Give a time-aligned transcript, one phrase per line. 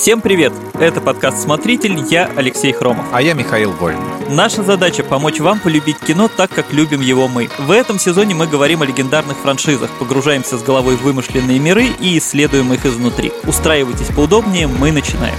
[0.00, 0.54] Всем привет!
[0.80, 3.04] Это подкаст «Смотритель», я Алексей Хромов.
[3.12, 3.98] А я Михаил Вольн.
[4.30, 7.50] Наша задача– помочь вам полюбить кино так, как любим его мы.
[7.58, 12.16] В этом сезоне мы говорим о легендарных франшизах, погружаемся с головой в вымышленные миры и
[12.16, 13.30] исследуем их изнутри.
[13.44, 15.36] Устраивайтесь поудобнее, мы начинаем.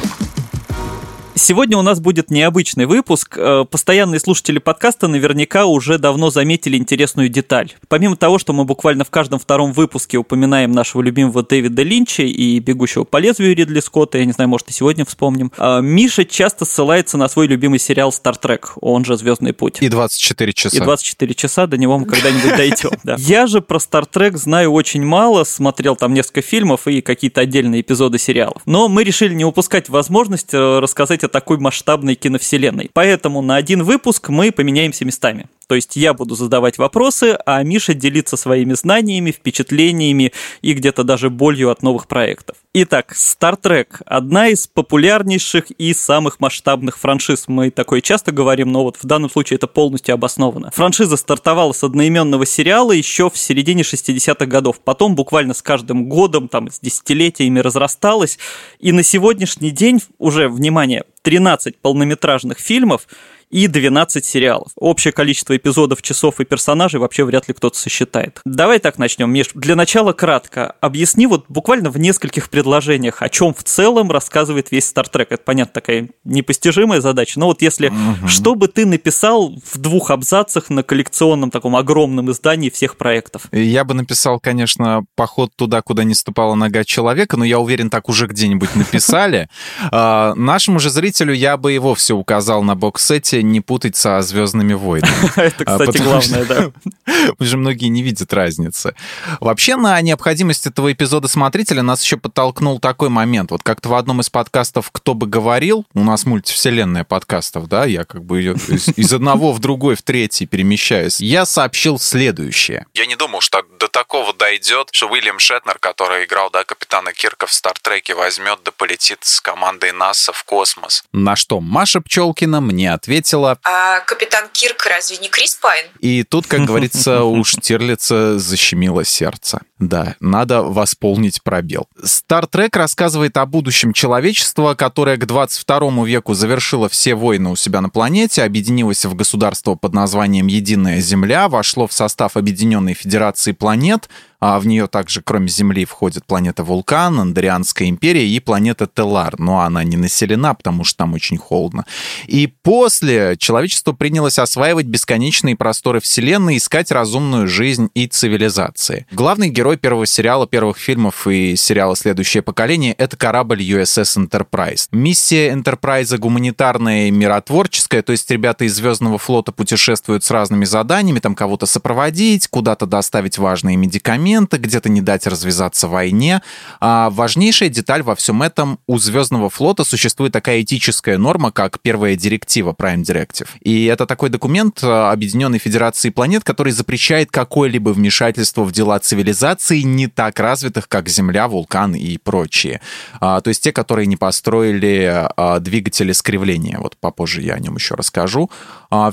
[1.36, 3.36] Сегодня у нас будет необычный выпуск.
[3.38, 7.74] Э, постоянные слушатели подкаста наверняка уже давно заметили интересную деталь.
[7.88, 12.60] Помимо того, что мы буквально в каждом втором выпуске упоминаем нашего любимого Дэвида Линча и
[12.60, 16.66] «Бегущего по лезвию» Ридли Скотта, я не знаю, может и сегодня вспомним, э, Миша часто
[16.66, 19.82] ссылается на свой любимый сериал «Стар Трек», он же «Звездный путь».
[19.82, 20.78] И 24 часа.
[20.78, 22.92] И 24 часа, до него мы когда-нибудь дойдем.
[23.18, 27.82] Я же про «Стар Трек» знаю очень мало, смотрел там несколько фильмов и какие-то отдельные
[27.82, 28.62] эпизоды сериалов.
[28.66, 32.92] Но мы решили не упускать возможность э, рассказать о такой масштабной киновселенной.
[32.94, 35.48] Поэтому на один выпуск мы поменяемся местами.
[35.72, 41.30] То есть я буду задавать вопросы, а Миша делиться своими знаниями, впечатлениями и где-то даже
[41.30, 42.58] болью от новых проектов.
[42.74, 47.48] Итак, Star Trek– одна из популярнейших и самых масштабных франшиз.
[47.48, 50.72] Мы такое часто говорим, но вот в данном случае это полностью обосновано.
[50.72, 54.82] Франшиза стартовала с одноименного сериала еще в середине 60-х годов.
[54.84, 58.40] Потом буквально с каждым годом, там, с десятилетиями разрасталась.
[58.80, 63.08] И на сегодняшний день уже, внимание, 13 полнометражных фильмов
[63.52, 64.72] и 12 сериалов.
[64.76, 68.40] Общее количество эпизодов, часов и персонажей вообще вряд ли кто-то сосчитает.
[68.46, 69.50] Давай так начнем, Миш.
[69.54, 70.76] Для начала кратко.
[70.82, 75.28] Объясни вот буквально в нескольких предложениях, о чем в целом рассказывает весь Trek.
[75.30, 78.28] Это, понятно, такая непостижимая задача, но вот если, угу.
[78.28, 83.44] что бы ты написал в двух абзацах на коллекционном таком огромном издании всех проектов?
[83.52, 88.10] Я бы написал, конечно, поход туда, куда не ступала нога человека, но я уверен, так
[88.10, 89.50] уже где-нибудь написали.
[89.94, 94.74] А, нашему же зрителю я бы и вовсе указал на бокс-сете не путать со «Звездными
[94.74, 95.32] войнами».
[95.36, 96.72] Это, а, кстати, главное, да.
[97.06, 98.96] Потому что многие не видят разницы.
[99.40, 103.52] Вообще, на необходимость этого эпизода «Смотрителя» нас еще подтолкнул такой момент.
[103.52, 108.06] Вот как-то в одном из подкастов «Кто бы говорил», у нас мультивселенная подкастов, да, я
[108.06, 108.54] как бы ее
[108.96, 112.86] из одного в другой, в третий перемещаюсь, я сообщил следующее.
[112.94, 117.48] Я не думал, что до такого дойдет, что Уильям Шетнер, который играл, да, капитана Кирка
[117.48, 121.04] в «Стартреке», возьмет да полетит с командой НАСА в космос.
[121.12, 123.58] На что Маша Пчелкина мне ответила, ответила...
[123.64, 125.86] А капитан Кирк разве не Крис Пайн?
[126.00, 129.62] И тут, как говорится, у Штирлица защемило сердце.
[129.80, 131.88] Да, надо восполнить пробел.
[132.04, 137.90] Стартрек рассказывает о будущем человечества, которое к 22 веку завершило все войны у себя на
[137.90, 144.10] планете, объединилось в государство под названием Единая Земля, вошло в состав Объединенной Федерации планет,
[144.42, 149.40] а в нее также, кроме Земли, входит планета Вулкан, Андрианская империя и планета Телар.
[149.40, 151.86] Но она не населена, потому что там очень холодно.
[152.26, 159.06] И после человечество принялось осваивать бесконечные просторы Вселенной, искать разумную жизнь и цивилизации.
[159.12, 164.88] Главный герой первого сериала, первых фильмов и сериала «Следующее поколение»— это корабль USS Enterprise.
[164.92, 171.20] Миссия Enterprise гуманитарная и миротворческая, то есть ребята из Звездного флота путешествуют с разными заданиями,
[171.20, 176.42] там кого-то сопроводить, куда-то доставить важные медикаменты, моменты, где-то не дать развязаться войне.
[176.80, 182.16] А важнейшая деталь во всем этом у Звездного флота существует такая этическая норма, как первая
[182.16, 183.48] директива Prime Directive.
[183.60, 189.82] И это такой документ а, Объединенной Федерации планет, который запрещает какое-либо вмешательство в дела цивилизации
[189.82, 192.80] не так развитых, как Земля, вулкан и прочие.
[193.20, 196.80] А, то есть те, которые не построили а, двигатели скривления.
[196.80, 198.50] Вот попозже я о нем еще расскажу.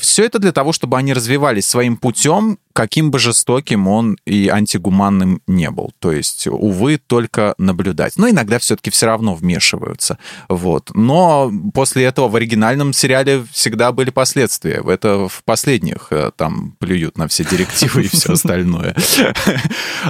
[0.01, 5.43] Все это для того, чтобы они развивались своим путем, каким бы жестоким он и антигуманным
[5.49, 5.91] не был.
[5.99, 8.13] То есть, увы, только наблюдать.
[8.17, 10.17] Но иногда все-таки все равно вмешиваются.
[10.49, 10.93] Вот.
[10.95, 14.81] Но после этого в оригинальном сериале всегда были последствия.
[14.87, 18.95] Это в последних э, там плюют на все директивы и все остальное.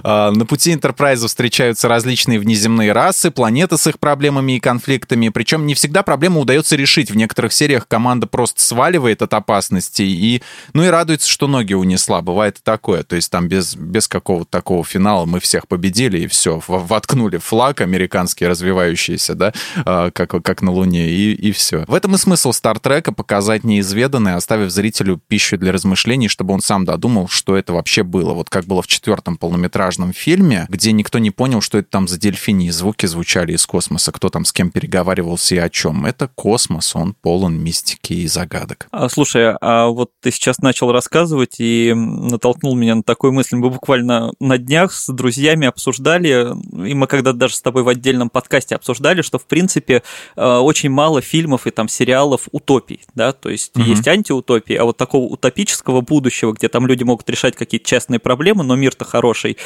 [0.02, 5.30] А, на пути Enterprise встречаются различные внеземные расы, планеты с их проблемами и конфликтами.
[5.30, 7.10] Причем не всегда проблему удается решить.
[7.10, 10.42] В некоторых сериях команда просто сваливает от опасности и,
[10.74, 12.20] ну и радуется, что ноги унесла.
[12.20, 13.02] Бывает такое.
[13.02, 17.80] То есть там без, без какого-то такого финала мы всех победили, и все, воткнули флаг
[17.80, 19.52] американский развивающийся, да,
[19.84, 21.84] а, как, как на Луне, и, и все.
[21.86, 26.84] В этом и смысл Стартрека показать неизведанное, оставив зрителю пищу для размышлений, чтобы он сам
[26.84, 28.32] додумал, что это вообще было.
[28.32, 32.18] Вот как было в четвертом полнометражном фильме, где никто не понял, что это там за
[32.18, 36.06] дельфини, звуки звучали из космоса, кто там с кем переговаривался и о чем.
[36.06, 38.88] Это космос, он полон мистики и загадок.
[38.90, 43.56] А, слушай, а вот ты сейчас начал рассказывать и натолкнулся натолкнул меня на такую мысль.
[43.56, 46.54] Мы буквально на днях с друзьями обсуждали,
[46.88, 50.02] и мы когда даже с тобой в отдельном подкасте обсуждали, что, в принципе,
[50.36, 53.84] э, очень мало фильмов и там сериалов утопий, да, то есть угу.
[53.84, 58.64] есть антиутопии, а вот такого утопического будущего, где там люди могут решать какие-то частные проблемы,
[58.64, 59.58] но мир-то хороший,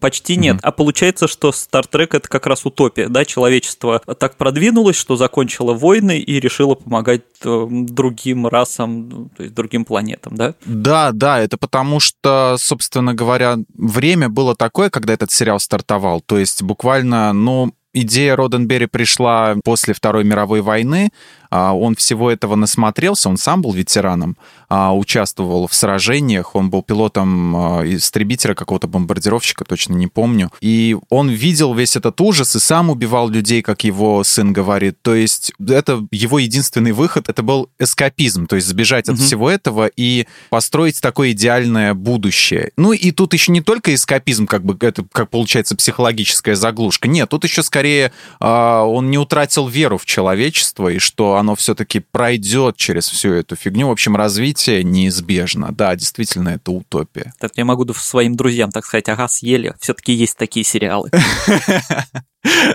[0.00, 0.56] почти нет.
[0.56, 0.60] Угу.
[0.64, 5.74] А получается, что Star Trek это как раз утопия, да, человечество так продвинулось, что закончило
[5.74, 10.54] войны и решило помогать э, другим расам, то есть другим планетам, да?
[10.64, 12.19] Да, да, это потому что,
[12.58, 18.86] собственно говоря, время было такое, когда этот сериал стартовал, то есть буквально, ну, идея Роденберри
[18.86, 21.10] пришла после Второй мировой войны,
[21.50, 24.36] он всего этого насмотрелся, он сам был ветераном,
[24.68, 30.52] а, участвовал в сражениях, он был пилотом а, истребителя какого-то бомбардировщика, точно не помню.
[30.60, 35.02] И он видел весь этот ужас и сам убивал людей, как его сын говорит.
[35.02, 39.90] То есть это его единственный выход, это был эскапизм, то есть сбежать от всего этого
[39.96, 42.70] и построить такое идеальное будущее.
[42.76, 47.08] Ну и тут еще не только эскапизм, как бы это, как получается, психологическая заглушка.
[47.08, 52.76] Нет, тут еще скорее он не утратил веру в человечество и что оно все-таки пройдет
[52.76, 53.88] через всю эту фигню.
[53.88, 55.72] В общем, развитие неизбежно.
[55.72, 57.32] Да, действительно, это утопия.
[57.38, 59.74] Так я могу своим друзьям так сказать, ага, съели.
[59.80, 61.10] Все-таки есть такие сериалы.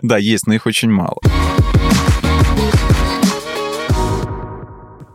[0.04, 1.18] Да, есть, но их очень мало.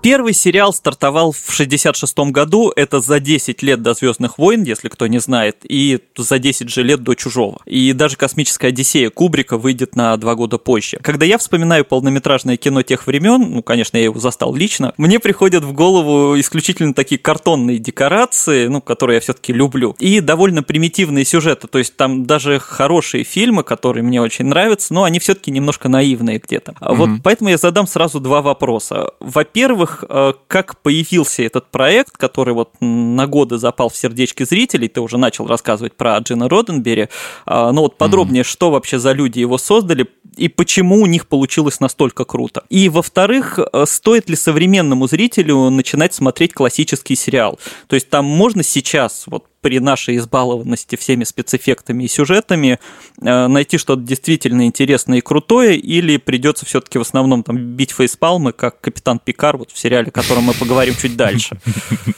[0.02, 5.06] Первый сериал стартовал в 66 году, это за 10 лет до «Звездных войн», если кто
[5.06, 7.58] не знает, и за 10 же лет до «Чужого».
[7.66, 10.98] И даже «Космическая Одиссея» Кубрика выйдет на два года позже.
[11.02, 15.64] Когда я вспоминаю полнометражное кино тех времен, ну, конечно, я его застал лично, мне приходят
[15.64, 21.68] в голову исключительно такие картонные декорации, ну, которые я все-таки люблю, и довольно примитивные сюжеты,
[21.68, 26.38] то есть там даже хорошие фильмы, которые мне очень нравятся, но они все-таки немножко наивные
[26.38, 26.72] где-то.
[26.72, 26.94] Mm-hmm.
[26.94, 29.10] Вот поэтому я задам сразу два вопроса.
[29.20, 34.88] Во-первых, во-первых, э, как появился этот проект, который вот на годы запал в сердечки зрителей,
[34.88, 37.08] ты уже начал рассказывать про Джина Роденбери,
[37.46, 38.46] а, ну вот подробнее, mm-hmm.
[38.46, 40.06] что вообще за люди его создали
[40.36, 42.64] и почему у них получилось настолько круто.
[42.70, 47.58] И во-вторых, э, стоит ли современному зрителю начинать смотреть классический сериал?
[47.88, 52.78] То есть там можно сейчас вот при нашей избалованности всеми спецэффектами и сюжетами
[53.20, 58.52] э, найти что-то действительно интересное и крутое, или придется все-таки в основном там бить фейспалмы,
[58.52, 61.58] как капитан Пикар вот в сериале, о котором мы поговорим чуть дальше.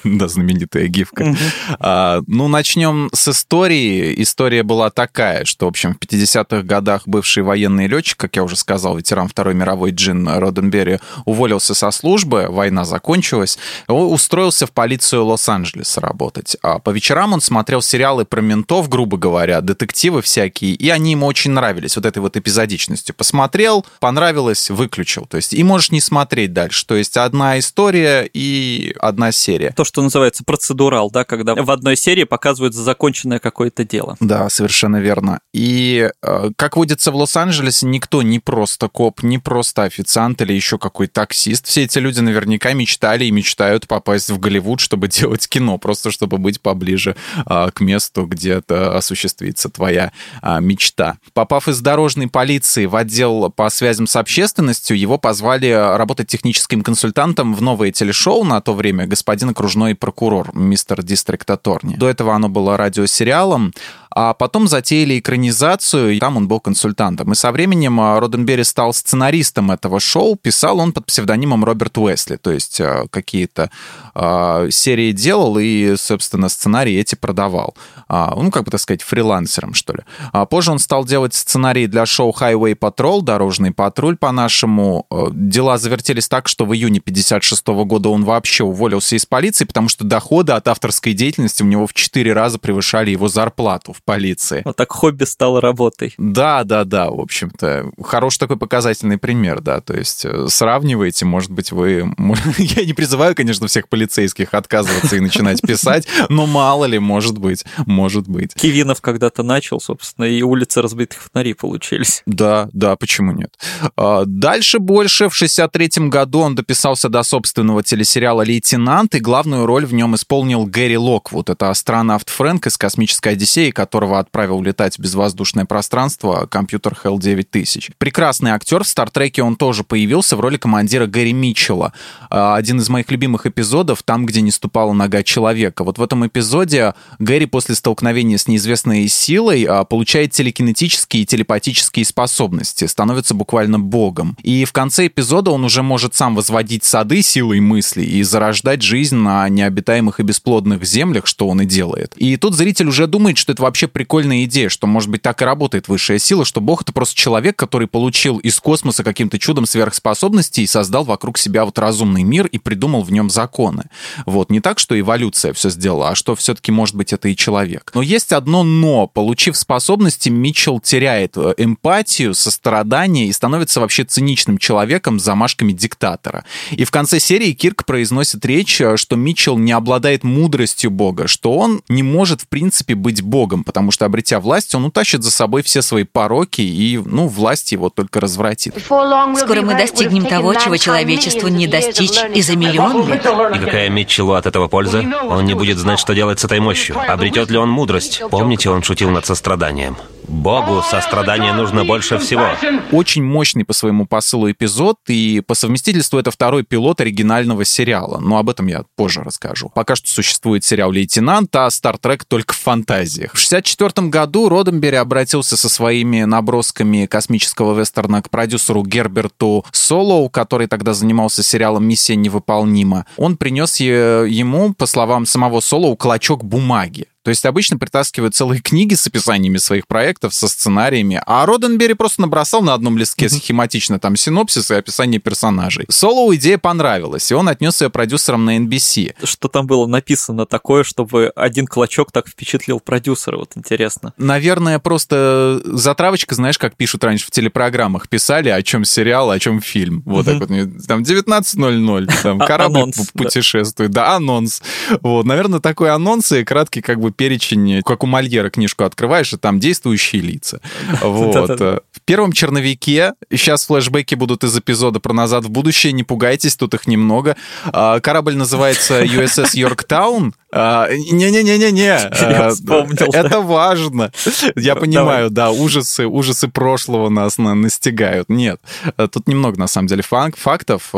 [0.04, 1.36] Да, знаменитая гифка.
[1.78, 4.20] А, ну, начнем с истории.
[4.22, 8.56] История была такая, что, в общем, в 50-х годах бывший военный летчик, как я уже
[8.56, 16.00] сказал, ветеран Второй мировой Джин Роденберри, уволился со службы, война закончилась, устроился в полицию Лос-Анджелеса
[16.00, 16.56] работать.
[16.62, 21.26] А по вечерам он смотрел сериалы про ментов, грубо говоря, детективы всякие, и они ему
[21.26, 23.14] очень нравились, вот этой вот эпизодичностью.
[23.14, 25.26] Посмотрел, понравилось, выключил.
[25.26, 26.86] То есть и можешь не смотреть дальше.
[26.86, 29.72] То есть одна история и одна серия.
[29.76, 34.16] То, что называется процедурал, да, когда в одной серии показывают законченное какое-то дело.
[34.20, 35.40] Да, совершенно верно.
[35.52, 40.78] И э, как водится в Лос-Анджелесе, никто не просто коп, не просто официант или еще
[40.78, 41.66] какой таксист.
[41.66, 46.38] Все эти люди наверняка мечтали и мечтают попасть в Голливуд, чтобы делать кино, просто чтобы
[46.38, 51.18] быть поближе к месту, где это осуществится твоя а, мечта.
[51.32, 57.54] Попав из дорожной полиции в отдел по связям с общественностью, его позвали работать техническим консультантом
[57.54, 61.96] в новое телешоу на то время «Господин окружной прокурор», мистер Дистрикт Аторни.
[61.96, 63.72] До этого оно было радиосериалом,
[64.14, 67.32] а потом затеяли экранизацию, и там он был консультантом.
[67.32, 72.36] И со временем а, Роденберри стал сценаристом этого шоу, писал он под псевдонимом Роберт Уэсли,
[72.36, 72.80] то есть
[73.10, 73.70] какие-то
[74.14, 77.74] э, серии делал и, собственно, сценарии эти продавал.
[78.08, 80.00] А, ну, как бы так сказать, фрилансером, что ли.
[80.32, 85.06] А позже он стал делать сценарии для шоу Highway Patrol, Дорожный патруль по-нашему.
[85.10, 89.88] Э, дела завертелись так, что в июне 56 года он вообще уволился из полиции, потому
[89.88, 94.62] что доходы от авторской деятельности у него в 4 раза превышали его зарплату в полиции.
[94.64, 96.14] Вот так хобби стало работой.
[96.18, 97.90] Да, да, да, в общем-то.
[98.02, 99.80] Хороший такой показательный пример, да.
[99.80, 102.12] То есть э, сравниваете, может быть, вы...
[102.58, 107.64] Я не призываю, конечно, всех полицейских отказываться и начинать писать, но мало ли, может быть,
[107.86, 108.54] может быть.
[108.54, 112.22] Кивинов когда-то начал, собственно, и улицы разбитых фонарей получились.
[112.26, 113.54] Да, да, почему нет?
[113.96, 115.28] А, дальше больше.
[115.28, 120.66] В 63 году он дописался до собственного телесериала «Лейтенант», и главную роль в нем исполнил
[120.66, 121.50] Гэри Локвуд.
[121.50, 127.90] Это астронавт Фрэнк из «Космической Одиссеи», которого отправил летать в безвоздушное пространство компьютер HAL 9000.
[127.98, 131.92] Прекрасный актер, в Стартреке он тоже появился в роли командира Гэри Митчелла.
[132.30, 135.84] А, один из моих любимых эпизодов, там, где не ступала нога человека.
[135.84, 142.06] Вот в этом эпизоде Гэри после столкновения с неизвестной силой а, получает телекинетические и телепатические
[142.06, 144.38] способности, становится буквально богом.
[144.42, 149.16] И в конце эпизода он уже может сам возводить сады силой мысли и зарождать жизнь
[149.16, 152.14] на необитаемых и бесплодных землях, что он и делает.
[152.16, 155.44] И тут зритель уже думает, что это вообще прикольная идея, что, может быть, так и
[155.44, 160.60] работает высшая сила, что бог— это просто человек, который получил из космоса каким-то чудом сверхспособности
[160.60, 163.84] и создал вокруг себя вот разумный мир и придумал в нем законы.
[164.26, 167.90] Вот, не так, что эволюция все сделала, а что все-таки, может быть, это и человек.
[167.94, 169.06] Но есть одно «но».
[169.06, 176.44] Получив способности, Митчелл теряет э, эмпатию, сострадание и становится вообще циничным человеком с замашками диктатора.
[176.70, 181.54] И в конце серии Кирк произносит речь, э, что Митчелл не обладает мудростью бога, что
[181.54, 185.62] он не может, в принципе, быть богом, потому что, обретя власть, он утащит за собой
[185.62, 188.74] все свои пороки, и, ну, власть его только развратит.
[188.84, 193.24] Скоро мы достигнем того, чего человечеству не достичь и за миллион лет.
[193.24, 195.02] И какая Митчеллу от этого польза?
[195.22, 196.96] Он не будет знать, что делать с этой мощью.
[197.10, 198.20] Обретет ли он мудрость?
[198.30, 199.96] Помните, он шутил над состраданием.
[200.32, 202.48] Богу сострадания нужно больше всего.
[202.90, 208.18] Очень мощный по своему посылу эпизод, и по совместительству это второй пилот оригинального сериала.
[208.18, 209.70] Но об этом я позже расскажу.
[209.74, 213.32] Пока что существует сериал «Лейтенант», а «Стартрек» только в фантазиях.
[213.32, 220.66] В 1964 году Роденбери обратился со своими набросками космического вестерна к продюсеру Герберту Солоу, который
[220.66, 223.04] тогда занимался сериалом «Миссия невыполнима».
[223.18, 227.06] Он принес ему, по словам самого Солоу, клочок бумаги.
[227.22, 232.22] То есть обычно притаскивают целые книги с описаниями своих проектов, со сценариями, а Роденбери просто
[232.22, 235.86] набросал на одном листке схематично там синопсис и описание персонажей.
[235.88, 239.14] Солоу идея понравилась, и он отнес ее продюсерам на NBC.
[239.24, 244.12] Что там было написано такое, чтобы один клочок так впечатлил продюсера, вот интересно.
[244.16, 249.60] Наверное, просто затравочка, знаешь, как пишут раньше в телепрограммах, писали, о чем сериал, о чем
[249.60, 250.02] фильм.
[250.06, 250.48] Вот так вот,
[250.88, 254.62] там 19.00, там а, корабль путешествует, да, анонс.
[255.02, 259.36] Вот, наверное, такой анонс и краткий как бы перечень, как у Мольера книжку открываешь, и
[259.36, 260.60] там действующие лица.
[261.02, 261.60] Вот.
[261.60, 266.74] В первом черновике, сейчас флешбеки будут из эпизода про «Назад в будущее», не пугайтесь, тут
[266.74, 267.36] их немного.
[267.64, 272.10] А, корабль называется USS Йорктаун, а, не-не-не-не-не.
[272.22, 273.12] А, вспомнил.
[273.12, 274.10] Это важно.
[274.56, 278.28] Я понимаю, да, ужасы, ужасы прошлого нас настигают.
[278.28, 278.60] Нет,
[278.96, 280.92] тут немного, на самом деле, фактов.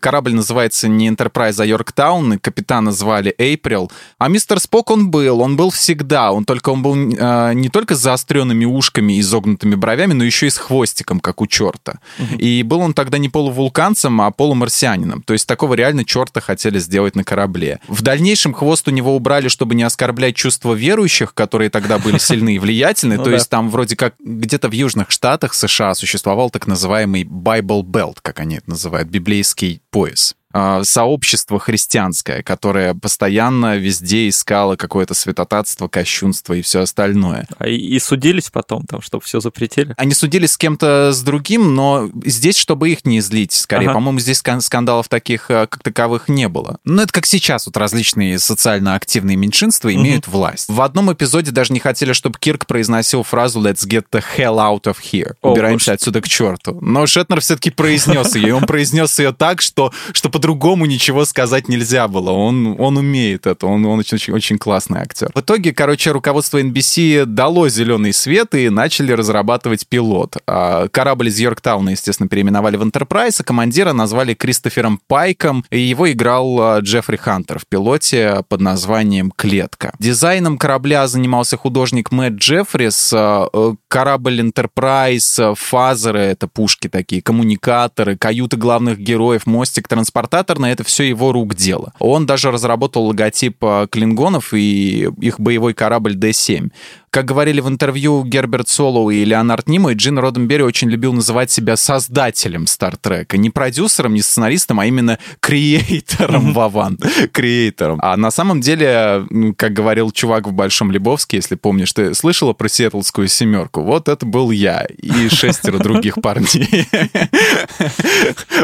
[0.00, 3.90] Корабль называется не Enterprise, а Йорктаун, капитана звали Эйприл.
[4.18, 6.32] А мистер Спок он был, он был всегда.
[6.32, 10.50] Он только он был не только с заостренными ушками и изогнутыми бровями, но еще и
[10.50, 11.98] с хвостиком, как у черта.
[12.38, 15.22] И был он тогда не полувулканцем, а полумарсианином.
[15.22, 17.80] То есть такого реально черта хотели сделать на корабле.
[17.88, 22.18] В дальнейшем хвост хвост у него убрали, чтобы не оскорблять чувства верующих, которые тогда были
[22.18, 23.14] сильны и влиятельны.
[23.24, 27.82] Ну То есть там вроде как где-то в южных штатах США существовал так называемый Bible
[27.82, 30.34] Belt, как они это называют, библейский пояс.
[30.56, 37.48] А, сообщество христианское, которое постоянно везде искало какое-то святотатство, кощунство и все остальное.
[37.58, 39.94] А и, и судились потом, там, чтобы все запретили?
[39.96, 43.86] Они судились с кем-то с другим, но здесь, чтобы их не злить, скорее.
[43.86, 43.94] Ага.
[43.94, 46.78] По-моему, здесь скандалов таких а, как таковых не было.
[46.84, 50.36] Но это как сейчас, вот различные социально активные меньшинства имеют угу.
[50.36, 50.68] власть.
[50.68, 54.84] В одном эпизоде даже не хотели, чтобы Кирк произносил фразу «Let's get the hell out
[54.84, 55.34] of here».
[55.42, 56.78] Убираемся О, отсюда к черту.
[56.80, 61.24] Но Шетнер все-таки произнес ее, и он произнес ее так, что, что под по-другому ничего
[61.24, 62.30] сказать нельзя было.
[62.30, 65.30] Он, он умеет это, он, он очень, очень классный актер.
[65.34, 70.36] В итоге, короче, руководство NBC дало зеленый свет и начали разрабатывать пилот.
[70.46, 76.12] А, корабль из Йорктауна, естественно, переименовали в Enterprise, а командира назвали Кристофером Пайком, и его
[76.12, 79.94] играл а, Джеффри Хантер в пилоте под названием «Клетка».
[79.98, 83.12] Дизайном корабля занимался художник Мэтт Джеффрис.
[83.14, 90.66] А, э, корабль Enterprise, фазеры— это пушки такие, коммуникаторы, каюты главных героев, мостик, транспорт эксплуататорно,
[90.66, 91.92] это все его рук дело.
[91.98, 96.70] Он даже разработал логотип э, клингонов и их боевой корабль D7.
[97.14, 101.76] Как говорили в интервью Герберт Солоу и Леонард Нимой, Джин Роденберри очень любил называть себя
[101.76, 103.36] создателем Стартрека.
[103.36, 106.98] Не продюсером, не сценаристом, а именно креатором Вован.
[107.30, 108.00] Креатором.
[108.02, 112.68] А на самом деле, как говорил чувак в Большом Лебовске, если помнишь, ты слышала про
[112.68, 113.82] Сиэтлскую семерку?
[113.82, 116.88] Вот это был я и шестеро других парней.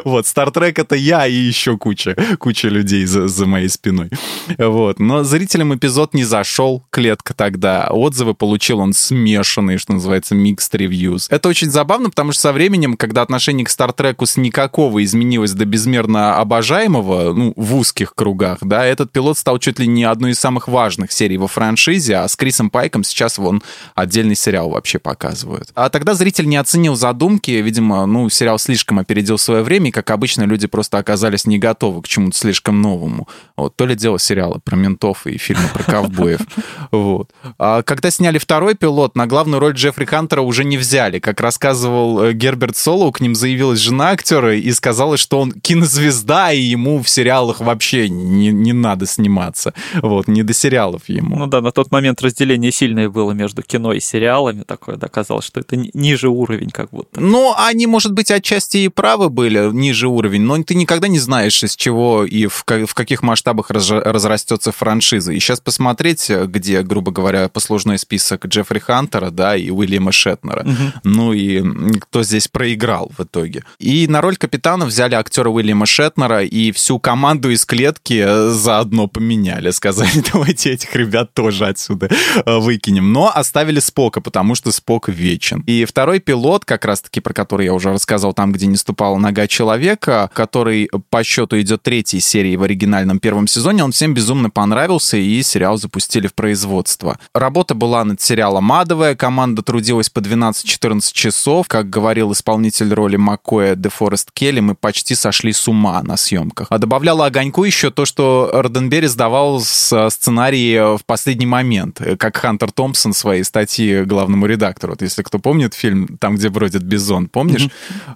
[0.04, 4.10] Вот, Стартрек— это я и еще куча, куча людей за, за моей спиной.
[4.58, 4.98] Вот.
[4.98, 7.86] Но зрителям эпизод не зашел, клетка тогда.
[7.90, 11.26] Отзывы получил он смешанный, что называется, mixed reviews.
[11.28, 15.66] Это очень забавно, потому что со временем, когда отношение к Стартреку с никакого изменилось до
[15.66, 20.38] безмерно обожаемого, ну, в узких кругах, да, этот пилот стал чуть ли не одной из
[20.40, 23.62] самых важных серий во франшизе, а с Крисом Пайком сейчас вон
[23.94, 25.70] отдельный сериал вообще показывают.
[25.74, 30.10] А тогда зритель не оценил задумки, видимо, ну, сериал слишком опередил свое время, и, как
[30.10, 33.28] обычно, люди просто оказались не готовы к чему-то слишком новому.
[33.58, 36.40] Вот, то ли дело сериала про ментов и фильмы про ковбоев.
[36.90, 37.30] Вот.
[37.58, 41.18] А когда сняли второй пилот, на главную роль Джеффри Хантера уже не взяли.
[41.18, 46.52] Как рассказывал э, Герберт Солоу, к ним заявилась жена актера и сказала, что он кинозвезда,
[46.52, 49.74] и ему в сериалах вообще не, не надо сниматься.
[50.02, 51.36] Вот, не до сериалов ему.
[51.36, 54.62] Ну да, на тот момент разделение сильное было между кино и сериалами.
[54.62, 57.20] Такое доказалось, что это ниже уровень как будто.
[57.20, 61.62] Ну, они, может быть, отчасти и правы были, ниже уровень, но ты никогда не знаешь,
[61.62, 65.32] из чего и в, в каких масштабах раз, разрастется франшиза.
[65.32, 70.62] И сейчас посмотреть, где, грубо говоря, послужной список Джеффри Хантера, да, и Уильяма Шетнера.
[70.62, 71.00] Угу.
[71.04, 71.62] Ну и
[72.00, 73.64] кто здесь проиграл в итоге.
[73.78, 79.70] И на роль капитана взяли актера Уильяма Шетнера и всю команду из клетки заодно поменяли.
[79.70, 82.08] Сказали, давайте этих ребят тоже отсюда
[82.44, 83.12] э, выкинем.
[83.12, 85.62] Но оставили Спока, потому что Спок вечен.
[85.66, 89.46] И второй пилот, как раз-таки про который я уже рассказал, там, где не ступала нога
[89.46, 95.16] человека, который по счету идет третьей серии в оригинальном первом сезоне, он всем безумно понравился,
[95.16, 97.18] и сериал запустили в производство.
[97.34, 101.68] Работа была над сериалом адовая, команда трудилась по 12-14 часов.
[101.68, 106.68] Как говорил исполнитель роли Маккоя Де Форест Келли, мы почти сошли с ума на съемках.
[106.70, 113.12] А добавляло огоньку еще то, что Роденберри сдавал сценарий в последний момент, как Хантер Томпсон
[113.12, 114.92] своей статьи главному редактору.
[114.92, 117.68] Вот если кто помнит фильм «Там, где бродит бизон», помнишь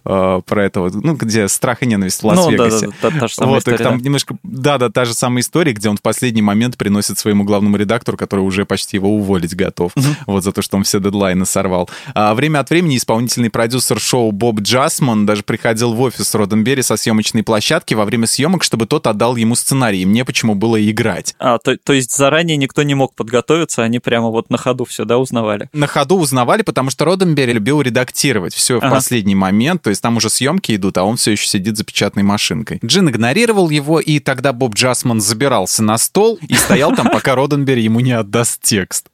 [0.05, 0.43] mm-hmm.
[0.43, 2.87] про это вот, ну, где страх и ненависть в Лас-Вегасе?
[2.87, 4.05] Ну, да, да, да, та же самая вот, история, там да.
[4.05, 7.77] немножко, да, да, та же самая история, где он в последний момент приносит своему главному
[7.77, 9.93] редактору, который уже почти его уволить готов,
[10.27, 11.89] вот за то, что он все дедлайны сорвал.
[12.15, 16.97] А время от времени исполнительный продюсер шоу Боб Джасман даже приходил в офис Роденберри со
[16.97, 20.03] съемочной площадки во время съемок, чтобы тот отдал ему сценарий.
[20.03, 21.35] И мне почему было играть.
[21.39, 25.05] А, то, то есть заранее никто не мог подготовиться, они прямо вот на ходу все,
[25.05, 25.69] да, узнавали?
[25.73, 28.89] На ходу узнавали, потому что Роденберри любил редактировать все ага.
[28.89, 31.85] в последний момент, то есть там уже съемки идут, а он все еще сидит за
[31.85, 32.79] печатной машинкой.
[32.85, 37.83] Джин игнорировал его, и тогда Боб Джасман забирался на стол и стоял там, пока Роденберри
[37.83, 39.07] ему не отдаст текст.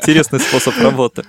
[0.00, 1.24] Интересный способ работы.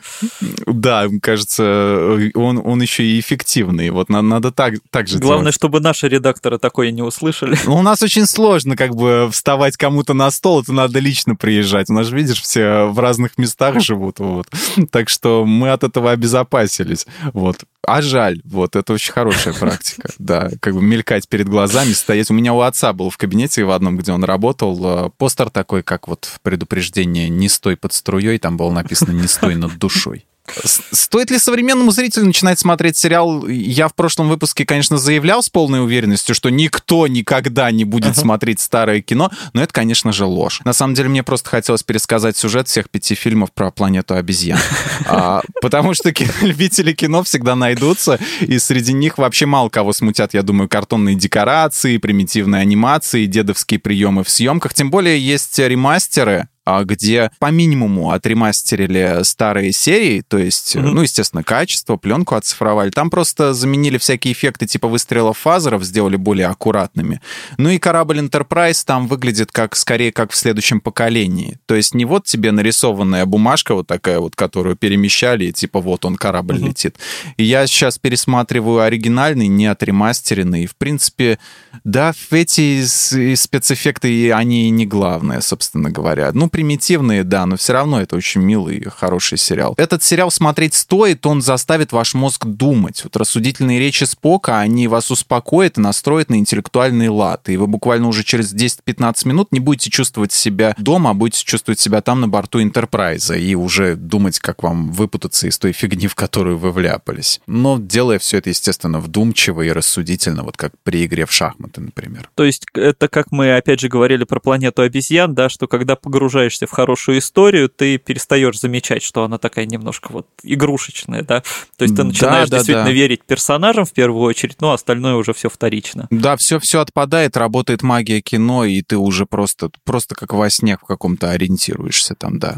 [0.65, 3.89] Да, кажется, он, он еще и эффективный.
[3.89, 5.55] Вот надо, надо так, так же Главное, делать.
[5.55, 7.57] чтобы наши редакторы такое не услышали.
[7.65, 11.89] Ну, у нас очень сложно как бы вставать кому-то на стол, это надо лично приезжать.
[11.89, 14.19] У нас же, видишь, все в разных местах живут.
[14.19, 14.47] Вот.
[14.91, 17.05] Так что мы от этого обезопасились.
[17.33, 17.65] Вот.
[17.85, 22.29] А жаль, вот, это очень хорошая практика, да, как бы мелькать перед глазами, стоять.
[22.29, 26.07] У меня у отца был в кабинете в одном, где он работал, постер такой, как
[26.07, 30.25] вот предупреждение «Не стой под струей», там было написано «Не стой над душой».
[30.65, 33.47] Стоит ли современному зрителю начинать смотреть сериал?
[33.47, 38.21] Я в прошлом выпуске, конечно, заявлял с полной уверенностью, что никто никогда не будет uh-huh.
[38.21, 40.61] смотреть старое кино, но это, конечно же, ложь.
[40.65, 44.59] На самом деле, мне просто хотелось пересказать сюжет всех пяти фильмов про планету обезьян.
[45.05, 50.43] А, потому что любители кино всегда найдутся, и среди них вообще мало кого смутят, я
[50.43, 54.73] думаю, картонные декорации, примитивные анимации, дедовские приемы в съемках.
[54.73, 60.81] Тем более есть ремастеры, где по минимуму отремастерили старые серии, то есть, mm-hmm.
[60.81, 62.91] ну, естественно, качество, пленку оцифровали.
[62.91, 67.21] Там просто заменили всякие эффекты типа выстрелов фазеров, сделали более аккуратными.
[67.57, 71.59] Ну и корабль Enterprise там выглядит как скорее как в следующем поколении.
[71.65, 76.05] То есть не вот тебе нарисованная бумажка вот такая вот, которую перемещали, и типа вот
[76.05, 76.67] он корабль mm-hmm.
[76.67, 76.97] летит.
[77.37, 80.67] И я сейчас пересматриваю оригинальный, не отремастеренный.
[80.67, 81.39] В принципе,
[81.83, 86.31] да, эти спецэффекты, они не главное, собственно говоря.
[86.33, 89.73] Ну, примитивные, да, но все равно это очень милый и хороший сериал.
[89.77, 93.03] Этот сериал смотреть стоит, он заставит ваш мозг думать.
[93.03, 97.49] Вот рассудительные речи Спока, они вас успокоят и настроят на интеллектуальный лад.
[97.49, 101.79] И вы буквально уже через 10-15 минут не будете чувствовать себя дома, а будете чувствовать
[101.79, 106.15] себя там на борту Интерпрайза и уже думать, как вам выпутаться из той фигни, в
[106.15, 107.41] которую вы вляпались.
[107.47, 112.29] Но делая все это, естественно, вдумчиво и рассудительно, вот как при игре в шахматы, например.
[112.35, 116.40] То есть это как мы, опять же, говорили про планету обезьян, да, что когда погружаешься
[116.41, 121.43] погружаешься в хорошую историю, ты перестаешь замечать, что она такая немножко вот игрушечная, да.
[121.77, 122.91] То есть ты начинаешь да, да, действительно да.
[122.91, 126.07] верить персонажам в первую очередь, но остальное уже все вторично.
[126.09, 130.77] Да, все все отпадает, работает магия кино, и ты уже просто, просто как во сне
[130.77, 132.55] в каком-то ориентируешься там, да.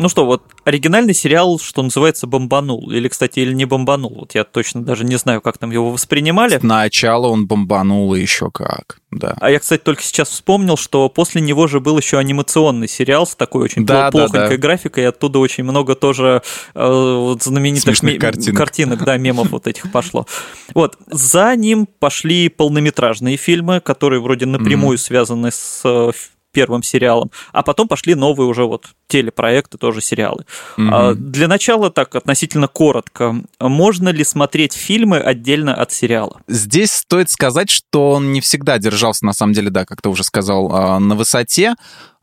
[0.00, 2.90] Ну что, вот оригинальный сериал, что называется, бомбанул.
[2.90, 4.14] Или, кстати, или не бомбанул.
[4.20, 6.58] Вот я точно даже не знаю, как там его воспринимали.
[6.58, 9.36] Сначала он бомбанул и еще как, да.
[9.40, 13.34] А я, кстати, только сейчас вспомнил, что после него же был еще анимационный сериал с
[13.34, 14.62] такой очень Да, да, плохонькой да.
[14.62, 16.42] графикой, и оттуда очень много тоже
[16.74, 18.56] э, вот знаменитых Смешных ме- картинок.
[18.56, 20.26] картинок, да, мемов вот этих пошло.
[20.72, 26.12] Вот, за ним пошли полнометражные фильмы, которые вроде напрямую связаны с э,
[26.52, 30.44] первым сериалом, а потом пошли новые уже вот телепроекты, тоже сериалы.
[30.78, 36.40] А, Для начала так, относительно коротко, можно ли смотреть фильмы отдельно от сериала?
[36.46, 40.24] Здесь стоит сказать, что он не всегда держался, на самом деле, да, как ты уже
[40.24, 41.74] сказал, а, на высоте.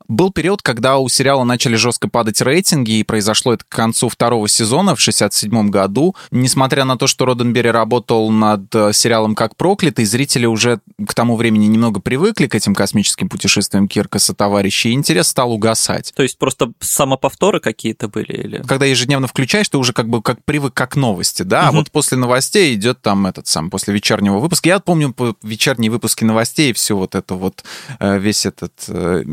[0.07, 4.47] Был период, когда у сериала начали жестко падать рейтинги, и произошло это к концу второго
[4.47, 6.15] сезона в 67 году.
[6.31, 11.35] Несмотря на то, что Роденбери работал над э, сериалом «Как проклятый», зрители уже к тому
[11.35, 16.13] времени немного привыкли к этим космическим путешествиям Кирка со товарищей, и интерес стал угасать.
[16.15, 18.31] То есть просто самоповторы какие-то были?
[18.31, 18.63] Или...
[18.67, 21.77] Когда ежедневно включаешь, ты уже как бы как привык как новости, да, а Мгм.
[21.77, 24.69] вот после новостей идет там этот сам, после вечернего выпуска.
[24.69, 27.63] Я помню по- вечерние выпуски новостей, все вот это вот,
[27.99, 29.23] э, весь этот э,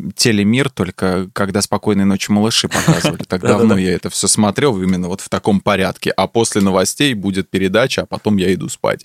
[0.65, 3.23] телемир, только когда «Спокойной ночи, малыши» показывали.
[3.25, 6.11] Так давно я это все смотрел именно вот в таком порядке.
[6.11, 9.05] А после новостей будет передача, а потом я иду спать.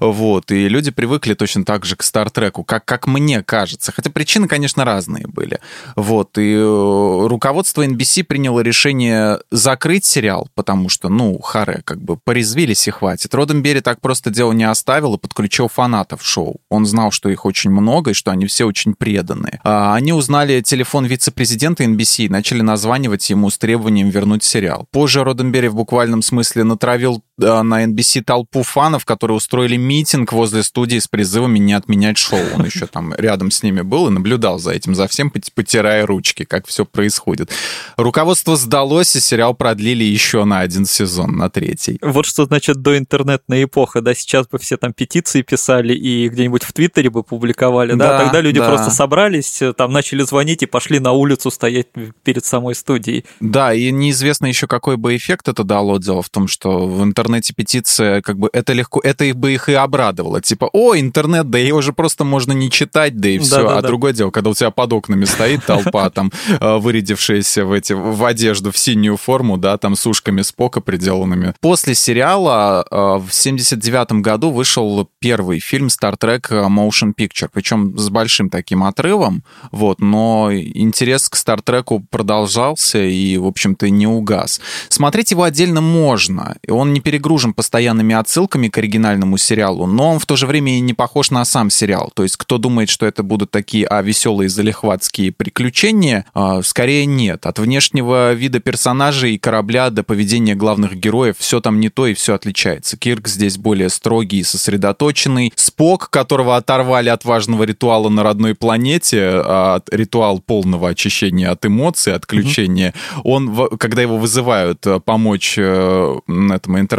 [0.00, 3.92] Вот, и люди привыкли точно так же к Стартреку, как, как мне кажется.
[3.92, 5.60] Хотя причины, конечно, разные были.
[5.96, 12.16] Вот, и э, руководство NBC приняло решение закрыть сериал, потому что, ну, харе, как бы
[12.16, 13.34] порезвились и хватит.
[13.34, 16.60] Роденбери так просто дело не оставил и подключил фанатов шоу.
[16.68, 19.60] Он знал, что их очень много и что они все очень преданные.
[19.64, 24.86] А, Они узнали телефон вице-президента NBC и начали названивать ему с требованием вернуть сериал.
[24.92, 30.98] Позже Роденбери в буквальном смысле натравил на NBC толпу фанов, которые устроили митинг возле студии
[30.98, 32.38] с призывами не отменять шоу.
[32.54, 36.06] Он еще там рядом с ними был и наблюдал за этим, за всем, пот- потирая
[36.06, 37.50] ручки, как все происходит.
[37.96, 41.98] Руководство сдалось, и сериал продлили еще на один сезон, на третий.
[42.02, 46.72] Вот что значит доинтернетная эпоха, да, сейчас бы все там петиции писали и где-нибудь в
[46.72, 48.68] Твиттере бы публиковали, да, Да, тогда люди да.
[48.68, 51.88] просто собрались, э, там начали звонить и пошли на улицу стоять
[52.22, 53.24] перед самой студией.
[53.40, 55.98] Да, и неизвестно еще, какой бы эффект это дало.
[55.98, 59.68] Дело в том, что в интернете петиция, как бы, это легко, это их бы их
[59.68, 60.40] и обрадовало.
[60.40, 63.56] Типа, о, интернет, да его же просто можно не читать, да и все.
[63.56, 63.78] Да-да-да.
[63.78, 67.92] А другое дело, когда у тебя под окнами стоит толпа, там, э, вырядившаяся в эти,
[67.92, 71.54] в одежду, в синюю форму, да, там, с ушками Спока приделанными.
[71.60, 78.08] После сериала э, в 79 году вышел первый фильм Star Trek Motion Picture, причем с
[78.10, 84.60] большим таким отрывом, вот, но интерес к Стартреку продолжался и, в общем-то, не угас.
[84.88, 90.18] Смотреть его отдельно можно, и он не перегружен постоянными отсылками к оригинальному сериалу, но он
[90.18, 92.10] в то же время и не похож на сам сериал.
[92.12, 97.46] То есть, кто думает, что это будут такие а, веселые залихватские приключения, а, скорее нет.
[97.46, 102.14] От внешнего вида персонажей и корабля до поведения главных героев все там не то и
[102.14, 102.96] все отличается.
[102.96, 105.52] Кирк здесь более строгий и сосредоточенный.
[105.54, 111.64] Спок, которого оторвали от важного ритуала на родной планете, а, от- ритуал полного очищения от
[111.64, 116.52] эмоций, отключения, он, в- когда его вызывают э, помочь э, м,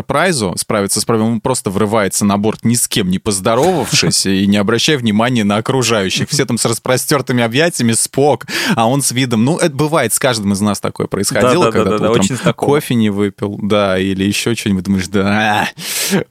[0.05, 4.45] Энтерпрайзу справиться с проблемой, он просто врывается на борт, ни с кем не поздоровавшись и
[4.45, 6.29] не обращая внимания на окружающих.
[6.29, 9.43] Все там с распростертыми объятиями, Спок, а он с видом...
[9.43, 13.09] Ну, это бывает, с каждым из нас такое происходило, когда ты утром очень кофе не
[13.09, 15.69] выпил, да, или еще что-нибудь, думаешь, да,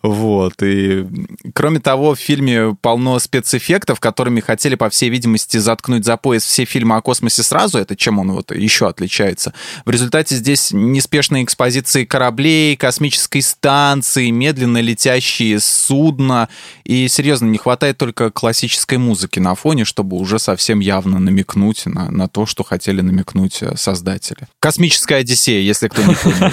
[0.03, 0.63] вот.
[0.63, 1.07] И,
[1.53, 6.65] кроме того, в фильме полно спецэффектов, которыми хотели, по всей видимости, заткнуть за пояс все
[6.65, 9.53] фильмы о космосе сразу, это чем он вот еще отличается.
[9.85, 16.50] В результате здесь неспешные экспозиции кораблей, космической станции, медленно летящие судна,
[16.85, 22.11] и, серьезно, не хватает только классической музыки на фоне, чтобы уже совсем явно намекнуть на,
[22.11, 24.48] на то, что хотели намекнуть э, создатели.
[24.61, 26.53] Космическая Одиссея, если кто не понял.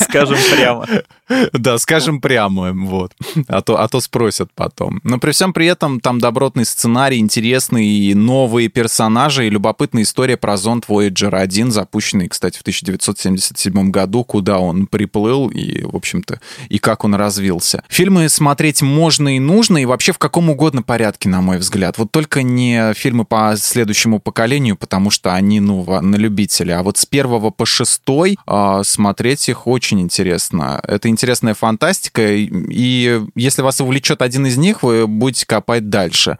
[0.00, 0.88] Скажем прямо.
[1.52, 3.12] Да, скажем прямо, вот.
[3.48, 5.00] А то, а то спросят потом.
[5.04, 10.56] Но при всем при этом там добротный сценарий, интересные новые персонажи и любопытная история про
[10.56, 16.78] зонд Voyager 1, запущенный, кстати, в 1977 году, куда он приплыл и, в общем-то, и
[16.78, 17.82] как он развился.
[17.88, 21.98] Фильмы смотреть можно и нужно, и вообще в каком угодно порядке, на мой взгляд.
[21.98, 26.78] Вот только не фильмы по следующему поколению, потому что они, ну, на любителя.
[26.78, 30.80] А вот с первого по шестой а, смотреть их очень интересно.
[30.82, 36.38] Это интересная фантастика, и, если вас увлечет один из них, вы будете копать дальше.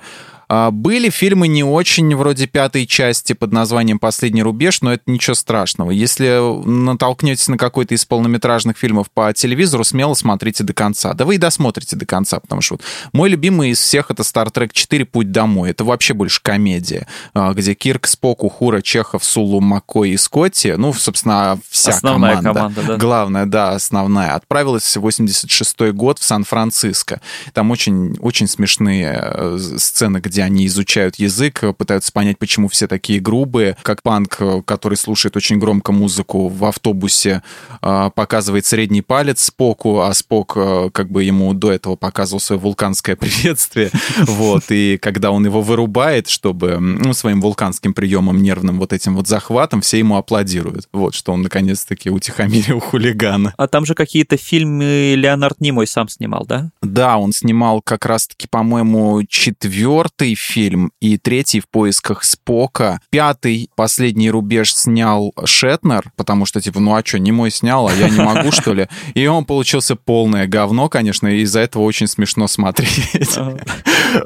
[0.48, 5.34] А, были фильмы не очень, вроде пятой части под названием «Последний рубеж», но это ничего
[5.34, 5.90] страшного.
[5.90, 11.12] Если натолкнетесь на какой-то из полнометражных фильмов по телевизору, смело смотрите до конца.
[11.14, 12.82] Да вы и досмотрите до конца, потому что вот
[13.12, 15.70] мой любимый из всех это Star Trek 4 «Путь домой».
[15.70, 20.92] Это вообще больше комедия, а, где Кирк, Спок, Ухура, Чехов, Сулу, Маккой и Скотти, ну,
[20.94, 22.54] собственно, вся Основная команда.
[22.54, 22.96] команда, да.
[22.96, 24.34] Главная, да, основная.
[24.34, 27.20] Отправилась в 86 год в Сан-Франциско.
[27.52, 33.20] Там очень, очень смешные э, сцены, где они изучают язык, пытаются понять, почему все такие
[33.20, 33.76] грубые.
[33.82, 37.42] Как панк, который слушает очень громко музыку в автобусе,
[37.82, 42.60] э, показывает средний палец Споку, а Спок э, как бы ему до этого показывал свое
[42.60, 43.90] вулканское приветствие.
[44.20, 49.26] Вот, и когда он его вырубает, чтобы ну, своим вулканским приемом, нервным вот этим вот
[49.26, 50.88] захватом, все ему аплодируют.
[50.92, 53.54] Вот, что он наконец-таки утихомирил хулигана.
[53.56, 56.70] А там же какие-то фильмы Леонард Нимой сам снимал, да?
[56.82, 63.00] Да, он снимал как раз-таки, по-моему, четвертый фильм и третий в поисках Спока.
[63.10, 67.94] Пятый, последний рубеж снял Шетнер, потому что, типа, ну а что, не мой снял, а
[67.94, 68.88] я не могу, что ли?
[69.14, 73.38] И он получился полное говно, конечно, и из-за этого очень смешно смотреть.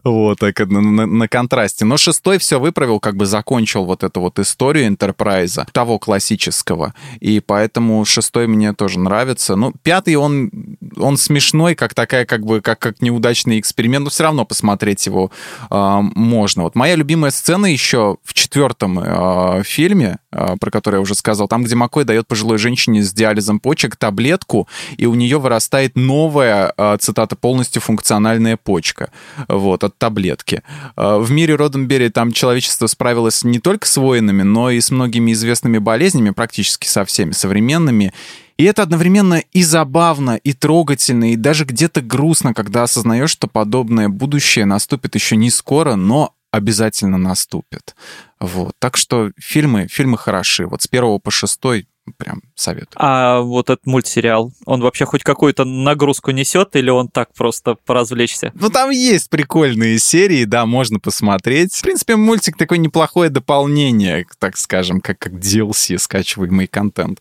[0.05, 1.85] Вот, так на, контрасте.
[1.85, 6.95] Но шестой все выправил, как бы закончил вот эту вот историю Энтерпрайза, того классического.
[7.21, 9.57] И поэтому шестой мне тоже нравится.
[9.57, 10.51] Ну, пятый, он,
[10.97, 15.33] он смешной, как такая, как бы, как, как неудачный эксперимент, но все равно посмотреть его
[15.71, 16.63] а, можно.
[16.63, 21.49] Вот моя любимая сцена еще в четвертом а, фильме, а, про который я уже сказал,
[21.49, 26.73] там, где Маккой дает пожилой женщине с диализом почек таблетку, и у нее вырастает новая,
[26.77, 29.11] а, цитата, полностью функциональная почка,
[29.49, 30.63] вот, от таблетки.
[30.97, 35.33] А, В мире Роденберри там человечество справилось не только с воинами, но и с многими
[35.33, 38.13] известными болезнями, практически со всеми современными,
[38.57, 44.09] и это одновременно и забавно, и трогательно, и даже где-то грустно, когда осознаешь, что подобное
[44.09, 47.97] будущее наступит еще не скоро, но обязательно наступит.
[48.38, 48.75] Вот.
[48.79, 50.67] Так что фильмы, фильмы хороши.
[50.67, 51.87] Вот с первого по шестой
[52.19, 52.95] прям советую.
[52.97, 58.53] А вот этот мультсериал, он вообще хоть какую-то нагрузку несет или он так просто поразвлечься?
[58.55, 61.75] Ну, там есть прикольные серии, да, можно посмотреть.
[61.75, 67.21] В принципе, мультик такое неплохое дополнение, так скажем, как, как DLC, скачиваемый контент.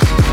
[0.00, 0.29] Thank you.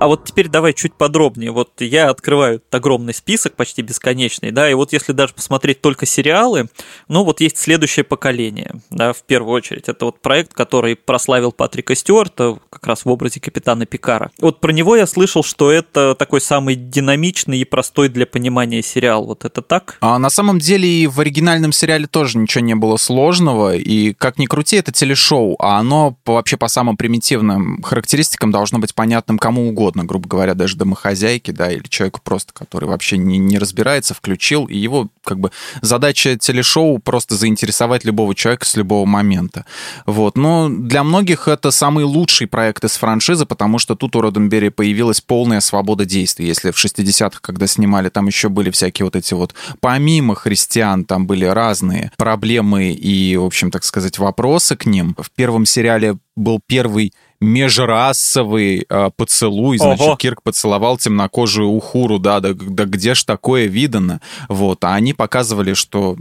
[0.00, 1.50] А вот теперь давай чуть подробнее.
[1.50, 6.68] Вот я открываю огромный список, почти бесконечный, да, и вот если даже посмотреть только сериалы,
[7.08, 9.88] ну вот есть следующее поколение, да, в первую очередь.
[9.88, 14.30] Это вот проект, который прославил Патрика Стюарта как раз в образе капитана Пикара.
[14.40, 19.24] Вот про него я слышал, что это такой самый динамичный и простой для понимания сериал.
[19.24, 19.96] Вот это так?
[20.00, 24.38] А на самом деле и в оригинальном сериале тоже ничего не было сложного, и как
[24.38, 29.68] ни крути, это телешоу, а оно вообще по самым примитивным характеристикам должно быть понятным кому
[29.68, 34.66] угодно, грубо говоря, даже домохозяйке, да, или человеку просто, который вообще не, не разбирается, включил,
[34.66, 39.64] и его как бы задача телешоу просто заинтересовать любого человека с любого момента.
[40.06, 40.36] Вот.
[40.36, 45.20] Но для многих это самый лучший проект из франшизы, потому что тут у Роденберри появилась
[45.20, 46.46] полная свобода действий.
[46.46, 51.26] Если в 60-х, когда снимали, там еще были всякие вот эти вот, помимо христиан, там
[51.26, 55.16] были разные проблемы и, в общем, так сказать, вопросы к ним.
[55.18, 60.16] В первом сериале был первый межрасовый э, поцелуй, значит, Ого.
[60.16, 65.74] Кирк поцеловал темнокожую ухуру, да, да, да где ж такое видано, вот, а они показывали,
[65.74, 66.16] что,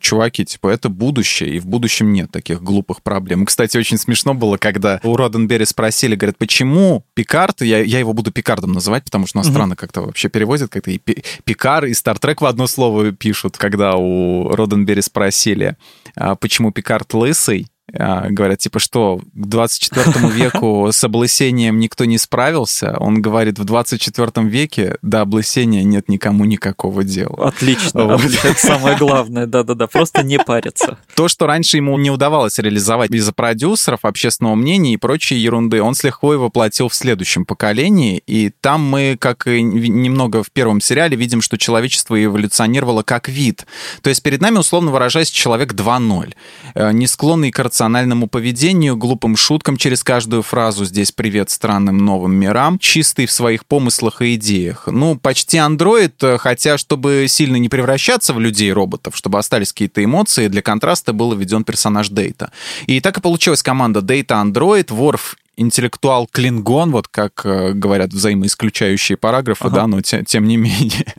[0.00, 3.46] чуваки, типа, это будущее, и в будущем нет таких глупых проблем.
[3.46, 8.30] Кстати, очень смешно было, когда у Роденберри спросили, говорят, почему Пикард, я, я его буду
[8.32, 9.54] Пикардом называть, потому что у нас Мгм.
[9.54, 13.94] странно как-то вообще переводят, как-то и Пи- Пикар, и Стартрек в одно слово пишут, когда
[13.96, 15.76] у Роденберри спросили,
[16.16, 22.96] а, почему Пикард лысый, говорят, типа, что к 24 веку с облысением никто не справился.
[22.98, 27.48] Он говорит, в 24 веке до облысения нет никому никакого дела.
[27.48, 28.20] Отлично, Вот.
[28.20, 28.48] отлично.
[28.48, 30.98] это самое главное, да-да-да, просто не париться.
[31.14, 35.94] То, что раньше ему не удавалось реализовать из-за продюсеров, общественного мнения и прочей ерунды, он
[35.94, 38.22] с лихвой воплотил в следующем поколении.
[38.26, 43.66] И там мы, как и немного в первом сериале, видим, что человечество эволюционировало как вид.
[44.02, 46.34] То есть перед нами, условно выражаясь, человек 2.0.
[46.74, 52.34] Э, Не склонный к рациональному поведению, глупым шуткам через каждую фразу «здесь привет странным новым
[52.34, 54.88] мирам», чистый в своих помыслах и идеях.
[54.88, 60.48] Ну, почти андроид, э, хотя, чтобы сильно не превращаться в людей-роботов, чтобы остались какие-то эмоции,
[60.48, 62.50] для контраста был введен персонаж Дейта.
[62.88, 69.16] И так и получилась команда Дейта Андроид, Ворф интеллектуал Клингон, вот как э, говорят взаимоисключающие
[69.18, 69.74] параграфы, Ага.
[69.76, 71.04] да, но те- тем не менее.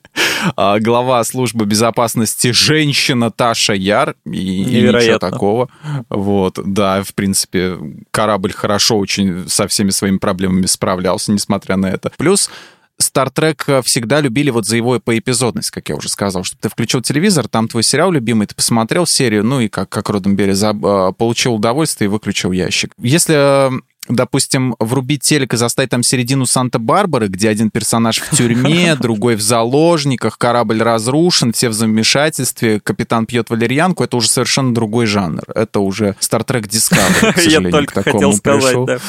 [0.55, 5.67] А, Глава службы безопасности женщина Таша Яр, и, и ничего такого.
[6.09, 7.77] Вот, да, в принципе,
[8.11, 12.11] корабль хорошо очень со всеми своими проблемами справлялся, несмотря на это.
[12.17, 12.49] Плюс
[13.01, 17.01] Star Trek всегда любили вот за его поэпизодность, как я уже сказал, чтобы ты включил
[17.01, 21.55] телевизор, там твой сериал любимый, ты посмотрел серию, ну и как, как Роденберри, за, получил
[21.55, 22.93] удовольствие и выключил ящик.
[22.97, 23.69] Если
[24.09, 29.41] допустим, врубить телек и заставить там середину Санта-Барбары, где один персонаж в тюрьме, другой в
[29.41, 35.43] заложниках, корабль разрушен, все в замешательстве, капитан пьет валерьянку, это уже совершенно другой жанр.
[35.55, 38.85] Это уже Star Trek Discovery, Я только к такому хотел сказать, пришел.
[38.85, 38.99] да.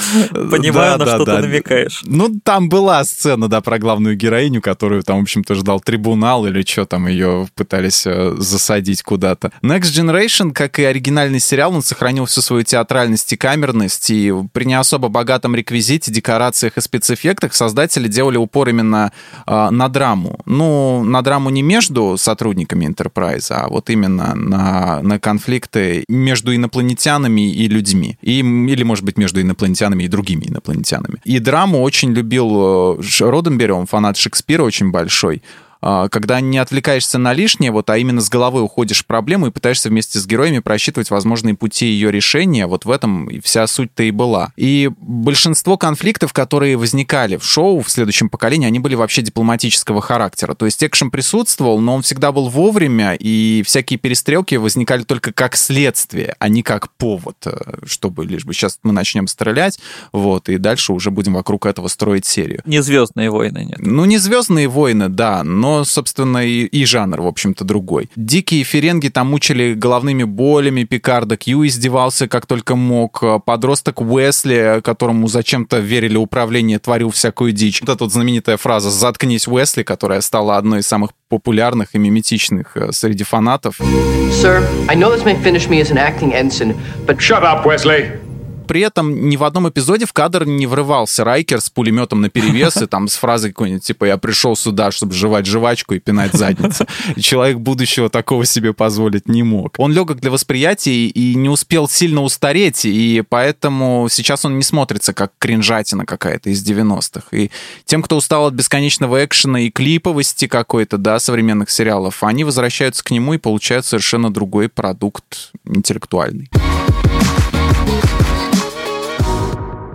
[0.51, 2.03] Понимаю, на что ты намекаешь.
[2.05, 6.63] Ну, там была сцена, да, про главную героиню, которую там, в общем-то, ждал трибунал или
[6.63, 9.53] что там ее пытались э, засадить куда-то.
[9.63, 14.71] Next Generation, как и оригинальный сериал, он сохранил всю свою театральность и камерность, и при
[14.71, 19.12] не особо богатом реквизите, декорациях и спецэффектах создатели делали упор именно
[19.46, 20.40] э, на драму.
[20.46, 27.53] Ну, на драму не между сотрудниками Enterprise, а вот именно на, на конфликты между инопланетянами
[27.53, 28.18] и людьми.
[28.20, 31.20] И, или, может быть, между инопланетянами и другими инопланетянами.
[31.24, 35.40] И драму очень любил э, Роденберри, он фанат Шекспира очень большой
[35.81, 39.88] когда не отвлекаешься на лишнее, вот, а именно с головой уходишь в проблему и пытаешься
[39.88, 44.53] вместе с героями просчитывать возможные пути ее решения, вот в этом вся суть-то и была.
[44.57, 50.55] И большинство конфликтов, которые возникали в шоу в следующем поколении, они были вообще дипломатического характера.
[50.55, 55.57] То есть экшен присутствовал, но он всегда был вовремя, и всякие перестрелки возникали только как
[55.57, 59.79] следствие, а не как повод, э, чтобы лишь бы сейчас мы начнем стрелять,
[60.12, 62.62] вот, и дальше уже будем вокруг этого строить серию.
[62.64, 63.79] Не «Звездные войны» нет.
[63.79, 68.11] Ну, не «Звездные войны», да, но но, собственно, и, и жанр, в общем-то, другой.
[68.17, 75.29] Дикие ференги там мучили головными болями Пикарда, Кью издевался как только мог, подросток Уэсли, которому
[75.29, 77.81] зачем-то верили управление, творил всякую дичь.
[77.83, 82.77] Вот эта вот знаменитая фраза «Заткнись, Уэсли», которая стала одной из самых популярных и миметичных
[82.77, 83.81] э, среди фанатов.
[83.81, 86.75] Sir, I know this may finish me as an acting ensign,
[87.07, 87.21] but...
[87.21, 88.30] Shut up, Wesley!
[88.71, 92.77] При этом ни в одном эпизоде в кадр не врывался Райкер с пулеметом на перевес
[92.81, 96.87] и там с фразой какой-нибудь, типа, я пришел сюда, чтобы жевать жвачку и пинать задницу.
[97.21, 99.75] Человек будущего такого себе позволить не мог.
[99.79, 105.15] Он легок для восприятия и не успел сильно устареть, и поэтому сейчас он не смотрится
[105.15, 107.37] как кринжатина какая-то из 90-х.
[107.37, 107.51] И
[107.87, 113.11] тем, кто устал от бесконечного экшена и клиповости какой-то, да, современных сериалов, они возвращаются к
[113.11, 116.49] нему и получают совершенно другой продукт интеллектуальный.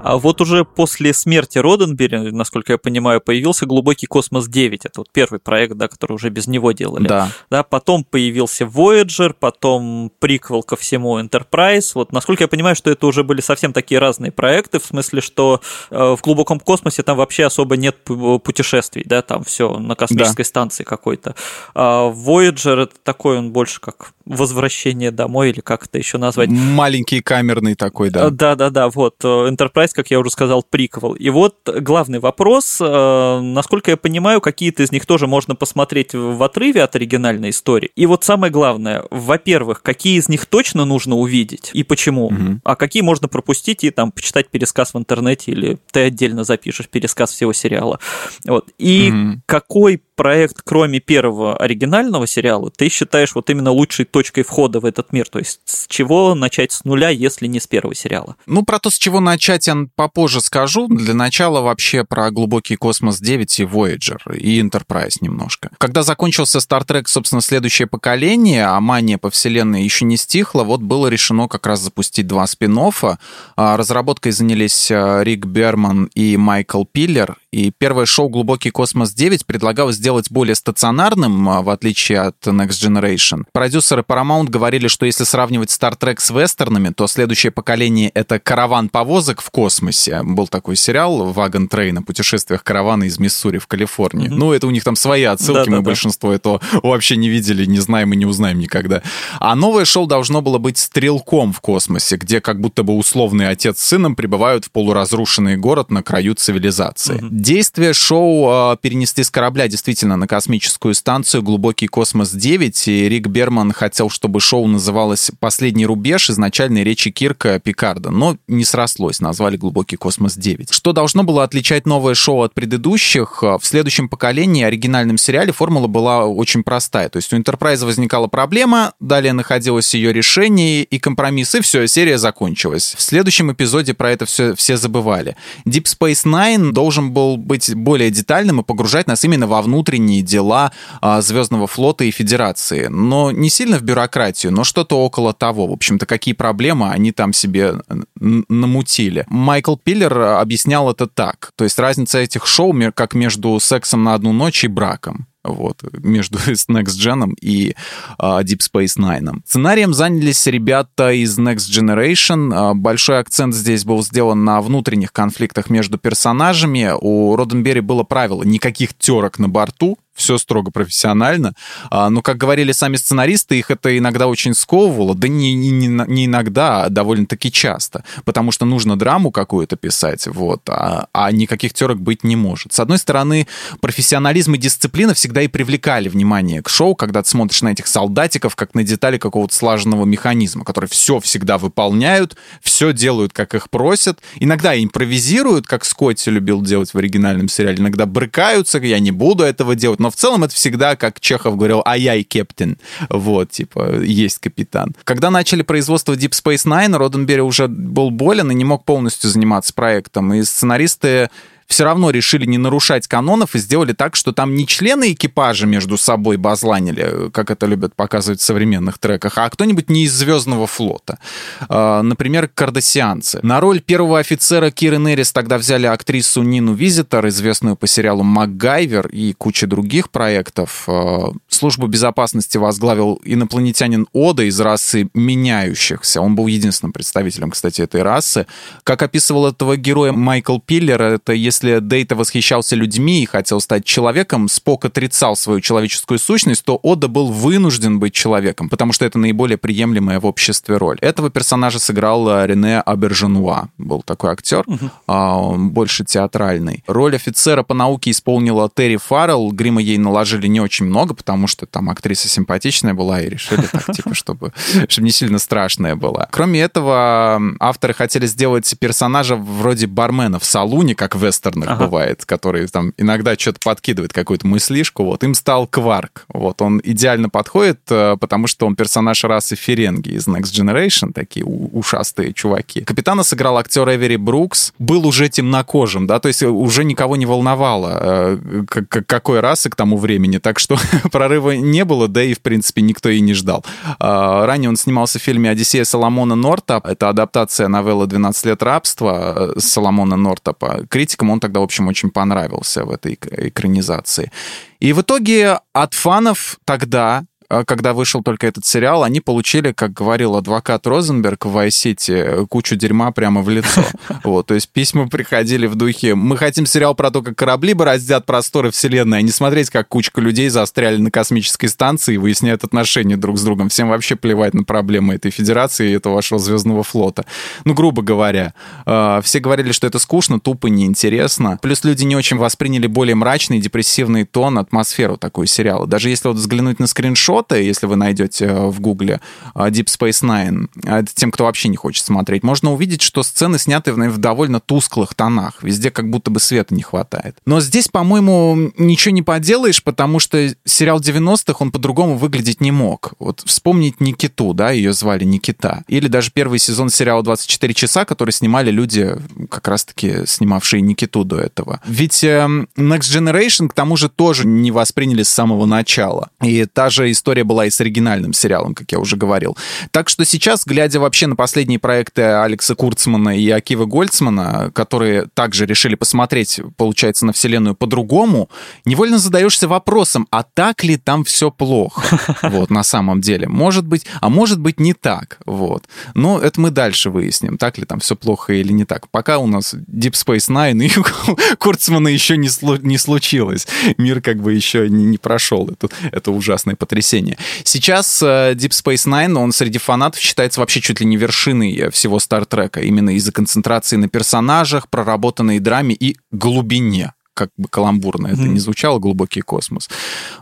[0.05, 4.81] А вот уже после смерти Роденбери, насколько я понимаю, появился «Глубокий космос 9».
[4.83, 7.07] Это вот первый проект, да, который уже без него делали.
[7.07, 7.31] Да.
[7.49, 7.63] да.
[7.63, 11.93] Потом появился Voyager, потом приквел ко всему Enterprise.
[11.95, 15.59] Вот насколько я понимаю, что это уже были совсем такие разные проекты, в смысле, что
[15.89, 20.47] э, в глубоком космосе там вообще особо нет путешествий, да, там все на космической да.
[20.47, 21.33] станции какой-то.
[21.73, 26.49] А Voyager это такой, он больше как возвращение домой или как это еще назвать.
[26.49, 28.29] Маленький камерный такой, да.
[28.29, 29.23] Да-да-да, вот.
[29.23, 31.13] Enterprise как я уже сказал, приквел.
[31.13, 36.41] И вот главный вопрос, э, насколько я понимаю, какие-то из них тоже можно посмотреть в
[36.43, 37.91] отрыве от оригинальной истории.
[37.95, 42.59] И вот самое главное, во-первых, какие из них точно нужно увидеть и почему, угу.
[42.63, 47.31] а какие можно пропустить и там почитать пересказ в интернете или ты отдельно запишешь пересказ
[47.31, 47.99] всего сериала.
[48.45, 48.69] Вот.
[48.77, 49.41] И угу.
[49.45, 55.11] какой проект, кроме первого оригинального сериала, ты считаешь вот именно лучшей точкой входа в этот
[55.13, 55.27] мир?
[55.29, 58.35] То есть с чего начать с нуля, если не с первого сериала?
[58.45, 60.87] Ну, про то, с чего начать, я попозже скажу.
[60.87, 65.69] Для начала вообще про глубокий космос 9 и Voyager, и Enterprise немножко.
[65.77, 70.81] Когда закончился Star Trek, собственно, следующее поколение, а мания по вселенной еще не стихла, вот
[70.81, 73.17] было решено как раз запустить два спин -оффа.
[73.55, 79.95] Разработкой занялись а, Рик Берман и Майкл Пиллер, и первое шоу «Глубокий космос 9» предлагалось
[79.95, 83.45] сделать более стационарным, а, в отличие от Next Generation.
[83.53, 88.89] Продюсеры Paramount говорили, что если сравнивать Star Trek с вестернами, то следующее поколение— это «Караван
[88.89, 90.21] повозок в космосе».
[90.23, 94.31] Был такой сериал «Wagon Train» о путешествиях каравана из Миссури в Калифорнию.
[94.31, 94.35] Mm-hmm.
[94.35, 98.11] Ну, это у них там свои отсылки, мы большинство этого вообще не видели, не знаем
[98.11, 99.01] и не узнаем никогда.
[99.39, 103.79] А новое шоу должно было быть «Стрелком в космосе», где как будто бы условный отец
[103.79, 107.21] с сыном прибывают в полуразрушенный город на краю цивилизации.
[107.21, 107.44] Mm-hmm.
[107.45, 113.71] Действие шоу э, перенесли с корабля действительно на космическую станцию «Глубокий космос-9», и Рик Берман
[113.71, 119.95] хотел, чтобы шоу называлось «Последний рубеж» изначальной речи Кирка Пикарда, но не срослось, назвали «Глубокий
[119.95, 120.73] космос-9».
[120.73, 123.43] Что должно было отличать новое шоу от предыдущих?
[123.43, 127.09] В следующем поколении оригинальном сериале формула была очень простая.
[127.09, 132.17] То есть у Enterprise возникала проблема, далее находилось ее решение и компромисс, и все, серия
[132.17, 132.95] закончилась.
[132.97, 135.37] В следующем эпизоде про это все, все забывали.
[135.67, 140.71] Deep Space Nine должен был быть более детальным и погружать нас именно во внутренние дела
[141.01, 142.87] а, Звездного флота и Федерации.
[142.87, 145.67] Но не сильно в бюрократию, но что-то около того.
[145.67, 147.75] В общем-то, какие проблемы они там себе
[148.19, 149.25] намутили.
[149.27, 151.51] Майкл Пиллер объяснял это так.
[151.55, 156.37] То есть разница этих шоу как между сексом на одну ночь и браком вот, между
[156.69, 157.75] Next Gen и
[158.19, 159.41] uh, Deep Space Nine.
[159.45, 162.49] Сценарием занялись ребята из Next Generation.
[162.49, 166.91] Uh, большой акцент здесь был сделан на внутренних конфликтах между персонажами.
[166.99, 171.53] У Роденберри было правило никаких терок на борту, все строго профессионально.
[171.91, 176.25] А, но, как говорили сами сценаристы, их это иногда очень сковывало, да не, не, не
[176.25, 181.99] иногда, а довольно-таки часто, потому что нужно драму какую-то писать, вот, а, а никаких терок
[181.99, 182.73] быть не может.
[182.73, 183.47] С одной стороны,
[183.81, 188.55] профессионализм и дисциплина всегда и привлекали внимание к шоу, когда ты смотришь на этих солдатиков,
[188.55, 194.19] как на детали какого-то слаженного механизма, которые все всегда выполняют, все делают, как их просят,
[194.39, 199.75] иногда импровизируют, как Скотти любил делать в оригинальном сериале, иногда брыкаются, я не буду этого
[199.75, 202.77] делать, но в целом это всегда, как Чехов говорил, а я и капитан.
[203.09, 204.95] Вот, типа, есть капитан.
[205.03, 209.73] Когда начали производство Deep Space Nine, Роденберри уже был болен и не мог полностью заниматься
[209.73, 210.31] проектом.
[210.35, 211.31] И сценаристы
[211.67, 215.97] все равно решили не нарушать канонов и сделали так, что там не члены экипажа между
[215.97, 221.19] собой базланили, как это любят показывать в современных треках, а кто-нибудь не из Звездного флота.
[221.67, 223.39] А, например, кардасианцы.
[223.41, 229.07] На роль первого офицера Киры Нерис тогда взяли актрису Нину Визитор, известную по сериалу «МакГайвер»
[229.07, 230.83] и куче других проектов.
[230.87, 236.21] А, службу безопасности возглавил инопланетянин Ода из расы меняющихся.
[236.21, 238.45] Он был единственным представителем, кстати, этой расы.
[238.83, 243.85] Как описывал этого героя Майкл Пиллер, это если если Дейта восхищался людьми и хотел стать
[243.85, 249.17] человеком, Спок отрицал свою человеческую сущность, то Ода был вынужден быть человеком, потому что это
[249.17, 250.97] наиболее приемлемая в обществе роль.
[250.99, 253.69] Этого персонажа сыграл э, Рене Абержануа.
[253.77, 255.57] Был такой актер, угу.
[255.57, 256.83] больше театральный.
[256.87, 259.51] Роль офицера по науке исполнила Терри Фаррелл.
[259.51, 263.95] Грима ей наложили не очень много, потому что там актриса симпатичная была, и решили так,
[263.95, 264.51] типа, чтобы,
[264.89, 266.27] чтобы не сильно страшная была.
[266.31, 271.85] Кроме этого, авторы хотели сделать персонажа вроде бармена в салуне, как Вест вестернах ага.
[271.85, 276.25] бывает, который там иногда что-то подкидывает, какую-то мыслишку, вот, им стал Кварк.
[276.29, 281.45] Вот, он идеально подходит, э, потому что он персонаж расы Ференги из Next Generation, такие
[281.45, 282.81] ушастые чуваки.
[282.81, 287.99] Капитана сыграл актер Эвери Брукс, был уже темнокожим, да, то есть уже никого не волновало,
[288.01, 290.77] э, какой расы к тому времени, так что
[291.11, 293.63] прорыва не было, да и, в принципе, никто и не ждал.
[293.99, 299.53] А, ранее он снимался в фильме «Одиссея Соломона Нортапа», это адаптация новеллы «12 лет рабства»
[299.55, 300.85] э, Соломона Нортапа.
[300.89, 304.31] Критикам он тогда, в общем, очень понравился в этой экранизации.
[304.79, 307.23] И в итоге от фанов тогда
[307.63, 312.75] когда вышел только этот сериал, они получили, как говорил адвокат Розенберг в Vice City, кучу
[312.75, 313.83] дерьма прямо в лицо.
[314.23, 318.25] Вот, то есть письма приходили в духе «Мы хотим сериал про то, как корабли бороздят
[318.25, 323.17] просторы вселенной, а не смотреть, как кучка людей застряли на космической станции и выясняют отношения
[323.17, 323.69] друг с другом.
[323.69, 327.25] Всем вообще плевать на проблемы этой федерации и этого вашего звездного флота».
[327.65, 328.53] Ну, грубо говоря.
[328.85, 331.59] А, все говорили, что это скучно, тупо, неинтересно.
[331.61, 335.85] Плюс люди не очень восприняли более мрачный, депрессивный тон, атмосферу такой сериала.
[335.87, 339.19] Даже если вот взглянуть на скриншот, скриншоты, если вы найдете э, в гугле
[339.53, 343.23] э, Deep Space Nine, а это тем, кто вообще не хочет смотреть, можно увидеть, что
[343.23, 345.61] сцены сняты в довольно тусклых тонах.
[345.61, 347.37] Везде как будто бы света не хватает.
[347.45, 353.13] Но здесь, по-моему, ничего не поделаешь, потому что сериал 90-х, он по-другому выглядеть не мог.
[353.19, 355.83] Вот вспомнить Никиту, да, ее звали Никита.
[355.87, 359.15] Или даже первый сезон сериала «24 часа», который снимали люди,
[359.49, 361.81] как раз-таки снимавшие Никиту до этого.
[361.85, 366.29] Ведь э, Next Generation, к тому же, тоже не восприняли с самого начала.
[366.41, 369.57] И та же история история была и с оригинальным сериалом, как я уже говорил.
[369.89, 375.65] Так что сейчас, глядя вообще на последние проекты Алекса Курцмана и Акива Гольцмана, которые также
[375.65, 378.47] решили посмотреть, получается, на Вселенную по-другому,
[378.85, 382.35] невольно задаешься вопросом, а так ли там все плохо?
[382.55, 383.47] Вот, на самом деле.
[383.47, 385.39] Может быть, а может быть не так.
[385.45, 385.85] Вот.
[386.13, 389.09] Но это мы дальше выясним, так ли там все плохо или не так.
[389.09, 393.67] Пока у нас Deep Space Nine и Курцмана еще не, слу- не случилось.
[393.97, 397.37] Мир как бы еще не, не прошел это, это ужасное потрясение потрясение.
[397.63, 401.89] Сейчас э, Deep Space Nine, он среди фанатов считается вообще чуть ли не вершиной э,
[401.91, 408.41] всего Стартрека, именно из-за концентрации на персонажах, проработанной драме и глубине как бы каламбурно это
[408.41, 408.47] mm-hmm.
[408.47, 409.89] не звучало, глубокий космос.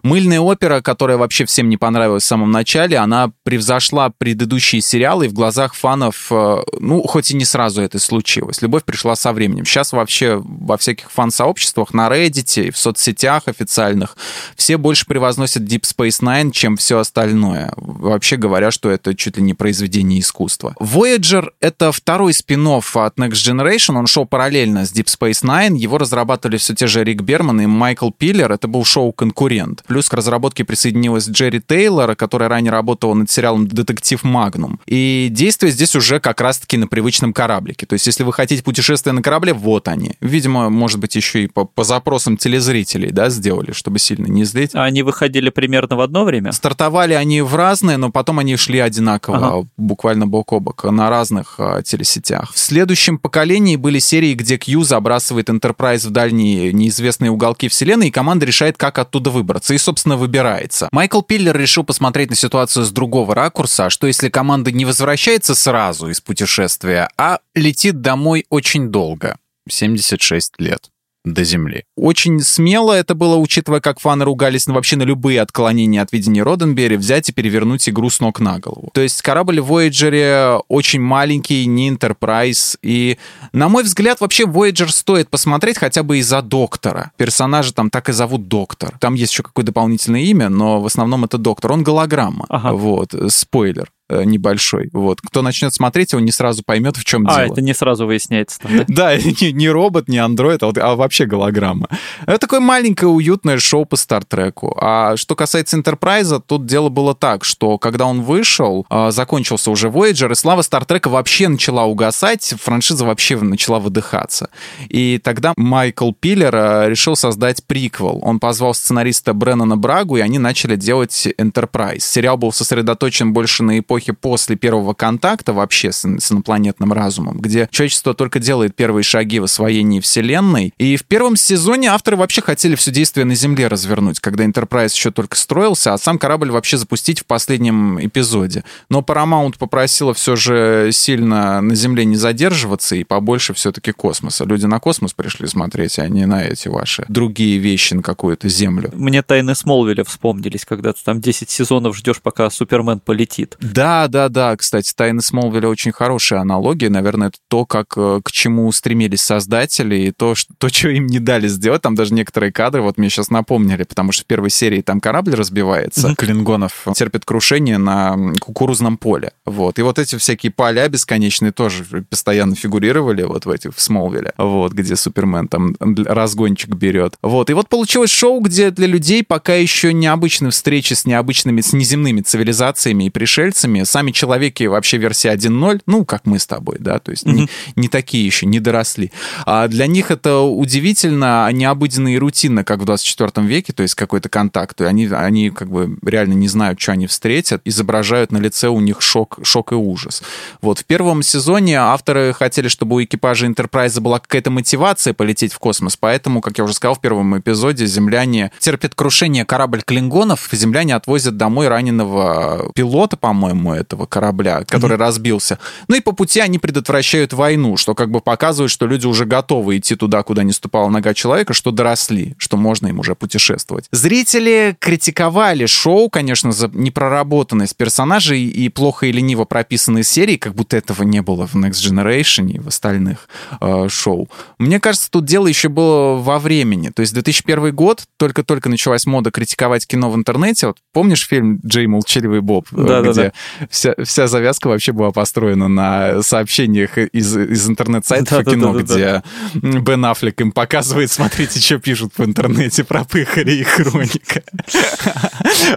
[0.03, 5.27] Мыльная опера, которая вообще всем не понравилась в самом начале, она превзошла предыдущие сериалы, и
[5.27, 9.65] в глазах фанов, э, ну, хоть и не сразу это случилось, любовь пришла со временем.
[9.65, 14.15] Сейчас вообще во всяких фан-сообществах, на Reddit, в соцсетях официальных,
[14.55, 17.73] все больше превозносят Deep Space Nine, чем все остальное.
[17.75, 20.75] Вообще говоря, что это чуть ли не произведение искусства.
[20.79, 25.97] Voyager— это второй спин от Next Generation, он шел параллельно с Deep Space Nine, его
[25.97, 28.51] разрабатывали все те те же Рик Берман и Майкл Пиллер.
[28.51, 29.85] Это был шоу-конкурент.
[29.87, 34.81] Плюс к разработке присоединилась Джерри Тейлор, которая ранее работала над сериалом «Детектив Магнум».
[34.85, 37.85] И действие здесь уже как раз-таки на привычном кораблике.
[37.85, 40.15] То есть, если вы хотите путешествие на корабле, вот они.
[40.19, 44.71] Видимо, может быть, еще и по, по запросам телезрителей, да, сделали, чтобы сильно не злить.
[44.73, 46.51] А они выходили примерно в одно время?
[46.51, 49.67] Стартовали они в разные, но потом они шли одинаково, ага.
[49.77, 52.51] буквально бок о бок, на разных а, телесетях.
[52.53, 58.11] В следующем поколении были серии, где Q забрасывает Enterprise в дальние неизвестные уголки вселенной, и
[58.11, 60.89] команда решает, как оттуда выбраться, и, собственно, выбирается.
[60.91, 65.55] Майкл Пиллер решил посмотреть на ситуацию с другого ракурса, а что если команда не возвращается
[65.55, 69.37] сразу из путешествия, а летит домой очень долго?
[69.69, 70.92] 76 лет
[71.25, 71.83] до Земли.
[71.95, 76.43] Очень смело это было, учитывая, как фаны ругались на вообще на любые отклонения от видения
[76.43, 78.89] Роденберри, взять и перевернуть игру с ног на голову.
[78.93, 83.17] То есть корабль Voyager очень маленький, не Enterprise, и,
[83.53, 87.11] на мой взгляд, вообще Voyager стоит посмотреть хотя бы из-за Доктора.
[87.17, 88.97] Персонажа там так и зовут Доктор.
[88.99, 91.71] Там есть еще какое-то дополнительное имя, но в основном это Доктор.
[91.71, 92.45] Он голограмма.
[92.49, 92.73] Ага.
[92.73, 93.89] Вот, спойлер.
[94.09, 94.89] Э, небольшой.
[94.91, 95.21] Вот.
[95.21, 97.41] Кто начнет смотреть, он не сразу поймет, в чем а, дело.
[97.41, 98.59] А, это не сразу выясняется.
[98.89, 101.87] Да не, не робот, не андроид, а, вот, а вообще голограмма.
[102.25, 104.77] Это такое маленькое уютное шоу по Стартреку.
[104.79, 109.87] А что касается Энтерпрайза, тут дело было так, что когда он вышел, а, закончился уже
[109.87, 114.49] Voyager, и слава Стартрека вообще начала угасать, франшиза вообще начала выдыхаться.
[114.89, 118.19] И тогда Майкл Пиллер э, решил создать приквел.
[118.21, 121.99] Он позвал сценариста Бреннана Брагу, и они начали делать Enterprise.
[122.01, 127.37] Сериал был сосредоточен больше на эпохе эпохи после первого контакта вообще с, с инопланетным разумом,
[127.37, 130.73] где человечество только делает первые шаги в освоении Вселенной.
[130.77, 135.11] И в первом сезоне авторы вообще хотели все действие на Земле развернуть, когда Enterprise еще
[135.11, 138.63] только строился, а сам корабль вообще запустить в последнем эпизоде.
[138.89, 144.45] Но Paramount попросила все же сильно на Земле не задерживаться и побольше все-таки космоса.
[144.45, 148.89] Люди на космос пришли смотреть, а не на эти ваши другие вещи, на какую-то Землю.
[148.93, 153.55] Мне тайны Смолвиля вспомнились, когда ты там 10 сезонов ждешь, пока Супермен полетит.
[153.59, 154.55] Да, да, да, да.
[154.55, 156.89] Кстати, «Тайны Смолвиля» очень хорошая аналогия.
[156.89, 161.05] Наверное, это то, как, э, к чему стремились создатели, и то, что, то, что им
[161.07, 161.81] не дали сделать.
[161.81, 165.35] Там даже некоторые кадры вот мне сейчас напомнили, потому что в первой серии там корабль
[165.35, 166.15] разбивается, mm-hmm.
[166.15, 169.33] Клингонов терпит крушение на кукурузном поле.
[169.45, 169.79] Вот.
[169.79, 174.71] И вот эти всякие поля бесконечные тоже постоянно фигурировали вот в этих в Смолвиле, вот,
[174.71, 177.15] где Супермен там разгончик берет.
[177.21, 177.49] Вот.
[177.49, 182.21] И вот получилось шоу, где для людей пока еще необычные встречи с необычными, с неземными
[182.21, 187.11] цивилизациями и пришельцами сами человеки вообще версия 1.0, ну, как мы с тобой, да, то
[187.11, 187.33] есть mm-hmm.
[187.33, 189.11] не, не такие еще, не доросли.
[189.45, 194.29] А для них это удивительно, необыденно и рутинно, как в 24 веке, то есть какой-то
[194.29, 194.79] контакт.
[194.81, 198.79] И они, они как бы реально не знают, что они встретят, изображают на лице у
[198.79, 200.23] них шок, шок и ужас.
[200.61, 205.59] Вот в первом сезоне авторы хотели, чтобы у экипажа Enterprise была какая-то мотивация полететь в
[205.59, 210.95] космос, поэтому, как я уже сказал в первом эпизоде, земляне терпят крушение корабль Клингонов, земляне
[210.95, 214.97] отвозят домой раненого пилота, по-моему, этого корабля, который mm-hmm.
[214.97, 215.59] разбился.
[215.87, 219.77] Ну и по пути они предотвращают войну, что как бы показывает, что люди уже готовы
[219.77, 223.85] идти туда, куда не ступала нога человека, что доросли, что можно им уже путешествовать.
[223.91, 230.77] Зрители критиковали шоу, конечно, за непроработанность персонажей и плохо и лениво прописанные серии, как будто
[230.77, 233.27] этого не было в Next Generation и в остальных
[233.61, 234.29] э, шоу.
[234.57, 236.89] Мне кажется, тут дело еще было во времени.
[236.89, 240.67] То есть 2001 год, только-только началась мода критиковать кино в интернете.
[240.67, 243.31] Вот помнишь фильм «Джей Молчаливый Боб», да, где да, да
[243.69, 248.83] вся, вся завязка вообще была построена на сообщениях из, из интернет-сайтов да, кино, да, да,
[248.83, 249.23] где
[249.55, 249.79] да.
[249.79, 254.43] Бен Аффлек им показывает, смотрите, что пишут в интернете про Пыхаря и Хроника.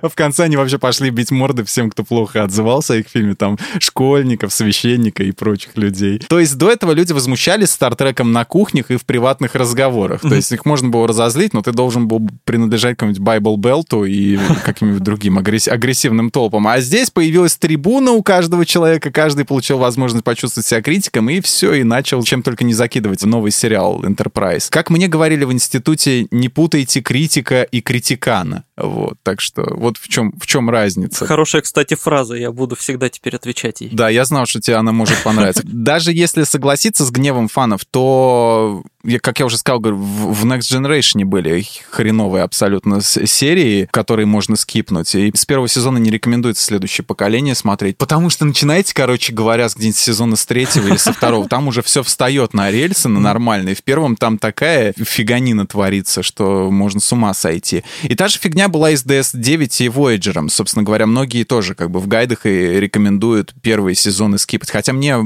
[0.02, 3.58] В конце они вообще пошли бить морды всем, кто плохо отзывался о их фильме, там,
[3.80, 6.18] школьников, священника и прочих людей.
[6.28, 10.22] То есть до этого люди возмущались Стартреком на кухнях и в приватных разговорах.
[10.22, 14.38] То есть их можно было разозлить, но ты должен был принадлежать какому-нибудь Bible Belt и
[14.64, 16.66] каким-нибудь другим агрессивным толпам.
[16.68, 21.74] А здесь появилась трибуна у каждого человека, каждый получил возможность почувствовать себя критиком, и все,
[21.74, 24.68] и начал чем только не закидывать новый сериал Enterprise.
[24.70, 28.62] Как мне говорили в институте, не путайте критика и критикана.
[28.76, 31.26] Вот, так что вот в чем, в чем разница.
[31.26, 33.90] Хорошая, кстати, фраза, я буду всегда теперь отвечать ей.
[33.90, 35.62] Да, я знал, что тебе она может понравиться.
[35.64, 38.84] Даже если согласиться с гневом фанов, то
[39.22, 45.14] как я уже сказал, в Next Generation были хреновые абсолютно серии, которые можно скипнуть.
[45.14, 47.96] И с первого сезона не рекомендуется следующее поколение смотреть.
[47.98, 51.82] Потому что начинаете, короче говоря, с где-нибудь сезона с третьего или со второго, там уже
[51.82, 53.74] все встает на рельсы, на нормальные.
[53.74, 57.84] В первом там такая фиганина творится, что можно с ума сойти.
[58.02, 60.48] И та же фигня меня была из DS9 и Voyager.
[60.48, 64.70] Собственно говоря, многие тоже как бы в гайдах и рекомендуют первые сезоны скипать.
[64.70, 65.16] Хотя мне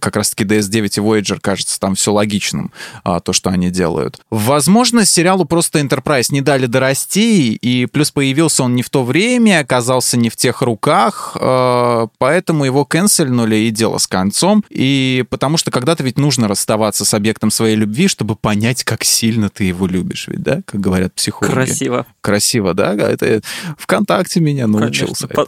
[0.00, 2.72] как раз-таки DS9 и Voyager кажется там все логичным,
[3.04, 4.20] а, то, что они делают.
[4.30, 9.60] Возможно, сериалу просто Enterprise не дали дорасти, и плюс появился он не в то время,
[9.60, 14.64] оказался не в тех руках, а, поэтому его канцельнули и дело с концом.
[14.68, 19.48] И потому что когда-то ведь нужно расставаться с объектом своей любви, чтобы понять, как сильно
[19.48, 21.52] ты его любишь, ведь, да, как говорят психологи.
[21.52, 22.06] Красиво.
[22.20, 22.94] Красиво, да?
[22.94, 23.40] Это
[23.76, 25.28] ВКонтакте меня научился.
[25.28, 25.46] Конечно,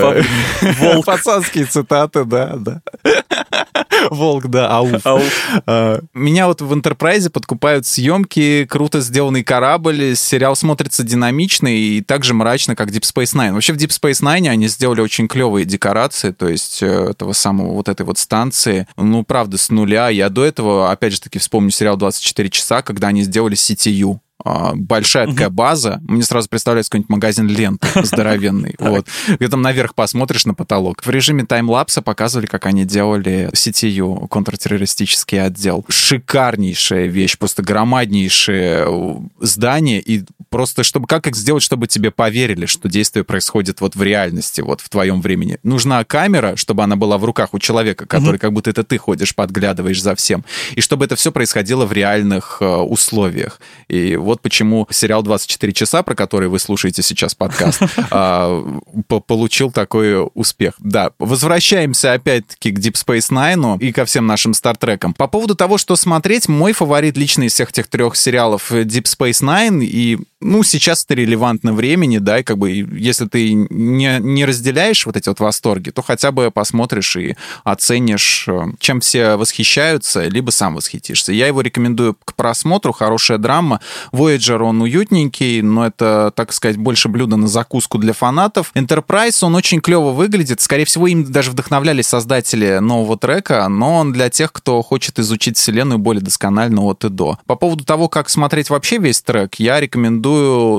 [0.00, 0.26] паблик.
[0.80, 1.06] Волк.
[1.06, 2.82] Пацанские цитаты, да, да.
[4.10, 5.00] Волк, да, ауф.
[5.06, 5.62] Ауф.
[5.66, 12.24] А, Меня вот в Enterprise подкупают съемки, круто сделанный корабль, сериал смотрится динамично и так
[12.24, 13.52] же мрачно, как Deep Space Nine.
[13.52, 17.72] Вообще в Deep Space Nine они сделали очень клевые декорации, то есть э, этого самого
[17.72, 20.08] вот этой вот станции, ну, правда, с нуля.
[20.08, 24.25] Я до этого, опять же таки, вспомню сериал «24 часа», когда они сделали CTU, а,
[24.44, 30.46] большая такая база, мне сразу представляется какой-нибудь магазин ленты здоровенный, вот, где там наверх посмотришь
[30.46, 31.04] на потолок.
[31.04, 35.84] В режиме таймлапса показывали, как они делали CTU, контртеррористический отдел.
[35.88, 42.66] Шикарнейшая вещь, просто громаднейшее э, здание, и просто чтобы как их сделать, чтобы тебе поверили,
[42.66, 45.58] что действие происходит вот в реальности, вот в твоем времени.
[45.62, 49.34] Нужна камера, чтобы она была в руках у человека, который как будто это ты ходишь,
[49.34, 53.60] подглядываешь за всем, и чтобы это все происходило в реальных э, условиях.
[53.88, 58.64] И вот почему сериал «24 часа», про который вы слушаете сейчас подкаст, а,
[59.08, 60.74] по- получил такой успех.
[60.78, 65.14] Да, возвращаемся опять-таки к Deep Space Nine и ко всем нашим Стартрекам.
[65.14, 69.42] По поводу того, что смотреть, мой фаворит лично из всех этих трех сериалов Deep Space
[69.42, 74.44] Nine, и ну, сейчас это релевантно времени, да, и как бы если ты не, не
[74.44, 80.24] разделяешь вот эти вот восторги, то хотя бы посмотришь и оценишь, э, чем все восхищаются,
[80.24, 81.32] либо сам восхитишься.
[81.32, 83.80] Я его рекомендую к просмотру, хорошая драма.
[84.12, 88.72] Voyager, он уютненький, но это, так сказать, больше блюдо на закуску для фанатов.
[88.74, 90.60] Enterprise, он очень клево выглядит.
[90.60, 95.56] Скорее всего, им даже вдохновлялись создатели нового трека, но он для тех, кто хочет изучить
[95.56, 97.38] вселенную более досконально от и до.
[97.46, 100.25] По поводу того, как смотреть вообще весь трек, я рекомендую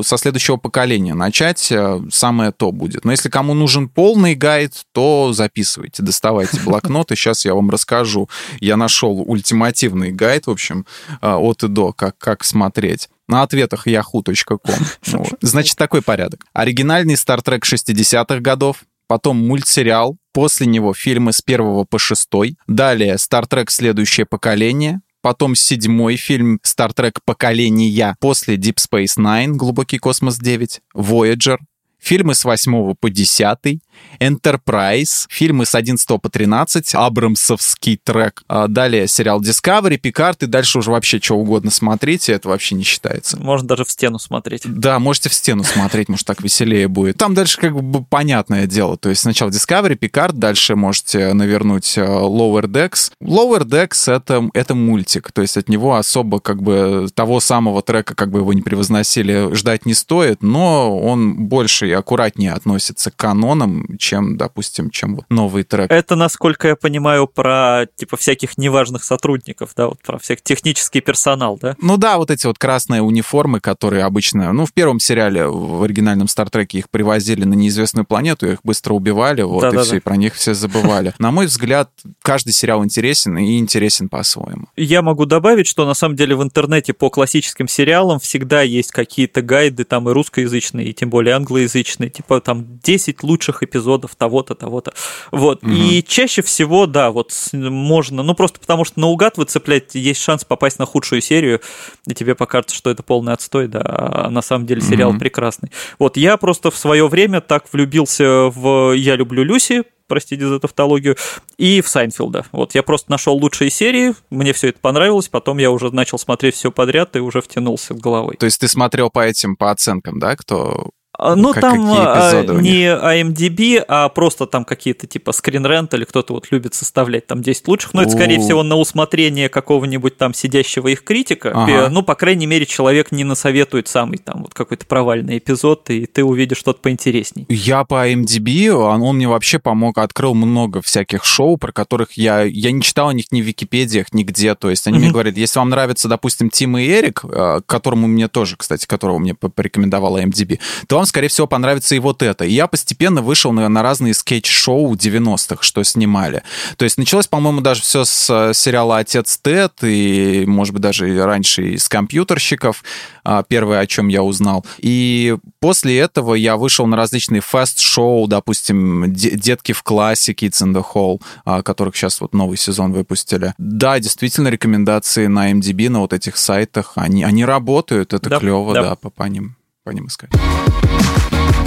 [0.04, 1.72] со следующего поколения начать.
[1.72, 3.06] э, Самое то будет.
[3.06, 7.16] Но если кому нужен полный гайд, то записывайте, доставайте блокноты.
[7.18, 8.30] Сейчас я вам расскажу.
[8.60, 10.86] Я нашел ультимативный гайд, в общем,
[11.22, 14.76] э, от и до, как, как смотреть на ответах yahoo.com.
[15.18, 15.38] Вот.
[15.42, 16.46] Значит, такой порядок.
[16.54, 23.16] Оригинальный Star Trek 60-х годов, потом мультсериал, после него фильмы с первого по шестой, далее
[23.16, 29.98] Star Trek «Следующее поколение», потом седьмой фильм Star Trek «Поколения», после Deep Space Nine, «Глубокий
[29.98, 31.58] космос 9», Voyager,
[32.00, 33.82] фильмы с 8 по 10,
[34.20, 40.80] Enterprise, фильмы с 11 по 13, Абрамсовский трек, А далее сериал Discovery, Пикард, и дальше
[40.80, 43.38] уже вообще что угодно смотрите, это вообще не считается.
[43.38, 44.64] Можно даже в стену смотреть.
[44.66, 47.18] Да, можете в стену смотреть, может, так веселее будет.
[47.18, 48.98] Там дальше как бы понятное дело.
[48.98, 53.12] То есть сначала Discovery, Picard, дальше можете навернуть э, Lower Decks.
[53.22, 58.16] Lower Decks это, это мультик, то есть от него особо как бы того самого трека,
[58.16, 63.16] как бы его не превозносили, ждать не стоит, но он больше и аккуратнее относится к
[63.16, 65.92] канонам, чем, допустим, чем вот новый трек.
[65.92, 71.58] Это, насколько я понимаю, про типа всяких неважных сотрудников, да, вот про всех технический персонал,
[71.62, 71.76] да?
[71.82, 76.28] Ну да, вот эти вот красные униформы, которые обычно, ну, в первом сериале, в оригинальном
[76.28, 79.84] Стартреке их привозили на неизвестную планету, их быстро убивали, вот, и Да-да-да.
[79.84, 81.14] все, и про них все забывали.
[81.20, 81.90] На мой взгляд,
[82.22, 84.68] каждый сериал интересен и интересен по-своему.
[84.76, 89.42] Я могу добавить, что на самом деле в интернете по классическим сериалам всегда есть какие-то
[89.42, 93.77] гайды, там и русскоязычные, и тем более англоязычные, типа там 10 лучших эпизодов
[94.16, 94.94] того-то, того-то.
[95.32, 95.64] Вот.
[95.64, 100.80] И чаще всего, да, вот можно, ну просто потому что наугад выцеплять есть шанс попасть
[100.80, 101.62] на худшую серию,
[102.08, 105.20] и тебе покажется, что это полный отстой, да, а на самом деле сериал Мгм.
[105.20, 105.72] прекрасный.
[106.00, 111.18] Вот я просто в свое время так влюбился в «Я люблю Люси», простите за тавтологию,
[111.58, 112.46] и в Сайнфилда.
[112.52, 116.56] Вот я просто нашел лучшие серии, мне все это понравилось, потом я уже начал смотреть
[116.56, 118.38] все подряд и уже втянулся головой.
[118.40, 120.92] То есть ты смотрел по этим, по оценкам, да, кто...
[121.18, 126.04] А, Ну, как- там а, у не IMDb, а просто там какие-то типа скринрент или
[126.06, 127.94] кто-то вот любит составлять там 10 лучших.
[127.94, 128.42] Но это, скорее У.
[128.42, 131.52] всего, на усмотрение какого-нибудь там сидящего их критика.
[131.56, 131.90] Ага.
[131.90, 136.24] Ну, по крайней мере, человек не насоветует самый там вот какой-то провальный эпизод, и ты
[136.24, 137.46] увидишь что-то поинтересней.
[137.50, 142.44] Я по MDB, он, он мне вообще помог, открыл много всяких шоу, про которых я,
[142.44, 144.54] я не читал о них ни в Википедиях, нигде.
[144.56, 145.14] То есть они мне Мгм.
[145.14, 149.34] говорят, если вам нравится, допустим, Тим и Эрик, э, которому мне тоже, кстати, которого мне
[149.34, 152.46] по- порекомендовала MDB, то вам скорее всего, понравится и вот это.
[152.46, 156.44] И я постепенно вышел на, на разные скетч-шоу 90-х, что снимали.
[156.78, 161.24] То есть началось, по-моему, даже все с э, сериала «Отец Тед», и, может быть, даже
[161.26, 162.84] раньше из компьютерщиков,
[163.24, 164.66] а, первое, о чем я узнал.
[164.78, 170.86] И после этого я вышел на различные скетч-шоу, допустим, «Детки в классе», «Kids in the
[170.94, 173.54] Hall», а, которых сейчас вот новый сезон выпустили.
[173.58, 178.74] Да, действительно, рекомендации на IMDb, на вот этих сайтах, они, они работают, это да, клево,
[178.74, 180.30] да, да по, по ним по ним искать.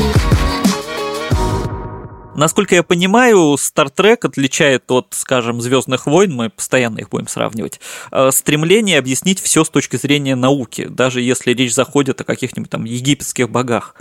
[0.00, 0.49] Thank you.
[2.40, 7.80] Насколько я понимаю, Star Trek отличает от, скажем, Звездных войн, мы постоянно их будем сравнивать,
[8.12, 12.84] э, стремление объяснить все с точки зрения науки, даже если речь заходит о каких-нибудь там
[12.86, 13.94] египетских богах.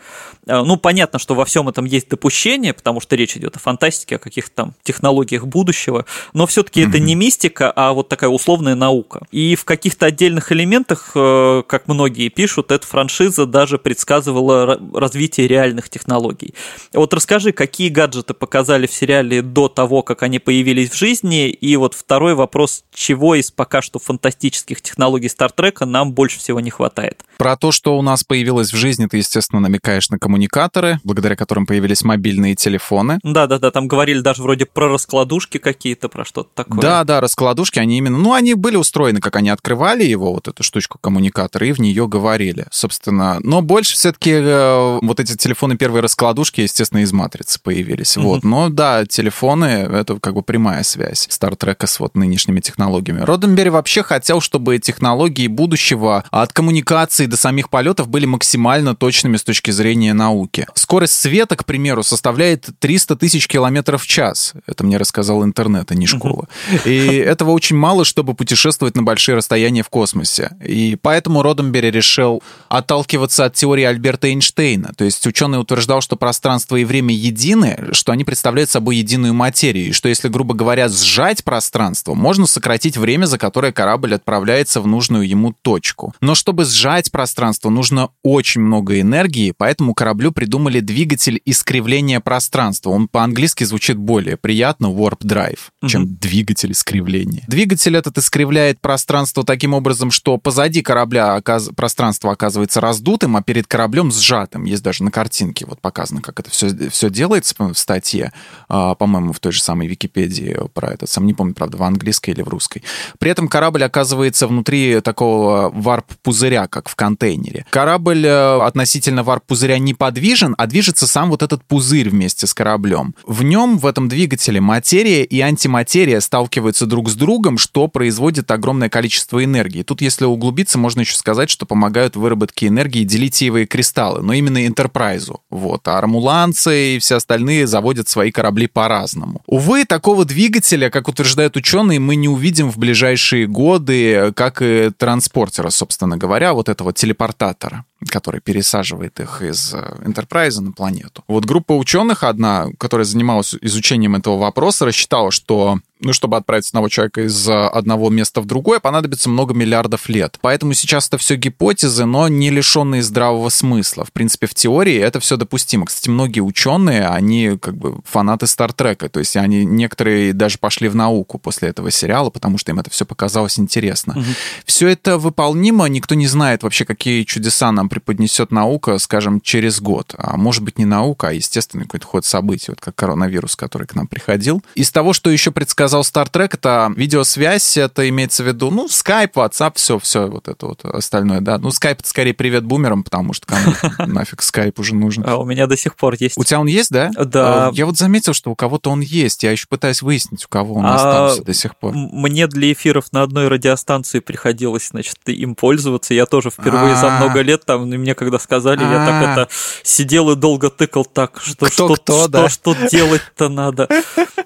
[0.48, 4.16] Э, ну, понятно, что во всем этом есть допущение, потому что речь идет о фантастике,
[4.16, 6.90] о каких-то там технологиях будущего, но все-таки mm-hmm.
[6.90, 9.28] это не мистика, а вот такая условная наука.
[9.32, 15.90] И в каких-то отдельных элементах, э, как многие пишут, эта франшиза даже предсказывала развитие реальных
[15.90, 16.54] технологий.
[16.94, 21.50] Вот расскажи, какие гаджеты гаджеты показали в сериале до того, как они появились в жизни?
[21.50, 26.70] И вот второй вопрос, чего из пока что фантастических технологий Стартрека нам больше всего не
[26.70, 27.24] хватает?
[27.38, 31.66] Про то, что у нас появилось в жизни, ты, естественно, намекаешь на коммуникаторы, благодаря которым
[31.66, 33.20] появились мобильные телефоны.
[33.24, 36.82] Да-да-да, там говорили даже вроде про раскладушки какие-то, про что-то такое.
[36.82, 40.98] Да-да, раскладушки, они именно, ну, они были устроены, как они открывали его, вот эту штучку
[41.00, 43.40] коммуникатора, и в нее говорили, собственно.
[43.42, 48.18] Но больше все-таки э, вот эти телефоны первые раскладушки, естественно, из матрицы появились.
[48.20, 48.24] Mm-hmm.
[48.24, 48.44] Вот.
[48.44, 53.22] Но да, телефоны— это как бы прямая связь Стартрека с вот нынешними технологиями.
[53.22, 59.44] Роденберри вообще хотел, чтобы технологии будущего от коммуникации до самих полетов были максимально точными с
[59.44, 60.68] точки зрения науки.
[60.74, 64.54] Скорость света, к примеру, составляет 300 тысяч километров в час.
[64.68, 66.48] Это мне рассказал интернет, а не школа.
[66.72, 66.90] Mm-hmm.
[66.90, 70.52] И этого очень мало, чтобы путешествовать на большие расстояния в космосе.
[70.64, 74.94] И поэтому Роденберри решил отталкиваться от теории Альберта Эйнштейна.
[74.96, 79.90] То есть ученый утверждал, что пространство и время едины, что они представляют собой единую материю,
[79.90, 84.88] и что если, грубо говоря, сжать пространство, можно сократить время, за которое корабль отправляется в
[84.88, 86.14] нужную ему точку.
[86.22, 92.92] Но чтобы сжать пространство, нужно очень много энергии, поэтому кораблю придумали двигатель искривления пространства.
[92.92, 96.20] Он по-английски звучит более приятно, warp drive, чем mm-hmm.
[96.20, 97.44] двигатель искривления.
[97.48, 101.70] Двигатель этот искривляет пространство таким образом, что позади корабля оказ...
[101.76, 104.64] пространство оказывается раздутым, а перед кораблем сжатым.
[104.64, 107.56] Есть даже на картинке вот показано, как это все, все делается
[107.90, 108.32] статье,
[108.68, 111.08] а, по-моему, в той же самой Википедии про это.
[111.08, 112.84] Сам не помню, правда, в английской или в русской.
[113.18, 117.66] При этом корабль оказывается внутри такого варп-пузыря, как в контейнере.
[117.72, 123.16] Корабль э, относительно варп-пузыря не подвижен, а движется сам вот этот пузырь вместе с кораблем.
[123.26, 128.90] В нем, в этом двигателе, материя и антиматерия сталкиваются друг с другом, что производит огромное
[128.90, 129.82] количество энергии.
[129.82, 135.42] Тут, если углубиться, можно еще сказать, что помогают выработке энергии делитиевые кристаллы, но именно Энтерпрайзу.
[135.50, 135.88] Вот.
[135.88, 139.42] Армуланцы и все остальные заводят свои корабли по-разному.
[139.48, 145.70] Увы, такого двигателя, как утверждают ученые, мы не увидим в ближайшие годы, как и транспортера,
[145.70, 151.24] собственно говоря, вот этого телепортатора который пересаживает их из Enterprise на планету.
[151.28, 156.88] Вот группа ученых одна, которая занималась изучением этого вопроса, рассчитала, что ну, чтобы отправить одного
[156.88, 160.38] человека из э, одного места в другое, понадобится много миллиардов лет.
[160.42, 164.06] Поэтому сейчас это все гипотезы, но не лишенные здравого смысла.
[164.06, 165.86] В принципе, в теории это все допустимо.
[165.86, 170.96] Кстати, многие ученые, они как бы фанаты Стартрека, то есть они некоторые даже пошли в
[170.96, 174.14] науку после этого сериала, потому что им это все показалось интересно.
[174.14, 174.26] Угу.
[174.66, 180.14] Все это выполнимо, никто не знает вообще, какие чудеса нам преподнесет наука, скажем, через год.
[180.18, 183.96] А может быть не наука, а естественный какой-то ход событий, вот как коронавирус, который к
[183.96, 184.64] нам приходил.
[184.76, 188.88] Из того, что еще предсказал сказал Star Trek, это видеосвязь, это имеется в виду, ну,
[188.88, 191.58] Skype, WhatsApp, все, все вот это вот остальное, да.
[191.58, 193.74] Ну, Skype это скорее привет бумерам, потому что кому
[194.12, 195.24] нафиг Skype уже нужен.
[195.26, 196.38] А у меня до сих пор есть.
[196.38, 197.12] У тебя он есть, да?
[197.18, 197.70] Да.
[197.70, 199.44] А, я вот заметил, что у кого-то он есть.
[199.44, 201.94] Я еще пытаюсь выяснить, у кого он а, остался до сих пор.
[201.96, 206.14] Мне для эфиров на одной радиостанции приходилось, значит, им пользоваться.
[206.14, 209.48] Я тоже впервые за много лет там, мне когда сказали, я так это
[209.84, 213.88] сидел и долго тыкал так, что что что делать-то надо.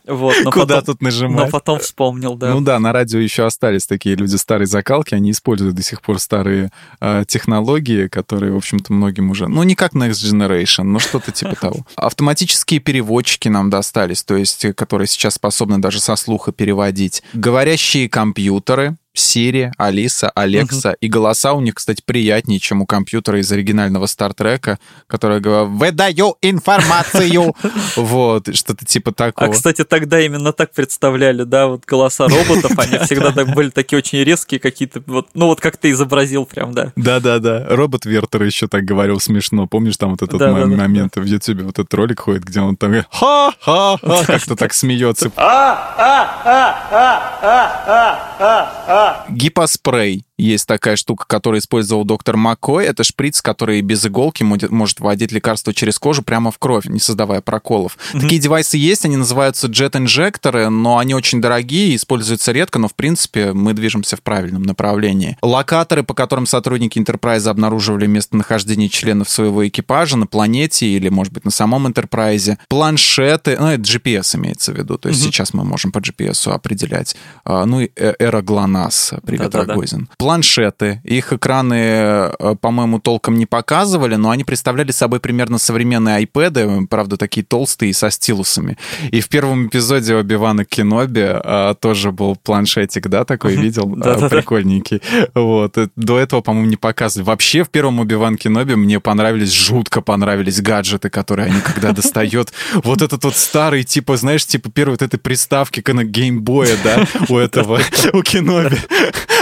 [0.06, 1.46] Куда тут нажимать?
[1.46, 2.52] Но потом вспомнил, да.
[2.52, 6.20] Ну да, на радио еще остались такие люди старой закалки, они используют до сих пор
[6.20, 9.48] старые э, технологии, которые, в общем-то, многим уже...
[9.48, 11.86] Ну, не как Next Generation, но что-то типа того.
[11.96, 17.24] Автоматические переводчики нам достались, то есть, которые сейчас способны даже со слуха переводить.
[17.34, 20.96] Говорящие компьютеры, Сири, Алиса, Алекса.
[21.00, 26.36] И голоса у них, кстати, приятнее, чем у компьютера из оригинального Стартрека, который говорит «Выдаю
[26.42, 27.56] информацию!»
[27.96, 29.50] Вот, что-то типа такого.
[29.50, 33.98] А, кстати, тогда именно так представляли, да, вот голоса роботов, они всегда так были такие
[33.98, 36.92] очень резкие какие-то, вот, ну вот как ты изобразил прям, да.
[36.96, 39.68] Да-да-да, робот Вертер еще так говорил смешно.
[39.68, 43.08] Помнишь, там вот этот момент в Ютубе, вот этот ролик ходит, где он там говорит,
[43.12, 45.32] ха-ха-ха, как-то так смеется.
[49.30, 50.26] Гипоспрей.
[50.38, 52.86] Есть такая штука, которую использовал доктор Маккой.
[52.86, 57.42] Это шприц, который без иголки может вводить лекарство через кожу прямо в кровь, не создавая
[57.42, 57.98] проколов.
[58.14, 63.54] Такие девайсы есть, они называются джет-инжекторы, но они очень дорогие, используются редко, но в принципе
[63.54, 65.38] мы движемся в правильном направлении.
[65.42, 71.46] Локаторы, по которым сотрудники Enterprise обнаруживали местонахождение членов своего экипажа на планете или, может быть,
[71.46, 72.58] на самом Enterprise.
[72.70, 77.16] Планшеты, ну, это GPS имеется в виду, то есть сейчас мы можем по GPS определять.
[77.46, 79.74] А, Ну и э, эра ГЛОНАСС, привет, Да-да-да.
[79.74, 80.10] Рогозин.
[80.24, 86.88] Планшеты, их экраны, э, по-моему, толком не показывали, но они представляли собой примерно современные iPad,
[86.88, 88.78] правда, такие толстые со стилусами.
[89.12, 93.86] И в первом эпизоде Оби-Вана Кеноби а, тоже был планшетик, да, такой видел?
[93.86, 94.30] Да-да-да.
[94.30, 95.02] Прикольненький.
[95.34, 95.78] Вот.
[95.78, 97.28] э, До этого, по-моему, не показывали.
[97.28, 102.54] Вообще, в первом Оби-Ван Кеноби мне понравились, жутко понравились гаджеты, которые они когда достает.
[102.76, 107.38] Вот этот вот старый, типа, знаешь, типа первой вот этой приставки на геймбоя, да, у
[107.38, 107.82] этого,
[108.14, 108.78] у Кеноби.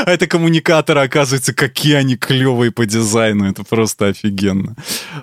[0.05, 0.25] А это
[0.72, 3.49] коммуникаторы, оказывается, какие они клевые по дизайну.
[3.49, 4.76] Это просто офигенно.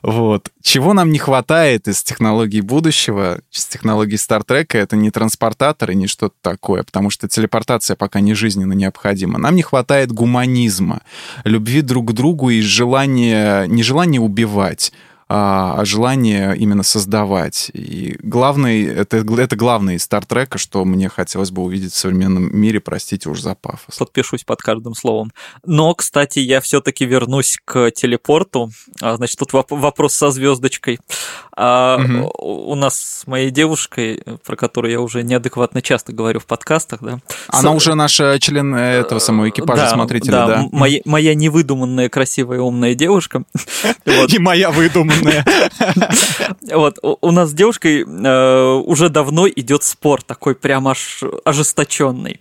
[0.02, 0.50] Вот.
[0.62, 6.34] Чего нам не хватает из технологий будущего, из технологий Стартрека, это не транспортаторы, не что-то
[6.42, 9.38] такое, потому что телепортация пока не жизненно необходима.
[9.38, 11.00] Нам не хватает гуманизма,
[11.44, 14.92] любви друг к другу и желания, не желания убивать,
[15.28, 17.70] а, желание именно создавать.
[17.74, 22.80] И главный, это, это главное из Стартрека, что мне хотелось бы увидеть в современном мире,
[22.80, 23.96] простите уж за пафос.
[23.98, 25.32] Подпишусь под каждым словом.
[25.66, 28.70] Но, кстати, я все-таки вернусь к телепорту.
[29.02, 30.98] А, Значит, тут воп- вопрос со звездочкой.
[31.56, 32.28] А, Мгм.
[32.38, 37.18] У нас с моей девушкой, про которую я уже неадекватно часто говорю в подкастах, да.
[37.48, 40.68] Она с- уже наш э, член э, этого самого экипажа Да, смотрителя, да, да?
[40.72, 43.42] Моя, моя невыдуманная, красивая, умная девушка.
[44.28, 45.17] И моя выдуманная.
[46.72, 52.40] Вот, у, у нас с девушкой э, уже давно идет спор такой прям аж ожесточенный.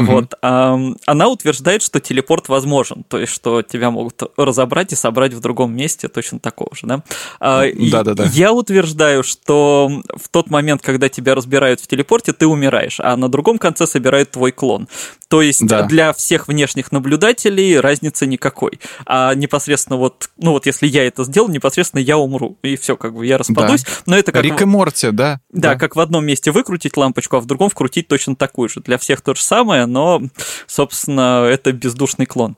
[0.00, 5.40] Вот, она утверждает, что телепорт возможен, то есть, что тебя могут разобрать и собрать в
[5.40, 7.02] другом месте точно такого же, да?
[7.40, 8.24] А, и Да-да-да.
[8.32, 13.28] Я утверждаю, что в тот момент, когда тебя разбирают в телепорте, ты умираешь, а на
[13.28, 14.88] другом конце собирают твой клон.
[15.28, 15.82] То есть Да.
[15.82, 18.78] для всех внешних наблюдателей разницы никакой.
[19.06, 22.56] А непосредственно вот, ну вот если я это сделал, непосредственно я умру.
[22.62, 23.84] И все, как бы я распадусь.
[24.06, 24.42] Но это как...
[24.42, 25.40] Рик и Морти, да?
[25.50, 28.80] Да, как в одном месте выкрутить лампочку, а в другом вкрутить точно такую же.
[28.80, 30.22] Для всех то же самое, но,
[30.66, 32.56] собственно, это бездушный клон.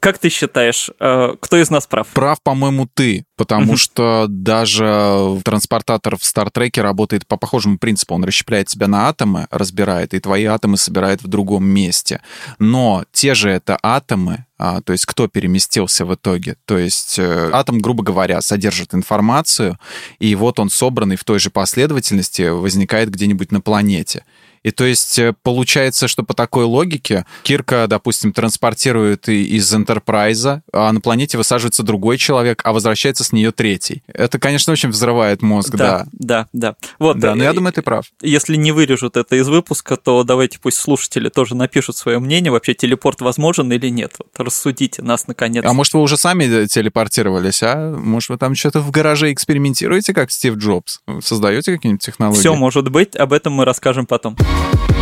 [0.00, 2.08] Как ты считаешь, э, кто из нас прав?
[2.08, 8.14] Прав, по-моему, ты, потому что даже транспортатор в Стартреке работает по похожему принципу.
[8.14, 12.20] Он расщепляет тебя на атомы, разбирает, и твои атомы собирает в другом месте.
[12.58, 16.56] Но те же это атомы, а, то есть кто переместился в итоге.
[16.64, 19.78] То есть э, атом, грубо говоря, содержит информацию,
[20.18, 24.24] и вот он собранный в той же последовательности возникает где-нибудь на планете.
[24.66, 30.90] И то есть э, получается, что по такой логике Кирка, допустим, транспортирует из Энтерпрайза, а
[30.90, 34.02] на планете высаживается другой человек, а возвращается с нее третий.
[34.08, 36.06] Это, конечно, очень взрывает мозг, да.
[36.10, 36.74] да, да.
[36.98, 38.06] Вот, Да, но я э, думаю, ты прав.
[38.20, 42.74] Если не вырежут это из выпуска, то давайте пусть слушатели тоже напишут свое мнение, вообще
[42.74, 44.14] телепорт возможен или нет.
[44.18, 45.64] Вот, рассудите нас наконец.
[45.64, 47.94] А может, вы уже сами телепортировались, а?
[47.96, 51.02] Может, вы там что-то в гараже экспериментируете, как Стив Джобс?
[51.22, 52.40] Создаете какие-нибудь технологии?
[52.40, 54.36] Все может быть, об этом мы расскажем потом.
[54.56, 54.95] Thank you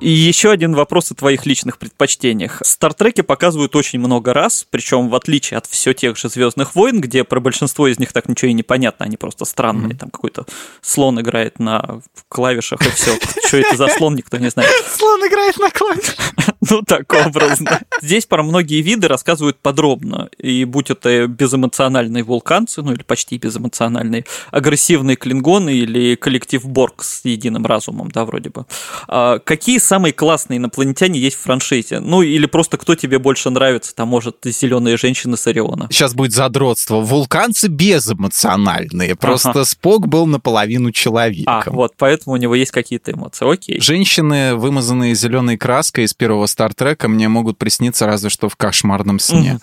[0.00, 2.62] И еще один вопрос о твоих личных предпочтениях.
[2.64, 7.22] Стартреки показывают очень много раз, причем в отличие от все тех же Звездных войн, где
[7.22, 9.94] про большинство из них так ничего и не понятно, они просто странные.
[9.94, 10.46] Там какой-то
[10.80, 13.18] слон играет на клавишах и все.
[13.46, 14.70] Что это за слон, никто не знает.
[14.96, 16.16] Слон играет на клавишах.
[16.70, 17.80] Ну, так образно.
[18.02, 20.28] Здесь про многие виды рассказывают подробно.
[20.36, 27.24] И будь это безэмоциональные вулканцы, ну или почти безэмоциональные, агрессивные клингоны или коллектив Борг с
[27.24, 28.66] единым разумом, да, вроде бы.
[29.08, 31.98] А какие самые классные инопланетяне есть в франшизе?
[31.98, 35.88] Ну, или просто кто тебе больше нравится, там, может, зеленые женщины с Ориона.
[35.90, 37.00] Сейчас будет задротство.
[37.00, 39.16] Вулканцы безэмоциональные.
[39.16, 39.64] Просто Ага.
[39.64, 41.74] Спок был наполовину А, человеком.
[41.74, 43.50] вот, поэтому у него есть какие-то эмоции.
[43.52, 43.80] Окей.
[43.80, 49.58] Женщины, вымазанные зеленой краской из первого Стартрека, мне могут присниться разве что в кошмарном сне.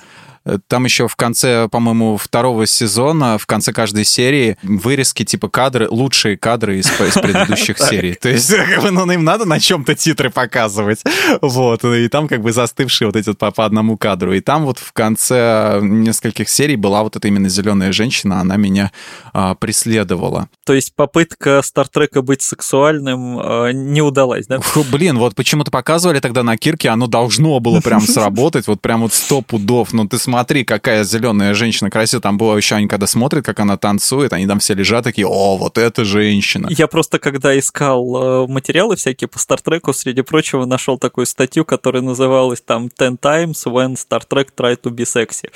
[0.67, 6.37] Там еще в конце, по-моему, второго сезона, в конце каждой серии вырезки типа кадры, лучшие
[6.37, 8.15] кадры из, из предыдущих серий.
[8.15, 11.03] То есть, как бы, ну, им надо на чем-то титры показывать.
[11.41, 11.83] Вот.
[11.83, 14.33] И там как бы застывшие вот эти по, по одному кадру.
[14.33, 18.91] И там вот в конце нескольких серий была вот эта именно зеленая женщина, она меня
[19.33, 20.49] а, преследовала.
[20.65, 24.59] То есть попытка Стартрека быть сексуальным а, не удалась, да?
[24.59, 29.01] Фу, блин, вот почему-то показывали тогда на Кирке, оно должно было прям сработать, вот прям
[29.01, 29.93] вот сто пудов.
[29.93, 32.21] Ну ты смотри, какая зеленая женщина красивая.
[32.21, 35.57] Там было еще, они когда смотрят, как она танцует, они там все лежат такие, о,
[35.57, 36.67] вот эта женщина.
[36.69, 42.01] Я просто, когда искал э, материалы всякие по Стартреку, среди прочего, нашел такую статью, которая
[42.01, 45.49] называлась там «10 times when Star Trek tried to be sexy».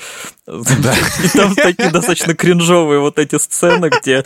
[0.46, 4.24] И там такие достаточно кринжовые вот эти сцены, где...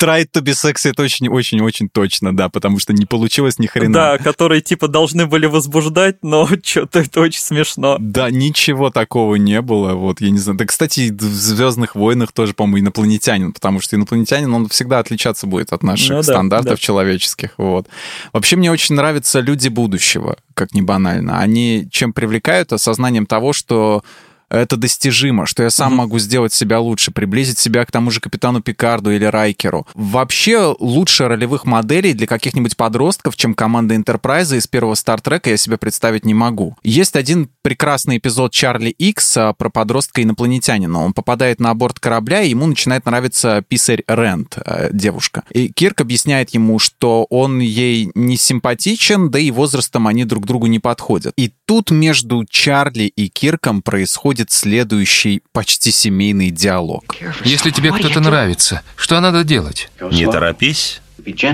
[0.00, 3.92] Tried to be sexy, это очень-очень-очень точно, да, потому что не получилось ни хрена.
[3.92, 7.96] Да, которые типа должны были возбуждать, но что-то это очень смешно.
[7.98, 10.58] Да, ничего такого не было, вот, я не знаю.
[10.58, 15.72] Да, кстати, в «Звездных войнах» тоже, по-моему, инопланетянин, потому что инопланетянин, он всегда отличаться будет
[15.72, 16.76] от наших ну, стандартов да, да.
[16.76, 17.86] человеческих, вот.
[18.32, 21.38] Вообще, мне очень нравятся люди будущего, как ни банально.
[21.38, 22.72] Они чем привлекают?
[22.72, 24.02] Осознанием того, что
[24.50, 25.96] это достижимо, что я сам mm-hmm.
[25.96, 29.86] могу сделать себя лучше, приблизить себя к тому же капитану Пикарду или Райкеру.
[29.94, 35.76] Вообще лучше ролевых моделей для каких-нибудь подростков, чем команда Энтерпрайза из первого Стартрека, я себе
[35.76, 36.76] представить не могу.
[36.82, 41.04] Есть один прекрасный эпизод Чарли Икс а, про подростка-инопланетянина.
[41.04, 45.44] Он попадает на борт корабля, и ему начинает нравиться писарь Рент, э, девушка.
[45.50, 50.66] И Кирк объясняет ему, что он ей не симпатичен, да и возрастом они друг другу
[50.66, 51.34] не подходят.
[51.36, 57.16] И тут между Чарли и Кирком происходит происходит следующий почти семейный диалог.
[57.44, 59.90] Если тебе кто-то нравится, что надо делать?
[60.00, 61.00] Не торопись.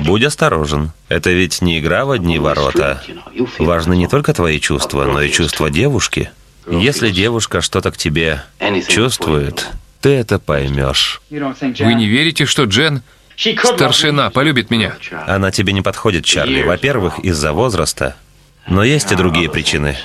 [0.04, 0.92] Будь осторожен.
[1.08, 3.02] Это ведь не игра в одни ворота.
[3.58, 6.30] Важны не только твои чувства, но и чувства девушки.
[6.70, 8.42] Если девушка что-то к тебе
[8.88, 9.66] чувствует,
[10.00, 11.20] ты это поймешь.
[11.30, 13.02] Вы не верите, что Джен,
[13.36, 14.94] старшина, полюбит меня?
[15.26, 16.62] Она тебе не подходит, Чарли.
[16.62, 18.16] Во-первых, из-за возраста.
[18.66, 19.96] Но есть и другие причины.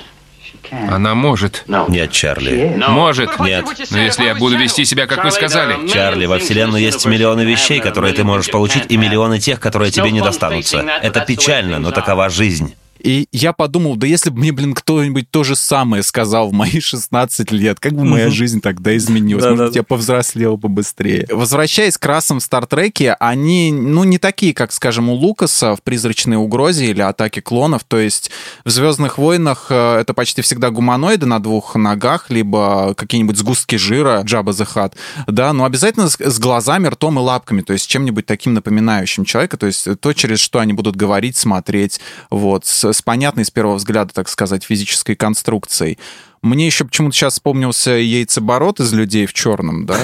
[0.72, 1.66] Она может.
[1.68, 2.76] Нет, Чарли.
[2.88, 3.40] Может.
[3.40, 3.66] Нет.
[3.92, 5.88] Но если я буду вести себя, как вы сказали.
[5.88, 10.12] Чарли, во Вселенной есть миллионы вещей, которые ты можешь получить, и миллионы тех, которые тебе
[10.12, 10.80] не достанутся.
[11.02, 12.76] Это печально, но такова жизнь.
[13.00, 16.80] И я подумал, да если бы мне, блин, кто-нибудь то же самое сказал в мои
[16.80, 19.46] 16 лет, как бы моя жизнь тогда изменилась?
[19.46, 21.28] Может я повзрослел бы быстрее.
[21.32, 26.38] Возвращаясь к расам в Стартреке, они, ну, не такие, как, скажем, у Лукаса в «Призрачной
[26.38, 27.84] угрозе» или «Атаке клонов».
[27.84, 28.32] То есть
[28.66, 34.22] в «Звездных войнах» э, это почти всегда гуманоиды на двух ногах, либо какие-нибудь сгустки жира,
[34.24, 34.94] Джаба Hutt,
[35.28, 39.68] да, но обязательно с глазами, ртом и лапками, то есть чем-нибудь таким напоминающим человека, то
[39.68, 44.14] есть то, через что они будут говорить, смотреть, вот, с с понятной с первого взгляда,
[44.14, 45.98] так сказать, физической конструкцией.
[46.42, 49.98] Мне еще почему-то сейчас вспомнился яйцеборот из людей в черном, да,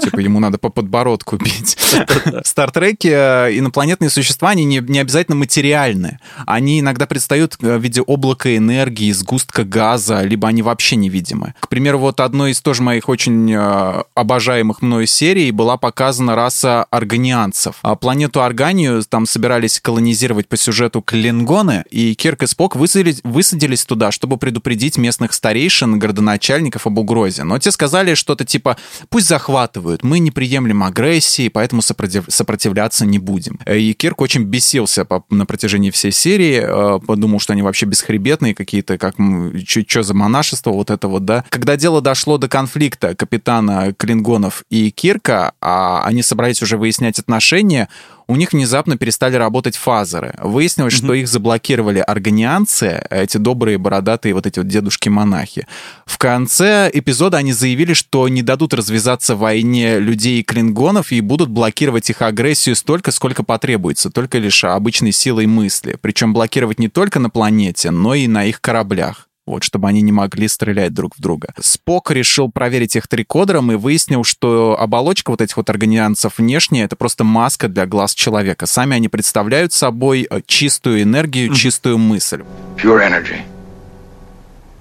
[0.00, 1.76] типа ему надо по подбородку бить.
[2.44, 6.18] В Стартреке инопланетные существа, они не, не обязательно материальны.
[6.46, 11.54] Они иногда предстают э, в виде облака энергии, сгустка газа, либо они вообще невидимы.
[11.60, 16.84] К примеру, вот одной из тоже моих очень э, обожаемых мною серий была показана раса
[16.90, 17.76] органианцев.
[17.82, 24.10] А планету Органию там собирались колонизировать по сюжету клингоны, и Кирк и Спок высадились туда,
[24.10, 27.44] чтобы предупредить местных старей старейшин, городоначальников об угрозе.
[27.44, 28.76] Но те сказали что-то типа
[29.08, 32.24] «пусть захватывают, мы не приемлем агрессии, поэтому сопротив...
[32.28, 33.58] сопротивляться не будем».
[33.66, 35.24] И Кирк очень бесился по...
[35.30, 39.14] на протяжении всей серии, э, подумал, что они вообще бесхребетные какие-то, как
[39.66, 41.44] что за монашество вот это вот, да.
[41.48, 47.88] Когда дело дошло до конфликта капитана Клингонов и Кирка, а они собрались уже выяснять отношения,
[48.32, 50.34] у них внезапно перестали работать фазеры.
[50.38, 51.04] Выяснилось, mm-hmm.
[51.04, 55.66] что их заблокировали органианцы, эти добрые бородатые вот эти вот дедушки-монахи.
[56.06, 61.50] В конце эпизода они заявили, что не дадут развязаться войне людей и клингонов и будут
[61.50, 65.98] блокировать их агрессию столько, сколько потребуется, только лишь обычной силой мысли.
[66.00, 70.12] Причем блокировать не только на планете, но и на их кораблях вот, чтобы они не
[70.12, 71.54] могли стрелять друг в друга.
[71.60, 76.96] Спок решил проверить их трикодером и выяснил, что оболочка вот этих вот органианцев внешняя— это
[76.96, 78.66] просто маска для глаз человека.
[78.66, 82.42] Сами они представляют собой э, чистую энергию, чистую мысль.
[82.76, 83.40] Pure energy.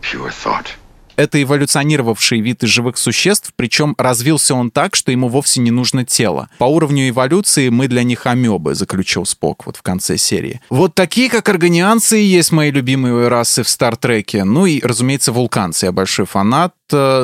[0.02, 0.81] Pure thought
[1.22, 6.04] это эволюционировавший вид из живых существ, причем развился он так, что ему вовсе не нужно
[6.04, 6.50] тело.
[6.58, 10.62] По уровню эволюции мы для них амебы, заключил Спок вот в конце серии.
[10.70, 14.44] Вот такие, как органианцы, есть мои любимые расы в Стартреке.
[14.44, 15.86] Ну и, разумеется, вулканцы.
[15.86, 16.74] Я большой фанат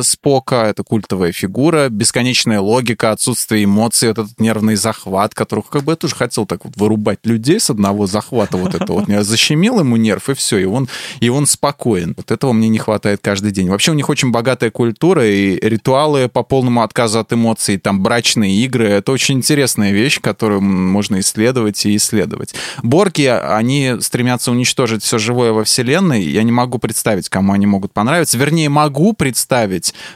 [0.03, 5.93] Спока, это культовая фигура, бесконечная логика, отсутствие эмоций, вот этот нервный захват, которых как бы
[5.93, 9.09] я тоже хотел так вот вырубать людей с одного захвата вот это вот.
[9.09, 10.87] Я защемил ему нерв, и все, и он,
[11.19, 12.13] и он спокоен.
[12.15, 13.69] Вот этого мне не хватает каждый день.
[13.69, 18.55] Вообще у них очень богатая культура и ритуалы по полному отказу от эмоций, там брачные
[18.63, 18.87] игры.
[18.87, 22.53] Это очень интересная вещь, которую можно исследовать и исследовать.
[22.83, 26.23] Борги, они стремятся уничтожить все живое во Вселенной.
[26.23, 28.37] Я не могу представить, кому они могут понравиться.
[28.37, 29.56] Вернее, могу представить,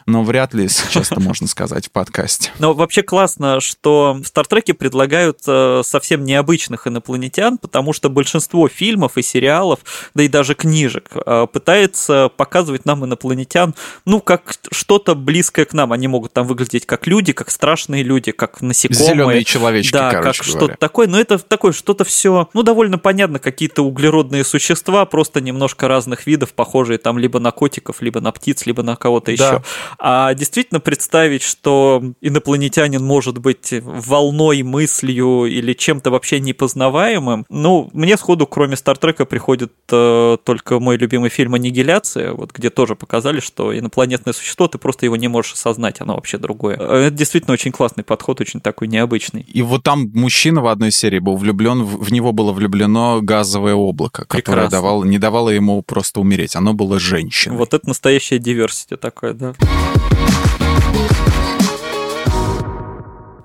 [0.05, 2.51] но вряд ли сейчас это можно сказать в подкасте.
[2.59, 9.17] Но вообще классно, что в Стартреке предлагают э, совсем необычных инопланетян, потому что большинство фильмов
[9.17, 9.79] и сериалов,
[10.13, 13.75] да и даже книжек, э, пытается показывать нам инопланетян,
[14.05, 15.93] ну, как что-то близкое к нам.
[15.93, 19.13] Они могут там выглядеть как люди, как страшные люди, как насекомые.
[19.13, 21.07] Зеленые человечки, Да, короче как что-то такое.
[21.07, 26.53] Но это такое что-то все, ну, довольно понятно, какие-то углеродные существа, просто немножко разных видов,
[26.53, 29.47] похожие там либо на котиков, либо на птиц, либо на кого-то да.
[29.47, 29.63] еще.
[29.99, 38.17] А действительно представить, что инопланетянин может быть волной, мыслью или чем-то вообще непознаваемым, ну, мне
[38.17, 43.77] сходу, кроме Стартрека, приходит э, только мой любимый фильм «Аннигиляция», вот где тоже показали, что
[43.77, 46.77] инопланетное существо, ты просто его не можешь осознать, оно вообще другое.
[46.79, 49.41] Э, это действительно очень классный подход, очень такой необычный.
[49.41, 54.25] И вот там мужчина в одной серии был влюблен, в него было влюблено газовое облако,
[54.25, 56.55] которое давало, не давало ему просто умереть.
[56.55, 57.57] Оно было женщиной.
[57.57, 59.53] Вот это настоящая диверсия Tako je, da.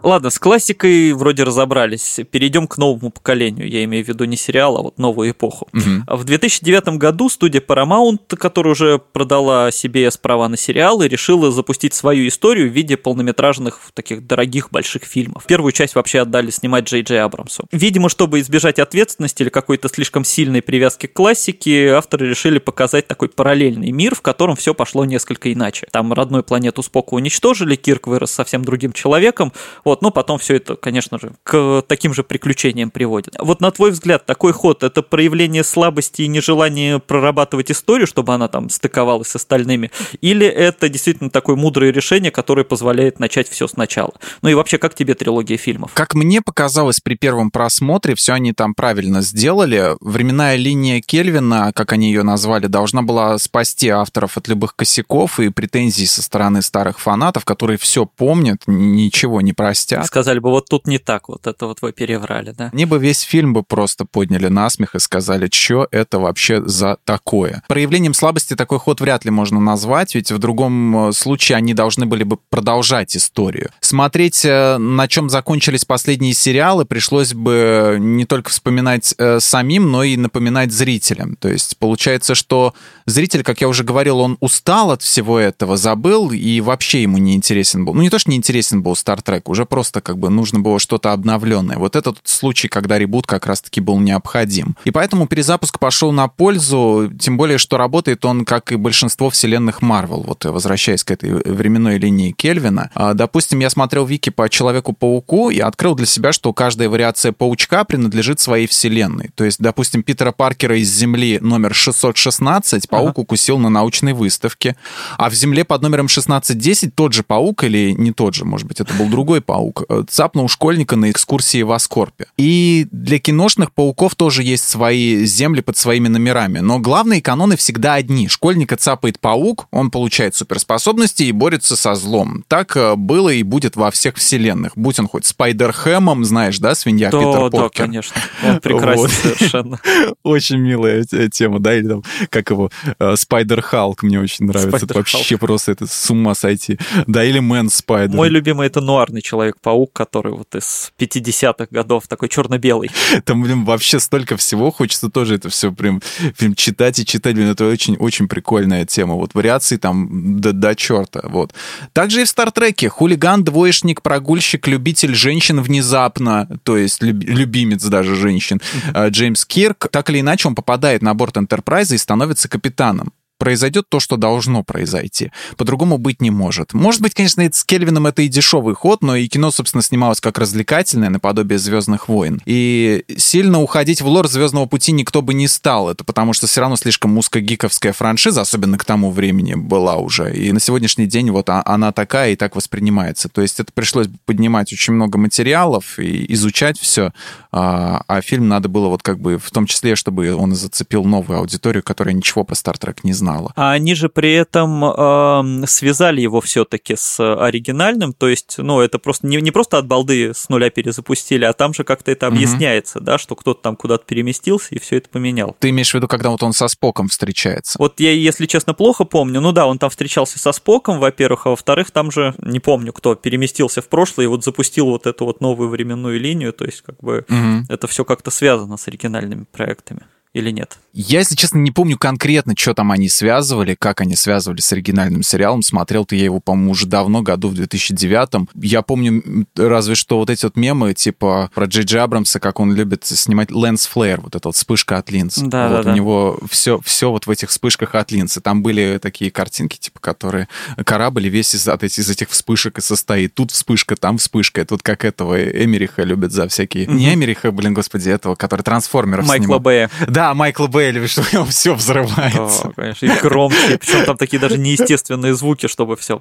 [0.06, 2.20] Ладно, с классикой вроде разобрались.
[2.30, 3.68] Перейдем к новому поколению.
[3.68, 5.66] Я имею в виду не сериал, а вот новую эпоху.
[5.72, 6.16] Угу.
[6.18, 12.28] В 2009 году студия Paramount, которая уже продала себе права на сериалы, решила запустить свою
[12.28, 15.42] историю в виде полнометражных таких дорогих больших фильмов.
[15.44, 17.64] Первую часть вообще отдали снимать Джей Джей Абрамсу.
[17.72, 23.28] Видимо, чтобы избежать ответственности или какой-то слишком сильной привязки к классике, авторы решили показать такой
[23.28, 25.88] параллельный мир, в котором все пошло несколько иначе.
[25.90, 29.52] Там родную планету Спока уничтожили, Кирк вырос совсем другим человеком.
[29.84, 33.34] Вот, вот, но потом все это, конечно же, к таким же приключениям приводит.
[33.38, 38.48] Вот на твой взгляд, такой ход это проявление слабости и нежелание прорабатывать историю, чтобы она
[38.48, 39.90] там стыковалась с остальными,
[40.20, 44.12] или это действительно такое мудрое решение, которое позволяет начать все сначала?
[44.42, 45.92] Ну и вообще, как тебе трилогия фильмов?
[45.94, 49.96] Как мне показалось при первом просмотре, все они там правильно сделали.
[50.00, 55.48] Временная линия Кельвина, как они ее назвали, должна была спасти авторов от любых косяков и
[55.48, 60.06] претензий со стороны старых фанатов, которые все помнят, ничего не простят простят.
[60.06, 62.70] Сказали бы, вот тут не так, вот это вот вы переврали, да?
[62.72, 66.98] Они бы весь фильм бы просто подняли на смех и сказали, что это вообще за
[67.04, 67.62] такое.
[67.68, 72.06] Проявлением слабости такой ход вряд ли можно назвать, ведь в другом э, случае они должны
[72.06, 73.70] были бы продолжать историю.
[73.80, 80.02] Смотреть, э, на чем закончились последние сериалы, пришлось бы не только вспоминать э, самим, но
[80.02, 81.36] и напоминать зрителям.
[81.36, 82.74] То есть получается, что
[83.06, 87.34] зритель, как я уже говорил, он устал от всего этого, забыл и вообще ему не
[87.34, 87.94] интересен был.
[87.94, 90.78] Ну не то, что не интересен был Star Trek, уже просто как бы нужно было
[90.78, 91.76] что-то обновленное.
[91.76, 94.76] Вот этот случай, когда ребут как раз-таки был необходим.
[94.84, 99.82] И поэтому перезапуск пошел на пользу, тем более, что работает он, как и большинство вселенных
[99.82, 100.22] Марвел.
[100.22, 102.90] Вот возвращаясь к этой временной линии Кельвина.
[102.94, 107.84] А, допустим, я смотрел вики по Человеку-пауку и открыл для себя, что каждая вариация паучка
[107.84, 109.30] принадлежит своей вселенной.
[109.34, 113.20] То есть, допустим, Питера Паркера из Земли номер 616 паук ага.
[113.20, 114.76] укусил на научной выставке,
[115.18, 118.80] а в Земле под номером 1610 тот же паук или не тот же, может быть,
[118.80, 122.26] это был другой паук, паук э, цапнул школьника на экскурсии в Аскорпе.
[122.36, 126.60] И для киношных пауков тоже есть свои земли под своими номерами.
[126.60, 128.28] Но главные каноны всегда одни.
[128.28, 132.44] Школьника цапает паук, он получает суперспособности и борется со злом.
[132.48, 134.72] Так э, было и будет во всех вселенных.
[134.76, 137.60] Будь он хоть Спайдерхэмом, знаешь, да, свинья да, Питер Поркер?
[137.60, 138.20] Да, конечно.
[138.44, 139.10] Он прекрасен вот.
[139.10, 139.80] совершенно.
[140.22, 144.86] Очень милая тема, да, или там, как его, э, Spider-Hulk мне очень нравится.
[144.94, 146.78] Вообще просто это с ума сойти.
[147.06, 148.16] Да, или Man-Spider.
[148.16, 152.90] Мой любимый это нуарный человек Человек-паук, который вот из 50-х годов, такой черно-белый.
[153.24, 156.02] Там, блин, вообще столько всего, хочется тоже это все прям,
[156.36, 159.14] прям читать и читать, блин, это очень-очень прикольная тема.
[159.14, 161.54] Вот вариации там до, до черта, вот.
[161.92, 168.16] Также и в Стартреке хулиган, двоечник, прогульщик, любитель женщин внезапно, то есть люб, любимец даже
[168.16, 169.10] женщин, mm-hmm.
[169.10, 174.00] Джеймс Кирк, так или иначе он попадает на борт Энтерпрайза и становится капитаном произойдет то,
[174.00, 175.30] что должно произойти.
[175.56, 176.74] По-другому быть не может.
[176.74, 180.38] Может быть, конечно, с Кельвином это и дешевый ход, но и кино, собственно, снималось как
[180.38, 182.40] развлекательное, наподобие «Звездных войн».
[182.46, 185.90] И сильно уходить в лор «Звездного пути» никто бы не стал.
[185.90, 190.34] Это потому что все равно слишком узкогиковская франшиза, особенно к тому времени была уже.
[190.34, 193.28] И на сегодняшний день вот а, она такая и так воспринимается.
[193.28, 197.12] То есть это пришлось поднимать очень много материалов и изучать все.
[197.52, 201.38] А, а фильм надо было вот как бы в том числе, чтобы он зацепил новую
[201.38, 203.52] аудиторию, которая ничего про Star не знает знала.
[203.56, 208.98] А они же при этом э, связали его все-таки с оригинальным, то есть, ну, это
[208.98, 212.98] просто не, не просто от балды с нуля перезапустили, а там же как-то это объясняется,
[212.98, 213.06] угу.
[213.06, 215.56] да, что кто-то там куда-то переместился и все это поменял.
[215.58, 217.78] Ты имеешь в виду, когда вот он со Споком встречается?
[217.78, 219.40] Вот я, если честно, плохо помню.
[219.40, 223.14] Ну да, он там встречался со Споком, во-первых, а во-вторых, там же, не помню, кто
[223.14, 226.98] переместился в прошлое и вот запустил вот эту вот новую временную линию, то есть как
[226.98, 227.64] бы угу.
[227.68, 230.02] это все как-то связано с оригинальными проектами
[230.36, 230.78] или нет?
[230.92, 235.22] Я, если честно, не помню конкретно, что там они связывали, как они связывали с оригинальным
[235.22, 235.62] сериалом.
[235.62, 238.48] Смотрел-то я его, по-моему, уже давно, году в 2009.
[238.54, 242.74] Я помню разве что вот эти вот мемы, типа про Джей Джей Абрамса, как он
[242.74, 245.38] любит снимать лэнс флэр, вот эта вот вспышка от линз.
[245.38, 248.36] Да, вот да, у него все, все вот в этих вспышках от линз.
[248.36, 250.48] И там были такие картинки, типа, которые...
[250.84, 253.34] Корабль весь из, от этих, из этих вспышек и состоит.
[253.34, 254.60] Тут вспышка, там вспышка.
[254.60, 256.84] Это вот как этого Эмериха любят за всякие...
[256.84, 256.94] Mm-hmm.
[256.94, 259.60] Не Эмериха, блин, господи, этого, который трансформеров Майкла снимал.
[259.60, 259.90] Бэя.
[260.06, 262.64] Да, да, Майкла Бейли, что все взрывается.
[262.64, 266.20] Да, конечно, и громкие, причем там такие даже неестественные звуки, чтобы все...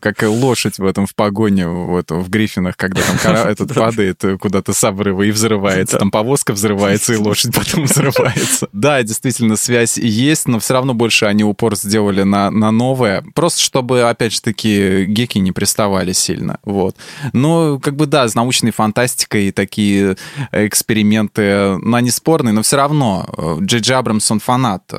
[0.00, 4.72] Как лошадь в этом в погоне в, этом, в Гриффинах, когда там этот падает куда-то
[4.72, 5.98] с обрыва и взрывается.
[5.98, 8.68] Там повозка взрывается, и лошадь потом взрывается.
[8.72, 13.24] Да, действительно, связь есть, но все равно больше они упор сделали на, на новое.
[13.34, 16.58] Просто чтобы, опять же таки, геки не приставали сильно.
[16.64, 16.96] Вот.
[17.32, 20.16] Но, как бы, да, с научной фантастикой такие
[20.52, 24.92] эксперименты, ну, они спорные, но все равно равно э, Джей Абрамс, он фанат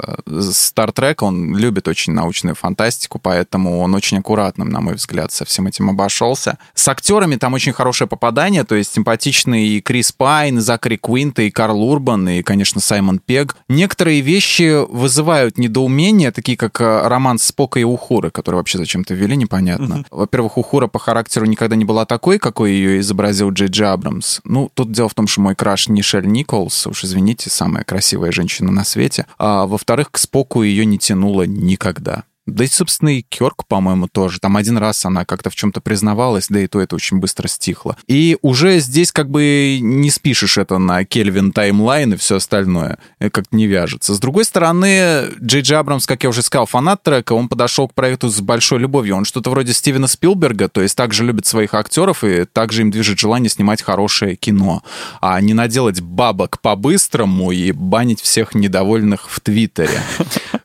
[0.51, 5.45] Стартрека, э, он любит очень научную фантастику, поэтому он очень аккуратным, на мой взгляд, со
[5.45, 6.57] всем этим обошелся.
[6.73, 11.43] С актерами там очень хорошее попадание, то есть симпатичный и Крис Пайн, и Закари Квинта,
[11.43, 13.55] и Карл Урбан, и, конечно, Саймон Пег.
[13.69, 19.35] Некоторые вещи вызывают недоумение, такие как э, роман Спока и Ухуры, который вообще зачем-то ввели,
[19.35, 19.93] непонятно.
[19.93, 20.05] Mm-hmm.
[20.11, 24.39] Во-первых, Ухура по характеру никогда не была такой, какой ее изобразил Джей Абрамс.
[24.43, 28.31] Ну, тут дело в том, что мой краш Нишель Николс, уж извините, самая самая красивая
[28.31, 29.25] женщина на свете.
[29.37, 32.23] А во-вторых, к Споку ее не тянуло никогда.
[32.47, 34.39] Да и, собственно, и Кёрк, по-моему, тоже.
[34.39, 37.97] Там один раз она как-то в чем-то признавалась, да и то это очень быстро стихло.
[38.07, 42.99] И уже здесь как бы не спишешь это на Кельвин таймлайн и все остальное.
[43.19, 44.15] Как-то не вяжется.
[44.15, 47.93] С другой стороны, Джей Джей Абрамс, как я уже сказал, фанат трека, он подошел к
[47.93, 49.17] проекту с большой любовью.
[49.17, 53.19] Он что-то вроде Стивена Спилберга, то есть также любит своих актеров и также им движет
[53.19, 54.83] желание снимать хорошее кино.
[55.19, 59.99] А не наделать бабок по-быстрому и банить всех недовольных в Твиттере,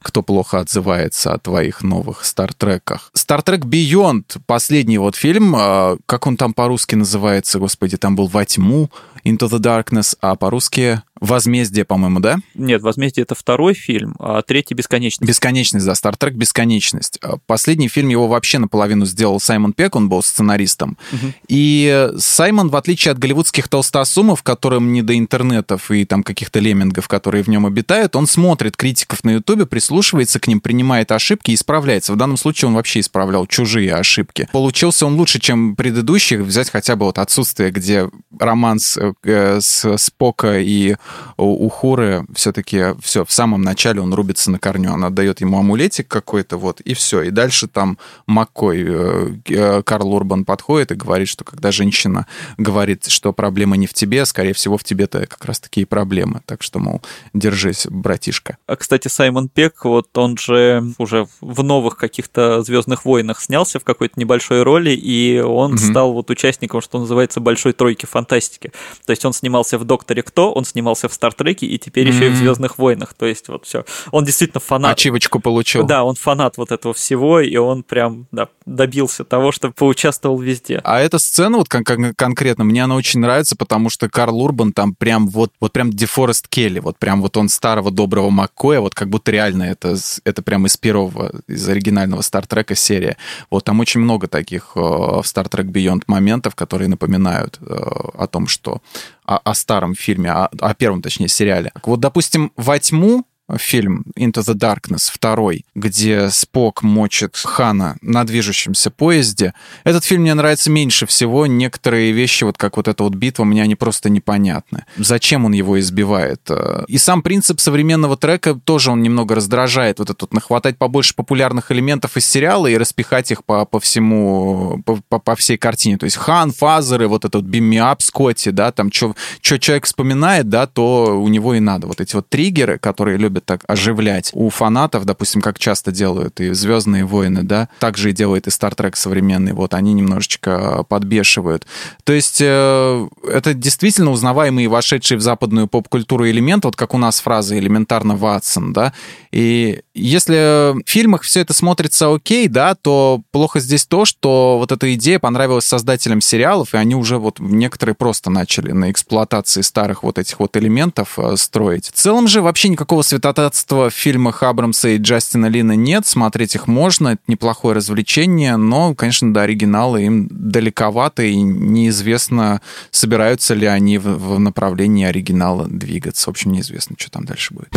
[0.03, 3.11] кто плохо отзывается о твоих новых Стартреках.
[3.15, 8.45] Стартрек Beyond, последний вот фильм, а, как он там по-русски называется, господи, там был «Во
[8.45, 8.91] тьму»,
[9.25, 12.39] Into the Darkness, а по-русски Возмездие, по-моему, да?
[12.57, 15.29] Нет, Возмездие это второй фильм, а третий Бесконечность.
[15.29, 17.21] Бесконечность, да, Стартрек Бесконечность.
[17.23, 20.99] А последний фильм его вообще наполовину сделал Саймон Пек, он был сценаристом.
[21.13, 21.33] Угу.
[21.47, 27.07] И Саймон, в отличие от голливудских толстосумов, которым не до интернетов и там каких-то леммингов,
[27.07, 31.55] которые в нем обитают, он смотрит критиков на Ютубе, прислушивается к ним, принимает ошибки и
[31.55, 32.13] исправляется.
[32.13, 34.49] В данном случае он вообще исправлял чужие ошибки.
[34.51, 36.41] Получился он лучше, чем предыдущих.
[36.41, 40.97] Взять хотя бы вот отсутствие, где романс э, с Спока и
[41.37, 44.93] у Хуры все-таки все, в самом начале он рубится на корню.
[44.93, 47.23] Она дает ему амулетик какой-то, вот, и все.
[47.23, 52.27] И дальше там Маккой, э, э, Карл Урбан подходит и говорит, что когда женщина
[52.59, 56.41] говорит, что проблема не в тебе, скорее всего, в тебе-то как раз такие проблемы.
[56.47, 57.03] Так что, мол,
[57.33, 58.57] держись, братишка.
[58.67, 63.85] А, кстати, Саймон Пек, вот он же уже в новых каких-то Звездных войнах снялся в
[63.85, 65.79] какой-то небольшой роли, и он угу.
[65.79, 68.73] стал вот участником, что называется, большой тройки фантастики.
[69.07, 72.13] То есть он снимался в Докторе Кто, он снимался снимался в Стартреке и теперь mm-hmm.
[72.13, 73.15] еще и в Звездных войнах.
[73.15, 73.85] То есть вот все.
[74.11, 74.93] Он действительно фанат.
[74.93, 75.85] Ачивочку получил.
[75.85, 80.81] Да, он фанат вот этого всего, и он прям да, добился того, чтобы поучаствовал везде.
[80.85, 84.73] А эта сцена вот кон- кон- конкретно, мне она очень нравится, потому что Карл Урбан
[84.73, 88.95] там прям вот, вот прям Дефорест Келли, вот прям вот он старого доброго Маккоя, вот
[88.95, 93.17] как будто реально это, это прям из первого, из оригинального Стартрека серия.
[93.51, 98.47] Вот там очень много таких э, в Trek Beyond моментов, которые напоминают э, о том,
[98.47, 98.81] что
[99.25, 101.73] о, о старом фильме, о, о первом, точнее, сериале.
[101.85, 103.25] Вот, допустим, «Во тьму»
[103.59, 109.53] фильм Into the Darkness второй, где Спок мочит Хана на движущемся поезде.
[109.85, 111.47] Этот фильм мне нравится меньше всего.
[111.47, 114.85] Некоторые вещи, вот как вот эта вот битва, мне они просто непонятны.
[114.97, 116.49] Зачем он его избивает?
[116.89, 119.99] И сам принцип современного трека тоже он немного раздражает.
[119.99, 124.83] Вот этот вот нахватать побольше популярных элементов из сериала и распихать их по, по всему,
[124.87, 125.99] по, по, по всей картине.
[125.99, 131.21] То есть Хан, Фазеры, вот этот Бимиап, Скотти, да, там что человек вспоминает, да, то
[131.21, 131.87] у него и надо.
[131.87, 136.39] Вот эти вот триггеры, которые любят любят так оживлять у фанатов, допустим, как часто делают
[136.41, 141.67] и «Звездные войны», да, также и делает и «Стартрек» современный, вот, они немножечко подбешивают.
[142.05, 147.21] То есть э, это действительно узнаваемый вошедший в западную поп-культуру элемент, вот как у нас
[147.21, 148.93] фраза «элементарно Ватсон», да,
[149.31, 154.73] и Если в фильмах все это смотрится окей, да, то плохо здесь то, что вот
[154.73, 160.03] эта идея понравилась создателям сериалов, и они уже вот некоторые просто начали на эксплуатации старых
[160.03, 161.89] вот этих вот элементов э, строить.
[161.89, 166.69] В целом же вообще никакого святотатства в фильмах Абрамса и Джастина Лина нет, смотреть их
[166.69, 173.99] можно, это неплохое развлечение, но, конечно, до оригинала им далековато, и неизвестно, собираются ли они
[173.99, 176.27] в, в направлении оригинала двигаться.
[176.27, 177.69] В общем, неизвестно, что там дальше будет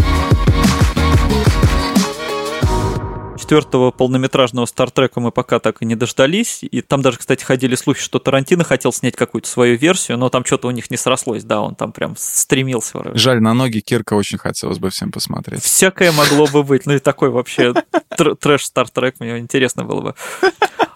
[3.46, 6.62] четвертого полнометражного Стартрека мы пока так и не дождались.
[6.64, 10.44] И там даже, кстати, ходили слухи, что Тарантино хотел снять какую-то свою версию, но там
[10.44, 13.16] что-то у них не срослось, да, он там прям стремился.
[13.16, 15.62] Жаль, на ноги Кирка очень хотелось бы всем посмотреть.
[15.62, 17.76] Всякое могло бы быть, ну и такой вообще
[18.40, 20.16] трэш Стартрек, мне интересно было бы.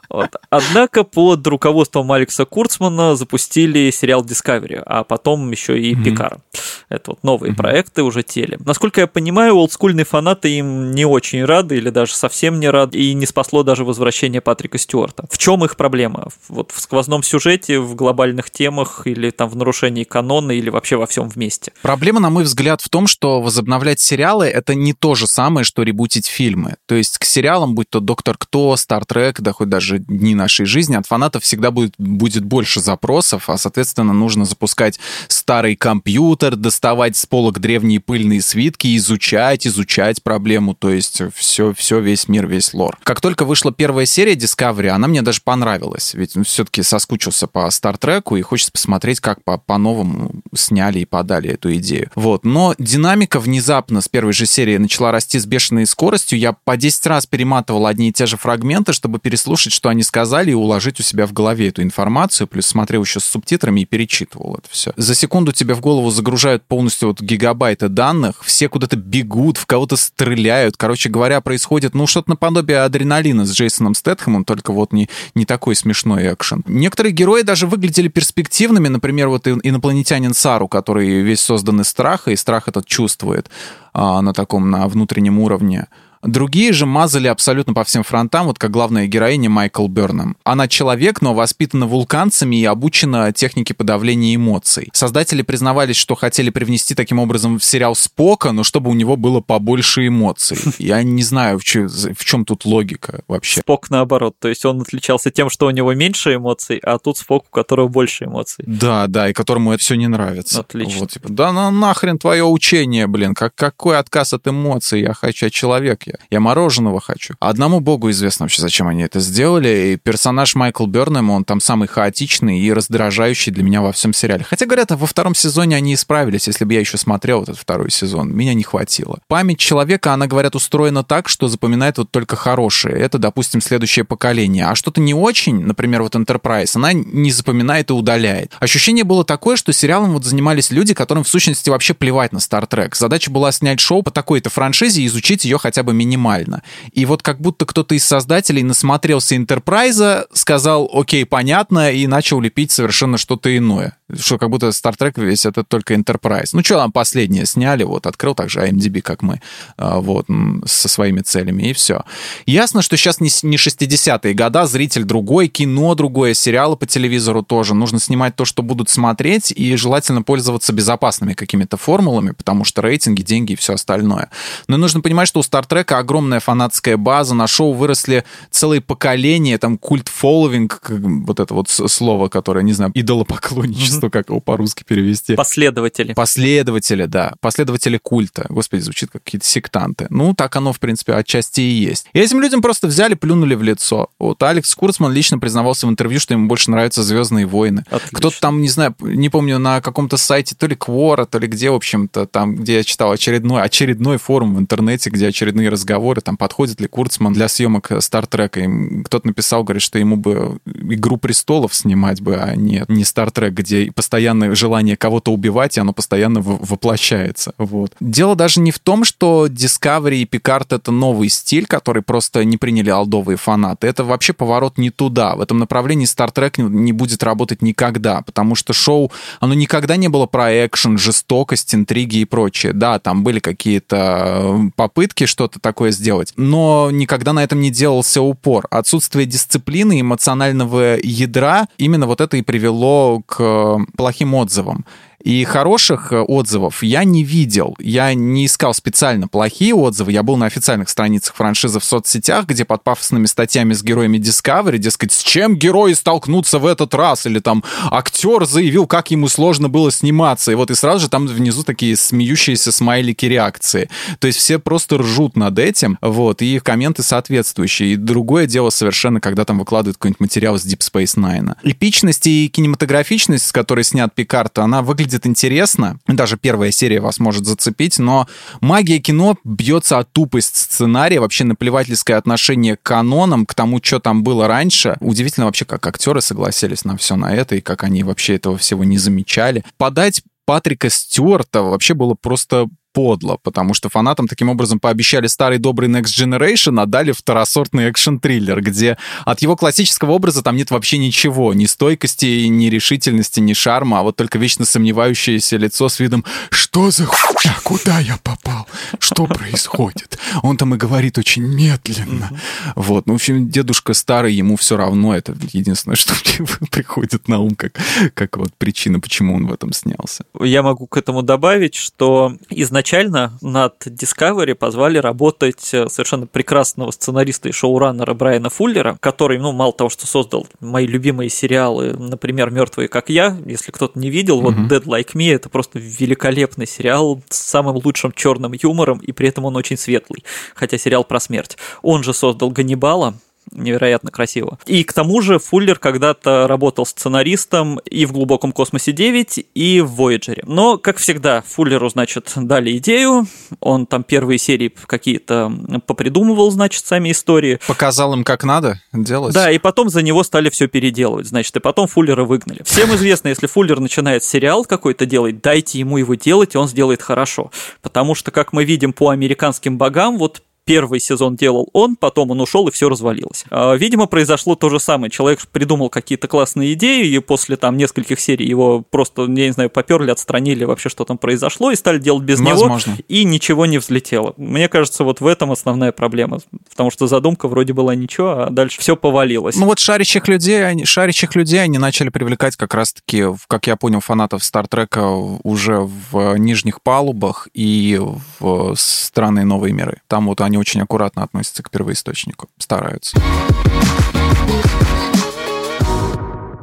[0.09, 0.29] Вот.
[0.49, 6.03] Однако под руководством Алекса Курцмана запустили сериал Discovery, а потом еще и mm-hmm.
[6.03, 6.41] Пикара.
[6.89, 7.57] Это вот новые mm-hmm.
[7.57, 8.57] проекты уже теле.
[8.65, 13.13] Насколько я понимаю, олдскульные фанаты им не очень рады или даже совсем не рады, и
[13.13, 15.25] не спасло даже возвращение Патрика Стюарта.
[15.29, 16.29] В чем их проблема?
[16.47, 21.05] Вот в сквозном сюжете, в глобальных темах или там в нарушении канона или вообще во
[21.05, 21.71] всем вместе?
[21.83, 25.83] Проблема, на мой взгляд, в том, что возобновлять сериалы— это не то же самое, что
[25.83, 26.77] ребутить фильмы.
[26.87, 30.95] То есть к сериалам, будь то «Доктор Кто», «Стартрек», да хоть даже дни нашей жизни,
[30.95, 37.25] от фанатов всегда будет, будет больше запросов, а, соответственно, нужно запускать старый компьютер, доставать с
[37.25, 42.97] полок древние пыльные свитки, изучать, изучать проблему, то есть все, все, весь мир, весь лор.
[43.03, 47.69] Как только вышла первая серия Discovery, она мне даже понравилась, ведь ну, все-таки соскучился по
[47.69, 52.11] Стартреку и хочется посмотреть, как по- по-новому сняли и подали эту идею.
[52.15, 56.77] Вот, но динамика внезапно с первой же серии начала расти с бешеной скоростью, я по
[56.77, 60.99] 10 раз перематывал одни и те же фрагменты, чтобы переслушать, что они сказали, и уложить
[60.99, 64.91] у себя в голове эту информацию, плюс смотрел еще с субтитрами и перечитывал это все.
[64.95, 69.97] За секунду тебе в голову загружают полностью вот гигабайты данных, все куда-то бегут, в кого-то
[69.97, 70.77] стреляют.
[70.77, 75.75] Короче говоря, происходит, ну, что-то наподобие адреналина с Джейсоном Стэтхэмом, только вот не, не такой
[75.75, 76.63] смешной экшен.
[76.67, 82.35] Некоторые герои даже выглядели перспективными, например, вот инопланетянин Сару, который весь создан из страха, и
[82.35, 83.49] страх этот чувствует
[83.93, 85.87] а, на таком, на внутреннем уровне.
[86.23, 90.35] Другие же мазали абсолютно по всем фронтам, вот как главная героиня Майкл Берном.
[90.43, 94.89] Она человек, но воспитана вулканцами и обучена технике подавления эмоций.
[94.93, 99.39] Создатели признавались, что хотели привнести таким образом в сериал Спока, но чтобы у него было
[99.39, 100.57] побольше эмоций.
[100.77, 103.61] Я не знаю, в, чем, в чем тут логика вообще.
[103.61, 107.45] Спок наоборот, то есть он отличался тем, что у него меньше эмоций, а тут Спок,
[107.49, 108.65] у которого больше эмоций.
[108.67, 110.59] Да, да, и которому это все не нравится.
[110.59, 110.99] Отлично.
[110.99, 115.45] Вот, типа, да ну нахрен твое учение, блин, как, какой отказ от эмоций, я хочу,
[115.45, 116.25] я человек, я.
[116.29, 117.35] Я мороженого хочу.
[117.39, 119.93] Одному богу известно вообще, зачем они это сделали.
[119.93, 124.43] И персонаж Майкл Бернем, он там самый хаотичный и раздражающий для меня во всем сериале.
[124.43, 128.35] Хотя, говорят, во втором сезоне они исправились, если бы я еще смотрел этот второй сезон.
[128.35, 129.19] Меня не хватило.
[129.27, 132.97] Память человека, она, говорят, устроена так, что запоминает вот только хорошее.
[132.97, 134.65] Это, допустим, следующее поколение.
[134.65, 138.53] А что-то не очень, например, вот Enterprise, она не запоминает и удаляет.
[138.59, 142.67] Ощущение было такое, что сериалом вот занимались люди, которым в сущности вообще плевать на Star
[142.67, 142.95] Trek.
[142.95, 146.63] Задача была снять шоу по такой-то франшизе и изучить ее хотя бы минимально.
[146.93, 152.71] И вот как будто кто-то из создателей насмотрелся Enterprise, сказал, окей, понятно, и начал лепить
[152.71, 156.49] совершенно что-то иное что как будто Star Trek весь это только Enterprise.
[156.53, 159.41] Ну, что там последнее сняли, вот, открыл также IMDb, как мы,
[159.77, 160.25] а, вот,
[160.65, 162.03] со своими целями, и все.
[162.45, 167.75] Ясно, что сейчас не, не 60-е года, зритель другой, кино другое, сериалы по телевизору тоже.
[167.75, 173.21] Нужно снимать то, что будут смотреть, и желательно пользоваться безопасными какими-то формулами, потому что рейтинги,
[173.21, 174.29] деньги и все остальное.
[174.67, 179.57] Но нужно понимать, что у Star Trek огромная фанатская база, на шоу выросли целые поколения,
[179.57, 185.35] там, культ-фолловинг, вот это вот слово, которое, не знаю, идолопоклонничество, что как его по-русски перевести.
[185.35, 186.13] Последователи.
[186.13, 187.33] Последователи, да.
[187.41, 188.45] Последователи культа.
[188.49, 190.07] Господи, звучит как какие-то сектанты.
[190.09, 192.07] Ну, так оно, в принципе, отчасти и есть.
[192.13, 194.09] И этим людям просто взяли, плюнули в лицо.
[194.19, 197.83] Вот Алекс Курцман лично признавался в интервью, что ему больше нравятся «Звездные войны».
[198.11, 201.69] Кто-то там, не знаю, не помню, на каком-то сайте, то ли Квора, то ли где,
[201.69, 206.37] в общем-то, там, где я читал очередной, очередной форум в интернете, где очередные разговоры, там,
[206.37, 208.61] подходит ли Курцман для съемок Стартрека.
[209.05, 213.91] Кто-то написал, говорит, что ему бы «Игру престолов» снимать бы, а не, не Стартрек, где
[213.91, 217.53] постоянное желание кого-то убивать, и оно постоянно воплощается.
[217.57, 217.93] Вот.
[217.99, 222.57] Дело даже не в том, что Discovery и Picard— это новый стиль, который просто не
[222.57, 223.87] приняли алдовые фанаты.
[223.87, 225.35] Это вообще поворот не туда.
[225.35, 230.25] В этом направлении Trek не будет работать никогда, потому что шоу, оно никогда не было
[230.25, 232.73] про экшен, жестокость, интриги и прочее.
[232.73, 238.23] Да, там были какие-то э, попытки что-то такое сделать, но никогда на этом не делался
[238.23, 238.65] упор.
[238.71, 244.83] Отсутствие дисциплины, эмоционального ядра, именно вот это и привело к плохим отзывам.
[245.23, 247.75] И хороших э, отзывов я не видел.
[247.79, 250.11] Я не искал специально плохие отзывы.
[250.11, 254.77] Я был на официальных страницах франшизы в соцсетях, где под пафосными статьями с героями Discovery,
[254.77, 259.67] дескать, с чем герои столкнутся в этот раз, или там актер заявил, как ему сложно
[259.67, 260.51] было сниматься.
[260.51, 263.89] И вот и сразу же там внизу такие смеющиеся смайлики реакции.
[264.19, 267.93] То есть все просто ржут над этим, вот, и комменты соответствующие.
[267.93, 271.55] И другое дело совершенно, когда там выкладывают какой-нибудь материал с Deep Space Nine.
[271.63, 275.99] Эпичность и кинематографичность, с которой снят Пикард, она выглядит интересно.
[276.07, 278.27] Даже первая серия вас может зацепить, но
[278.61, 284.23] магия кино бьется от тупость сценария, вообще наплевательское отношение к канонам, к тому, что там
[284.23, 284.97] было раньше.
[284.99, 288.83] Удивительно вообще, как актеры согласились на все на это, и как они вообще этого всего
[288.83, 289.63] не замечали.
[289.77, 295.89] Подать Патрика Стюарта вообще было просто подло, потому что фанатам таким образом пообещали старый добрый
[295.89, 301.53] Next Generation, а дали второсортный экшен-триллер, где от его классического образа там нет вообще ничего,
[301.53, 306.91] ни стойкости, ни решительности, ни шарма, а вот только вечно сомневающееся лицо с видом «Что
[306.91, 307.55] за хуйня?
[307.63, 308.67] Куда я попал?
[308.99, 312.31] Что происходит?» Он там и говорит очень медленно.
[312.75, 317.39] Вот, ну, в общем, дедушка старый, ему все равно, это единственное, что мне приходит на
[317.39, 317.73] ум, как,
[318.13, 320.23] как вот причина, почему он в этом снялся.
[320.39, 326.91] Я могу к этому добавить, что изначально изначально над Discovery позвали работать э, совершенно прекрасного
[326.91, 332.51] сценариста и шоураннера Брайана Фуллера, который, ну, мало того, что создал мои любимые сериалы, например,
[332.51, 337.21] Мертвые как я, если кто-то не видел, вот Dead Like Me это просто великолепный сериал
[337.29, 340.23] с самым лучшим черным юмором, и при этом он очень светлый,
[340.55, 341.57] хотя сериал про смерть.
[341.81, 343.15] Он же создал Ганнибала,
[343.51, 344.59] невероятно красиво.
[344.65, 349.91] И к тому же Фуллер когда-то работал сценаристом и в «Глубоком космосе 9», и в
[349.95, 350.43] «Вояджере».
[350.45, 353.27] Но, как всегда, Фуллеру, значит, дали идею,
[353.59, 355.51] он там первые серии какие-то
[355.85, 357.59] попридумывал, значит, сами истории.
[357.67, 359.33] Показал им, как надо делать.
[359.33, 362.61] Да, и потом за него стали все переделывать, значит, и потом Фуллера выгнали.
[362.63, 367.01] Всем известно, если Фуллер начинает сериал какой-то делать, дайте ему его делать, и он сделает
[367.01, 367.51] хорошо.
[367.81, 372.41] Потому что, как мы видим по американским богам, вот первый сезон делал он, потом он
[372.41, 373.43] ушел и все развалилось.
[373.49, 375.09] А, видимо, произошло то же самое.
[375.09, 379.71] Человек придумал какие-то классные идеи, и после там нескольких серий его просто, я не знаю,
[379.71, 382.91] поперли, отстранили, вообще что там произошло, и стали делать без Возможно.
[382.91, 384.35] него, и ничего не взлетело.
[384.37, 386.37] Мне кажется, вот в этом основная проблема,
[386.69, 389.55] потому что задумка вроде была ничего, а дальше все повалилось.
[389.55, 394.01] Ну вот шарящих людей, они, шарящих людей они начали привлекать как раз-таки, как я понял,
[394.01, 395.79] фанатов Стартрека уже
[396.11, 397.99] в нижних палубах и
[398.39, 400.01] в странные новые миры.
[400.07, 403.19] Там вот они очень аккуратно относятся к первоисточнику, стараются.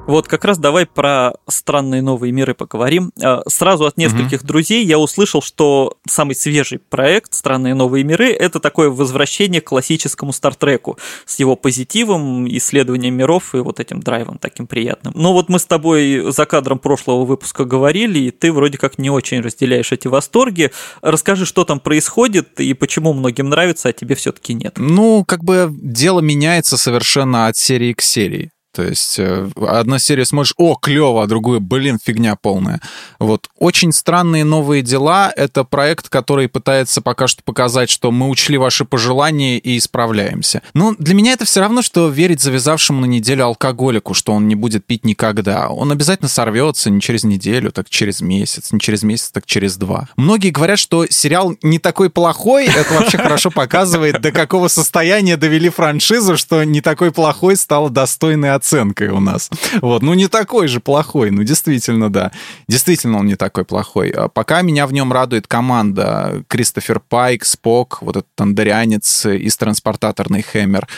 [0.07, 3.13] Вот как раз давай про странные новые миры поговорим.
[3.21, 4.47] А, сразу от нескольких угу.
[4.47, 10.33] друзей я услышал, что самый свежий проект «Странные новые миры»— это такое возвращение к классическому
[10.33, 15.13] Стартреку с его позитивом, исследованием миров и вот этим драйвом таким приятным.
[15.17, 19.11] Но вот мы с тобой за кадром прошлого выпуска говорили, и ты вроде как не
[19.11, 20.71] очень разделяешь эти восторги.
[21.03, 24.75] Расскажи, что там происходит и почему многим нравится, а тебе все-таки нет.
[24.77, 28.53] Ну, как бы дело меняется совершенно от серии к серии.
[28.77, 32.83] То есть э, одна серия смотришь, о, клево, а другую, блин, фигня полная.
[33.19, 33.49] Вот.
[33.59, 35.33] Очень странные новые дела.
[35.35, 40.61] Это проект, который пытается пока что показать, что мы учли ваши пожелания и исправляемся.
[40.75, 44.55] Но для меня это все равно, что верить завязавшему на неделю алкоголику, что он не
[44.55, 45.71] будет пить никогда.
[45.71, 50.11] Он обязательно сорвется не через неделю, так через месяц, не через месяц, так через два.
[50.17, 52.67] Многие говорят, что сериал не такой плохой.
[52.67, 58.53] Это вообще хорошо показывает, до какого состояния довели франшизу, что не такой плохой стала достойной
[58.53, 59.51] оценкой оценкой у нас.
[59.81, 62.33] Вот, ну не такой же плохой, ну действительно, да.
[62.69, 64.11] Действительно он не такой плохой.
[64.11, 70.43] А пока меня в нем радует команда Кристофер Пайк, Спок, вот этот тандарянец из транспортаторный
[70.43, 70.89] Хэмер.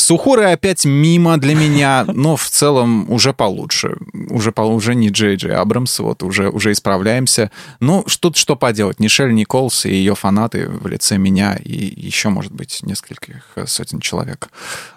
[0.00, 3.96] Сухоры опять мимо для меня, но в целом уже получше.
[4.30, 7.50] Уже, уже не Джей Джей Абрамс, вот уже, уже исправляемся.
[7.80, 9.00] Ну, что что поделать.
[9.00, 14.48] Нишель Николс и ее фанаты в лице меня и еще, может быть, нескольких сотен человек.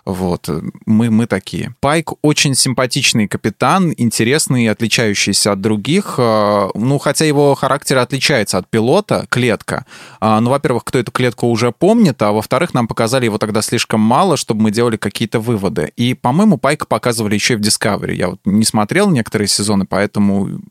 [0.05, 0.47] Вот.
[0.85, 1.75] Мы, мы такие.
[1.79, 6.15] Пайк очень симпатичный капитан, интересный, отличающийся от других.
[6.19, 9.85] А, ну, хотя его характер отличается от пилота, клетка.
[10.19, 13.99] А, ну, во-первых, кто эту клетку уже помнит, а во-вторых, нам показали его тогда слишком
[13.99, 15.91] мало, чтобы мы делали сделали какие-то выводы.
[15.95, 18.13] И, по-моему, Пайка показывали еще и в Discovery.
[18.13, 20.61] Я вот не смотрел некоторые сезоны, поэтому,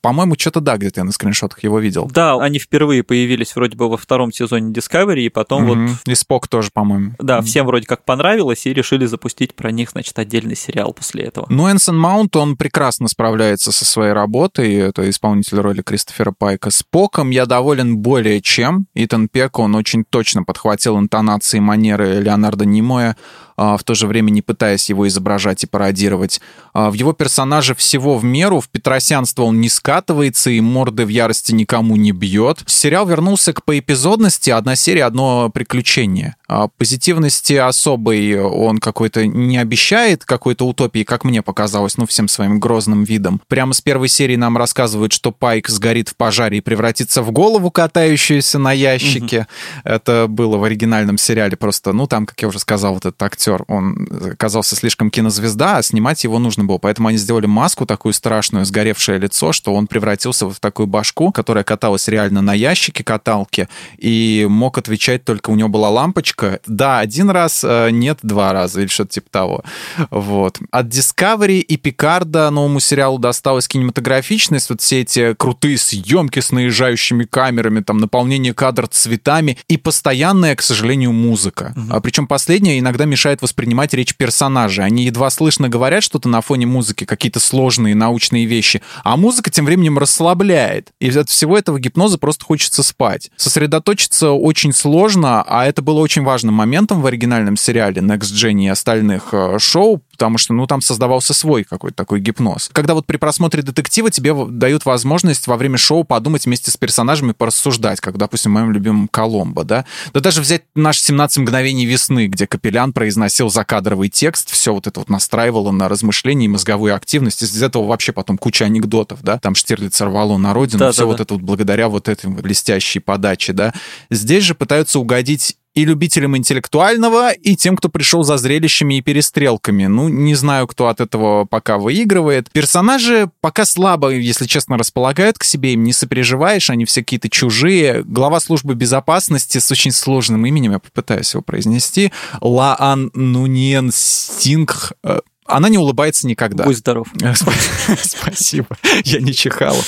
[0.00, 2.10] по-моему, что-то да, где-то я на скриншотах его видел.
[2.12, 5.86] Да, они впервые появились вроде бы во втором сезоне Discovery, и потом mm-hmm.
[5.86, 5.98] вот...
[6.06, 7.12] И Спок тоже, по-моему.
[7.18, 7.42] Да, mm-hmm.
[7.42, 11.46] всем вроде как понравилось, и решили запустить про них, значит, отдельный сериал после этого.
[11.48, 16.70] Ну, Энсон Маунт, он прекрасно справляется со своей работой, это исполнитель роли Кристофера Пайка.
[16.70, 18.86] С Поком я доволен более чем.
[18.94, 23.16] Итан Пек, он очень точно подхватил интонации, манеры Леонардо Немоя.
[23.56, 26.40] А, в то же время не пытаясь его изображать и пародировать.
[26.72, 31.08] А, в его персонаже всего в меру, в Петросянство он не скатывается и морды в
[31.08, 32.62] ярости никому не бьет.
[32.66, 36.36] Сериал вернулся к поэпизодности, одна серия, одно приключение.
[36.48, 42.60] А позитивности особой он какой-то не обещает, какой-то утопии, как мне показалось, ну, всем своим
[42.60, 43.40] грозным видом.
[43.48, 47.72] Прямо с первой серии нам рассказывают, что Пайк сгорит в пожаре и превратится в голову,
[47.72, 49.48] катающуюся на ящике.
[49.84, 49.90] Mm-hmm.
[49.92, 53.64] Это было в оригинальном сериале просто, ну, там, как я уже сказал, вот этот актер,
[53.66, 54.06] он
[54.38, 56.78] казался слишком кинозвезда, а снимать его нужно было.
[56.78, 61.64] Поэтому они сделали маску такую страшную, сгоревшее лицо, что он превратился в такую башку, которая
[61.64, 63.68] каталась реально на ящике каталки,
[63.98, 66.60] и мог отвечать только, у него была лампочка, ошибка.
[66.66, 69.64] Да, один раз, э, нет, два раза или что-то типа того.
[70.10, 70.58] Вот.
[70.70, 77.24] От Discovery и Пикарда новому сериалу досталась кинематографичность, вот все эти крутые съемки с наезжающими
[77.24, 81.72] камерами, там, наполнение кадр цветами и постоянная, к сожалению, музыка.
[81.76, 81.86] Угу.
[81.90, 84.84] А, причем последняя иногда мешает воспринимать речь персонажей.
[84.84, 89.64] Они едва слышно говорят что-то на фоне музыки, какие-то сложные научные вещи, а музыка тем
[89.64, 90.90] временем расслабляет.
[91.00, 93.30] И от всего этого гипноза просто хочется спать.
[93.36, 98.68] Сосредоточиться очень сложно, а это было очень важным моментом в оригинальном сериале Next Gen и
[98.68, 102.68] остальных э, шоу, потому что, ну, там создавался свой какой-то такой гипноз.
[102.72, 107.32] Когда вот при просмотре детектива тебе дают возможность во время шоу подумать вместе с персонажами,
[107.32, 109.86] порассуждать, как, допустим, в моем любимом Коломбо, да?
[110.12, 115.00] Да даже взять наш 17 мгновений весны, где Капелян произносил закадровый текст, все вот это
[115.00, 117.42] вот настраивало на размышления и мозговую активность.
[117.42, 119.38] Из этого вообще потом куча анекдотов, да?
[119.38, 121.22] Там Штирлиц рвало на родину, да, все да, вот да.
[121.22, 123.72] это вот благодаря вот этой блестящей подаче, да?
[124.10, 129.84] Здесь же пытаются угодить и любителям интеллектуального, и тем, кто пришел за зрелищами и перестрелками.
[129.86, 132.50] Ну, не знаю, кто от этого пока выигрывает.
[132.50, 138.02] Персонажи пока слабо, если честно, располагают к себе, им не сопереживаешь, они все какие-то чужие.
[138.04, 145.20] Глава службы безопасности с очень сложным именем, я попытаюсь его произнести, Лаан Нуньен Стинг, э,
[145.48, 146.64] она не улыбается никогда.
[146.64, 147.08] Будь здоров.
[148.02, 148.76] Спасибо.
[149.04, 149.76] Я не чихал.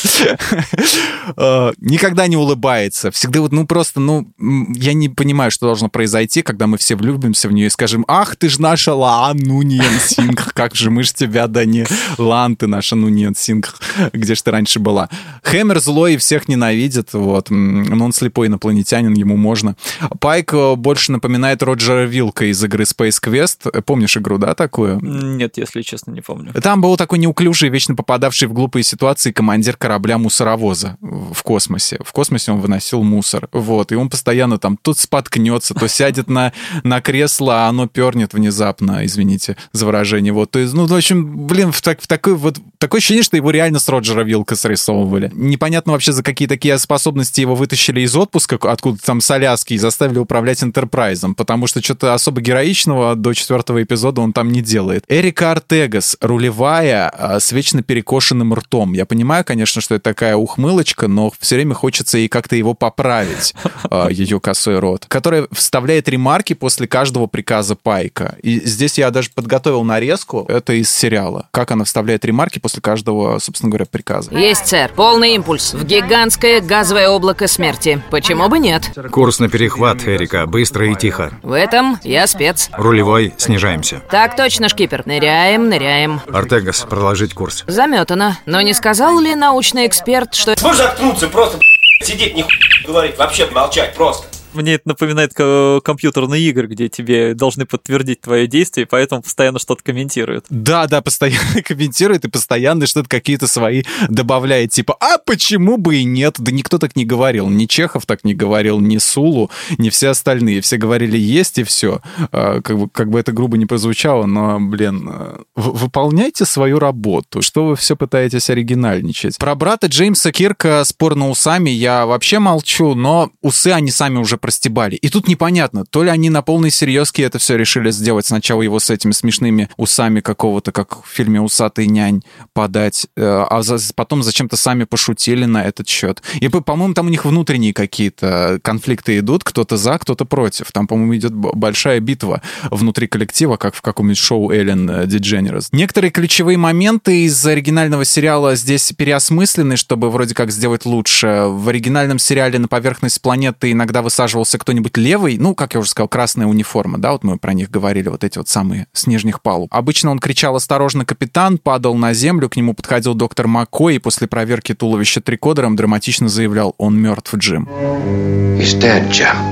[1.36, 3.10] Э, никогда не улыбается.
[3.10, 4.26] Всегда вот, ну просто, ну,
[4.74, 8.36] я не понимаю, что должно произойти, когда мы все влюбимся в нее и скажем, ах,
[8.36, 11.86] ты ж наша Лаан Нуньен Синг, как же мы ж тебя, да не
[12.16, 13.74] Лан, ты наша Нуньен Синг,
[14.12, 15.08] где ж ты раньше была.
[15.42, 19.76] Хэмер злой и всех ненавидит, вот, но он слепой инопланетянин, ему можно.
[20.20, 23.82] Пайк э, больше напоминает Роджера Вилка из игры Space Quest.
[23.82, 24.98] Помнишь игру, да, такую?
[25.02, 26.52] Нет, нет, если честно, не помню.
[26.52, 31.98] Там был такой неуклюжий, вечно попадавший в глупые ситуации командир корабля-мусоровоза в космосе.
[32.04, 33.48] В космосе он выносил мусор.
[33.52, 36.52] Вот, и он постоянно там тут споткнется, то сядет на,
[36.82, 40.32] на кресло, а оно пернет внезапно, извините за выражение.
[40.32, 42.58] Вот, то есть, ну, в общем, блин, в, так, в такой вот...
[42.78, 45.30] Такое ощущение, что его реально с Роджера Вилка срисовывали.
[45.34, 49.78] Непонятно вообще, за какие такие способности его вытащили из отпуска, откуда там с Аляски, и
[49.78, 55.04] заставили управлять Энтерпрайзом, потому что что-то особо героичного до четвертого эпизода он там не делает.
[55.08, 58.92] Эрик Эрика Артегас, рулевая а, с вечно перекошенным ртом.
[58.92, 63.54] Я понимаю, конечно, что это такая ухмылочка, но все время хочется ей как-то его поправить,
[63.88, 68.34] а, ее косой рот, которая вставляет ремарки после каждого приказа Пайка.
[68.42, 73.38] И здесь я даже подготовил нарезку, это из сериала, как она вставляет ремарки после каждого,
[73.38, 74.36] собственно говоря, приказа.
[74.36, 74.90] Есть, сэр.
[74.96, 75.72] Полный импульс.
[75.72, 78.02] В гигантское газовое облако смерти.
[78.10, 78.90] Почему бы нет?
[79.12, 80.46] Курс на перехват, Эрика.
[80.46, 81.30] Быстро и тихо.
[81.44, 82.70] В этом я спец.
[82.72, 84.02] Рулевой, снижаемся.
[84.10, 85.06] Так точно, шкипер.
[85.06, 86.20] Ныряй Ныряем, ныряем.
[86.32, 87.64] Артегас, продолжить курс.
[87.66, 88.38] Заметано.
[88.46, 90.54] Но не сказал ли научный эксперт, что...
[90.62, 91.58] Можешь заткнуться, просто
[92.02, 92.46] сидеть, не
[92.86, 94.26] говорить, вообще молчать, просто.
[94.58, 100.46] Мне это напоминает компьютерные игры, где тебе должны подтвердить твое действие, поэтому постоянно что-то комментируют.
[100.50, 104.72] Да, да, постоянно комментирует и постоянно что-то какие-то свои добавляет.
[104.72, 106.36] Типа, а почему бы и нет?
[106.38, 107.48] Да никто так не говорил.
[107.48, 109.48] Ни Чехов так не говорил, ни Сулу,
[109.78, 110.60] ни все остальные.
[110.60, 112.00] Все говорили есть и все.
[112.32, 117.42] А, как бы, как бы это грубо не прозвучало, но, блин, а, выполняйте свою работу.
[117.42, 119.38] Что вы все пытаетесь оригинальничать?
[119.38, 124.36] Про брата Джеймса Кирка спор на усами я вообще молчу, но усы они сами уже
[124.48, 124.96] простебали.
[124.96, 128.80] И тут непонятно, то ли они на полной серьезке это все решили сделать, сначала его
[128.80, 132.22] с этими смешными усами какого-то, как в фильме «Усатый нянь»
[132.54, 133.60] подать, э, а
[133.94, 136.22] потом зачем-то сами пошутили на этот счет.
[136.40, 140.72] И, по-моему, там у них внутренние какие-то конфликты идут, кто-то за, кто-то против.
[140.72, 145.68] Там, по-моему, идет большая битва внутри коллектива, как в каком-нибудь шоу Эллен Дидженерес.
[145.72, 151.44] Некоторые ключевые моменты из оригинального сериала здесь переосмыслены, чтобы вроде как сделать лучше.
[151.48, 155.90] В оригинальном сериале на поверхность планеты иногда высаживают присаживался кто-нибудь левый, ну, как я уже
[155.90, 159.40] сказал, красная униформа, да, вот мы про них говорили, вот эти вот самые с нижних
[159.40, 159.72] палуб.
[159.72, 164.26] Обычно он кричал «Осторожно, капитан!», падал на землю, к нему подходил доктор Маккой и после
[164.26, 167.68] проверки туловища трикодером драматично заявлял «Он мертв, Джим».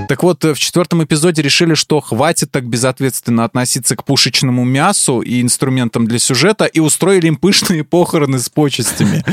[0.09, 5.41] Так вот, в четвертом эпизоде решили, что хватит так безответственно относиться к пушечному мясу и
[5.41, 9.25] инструментам для сюжета, и устроили им пышные похороны с почестями.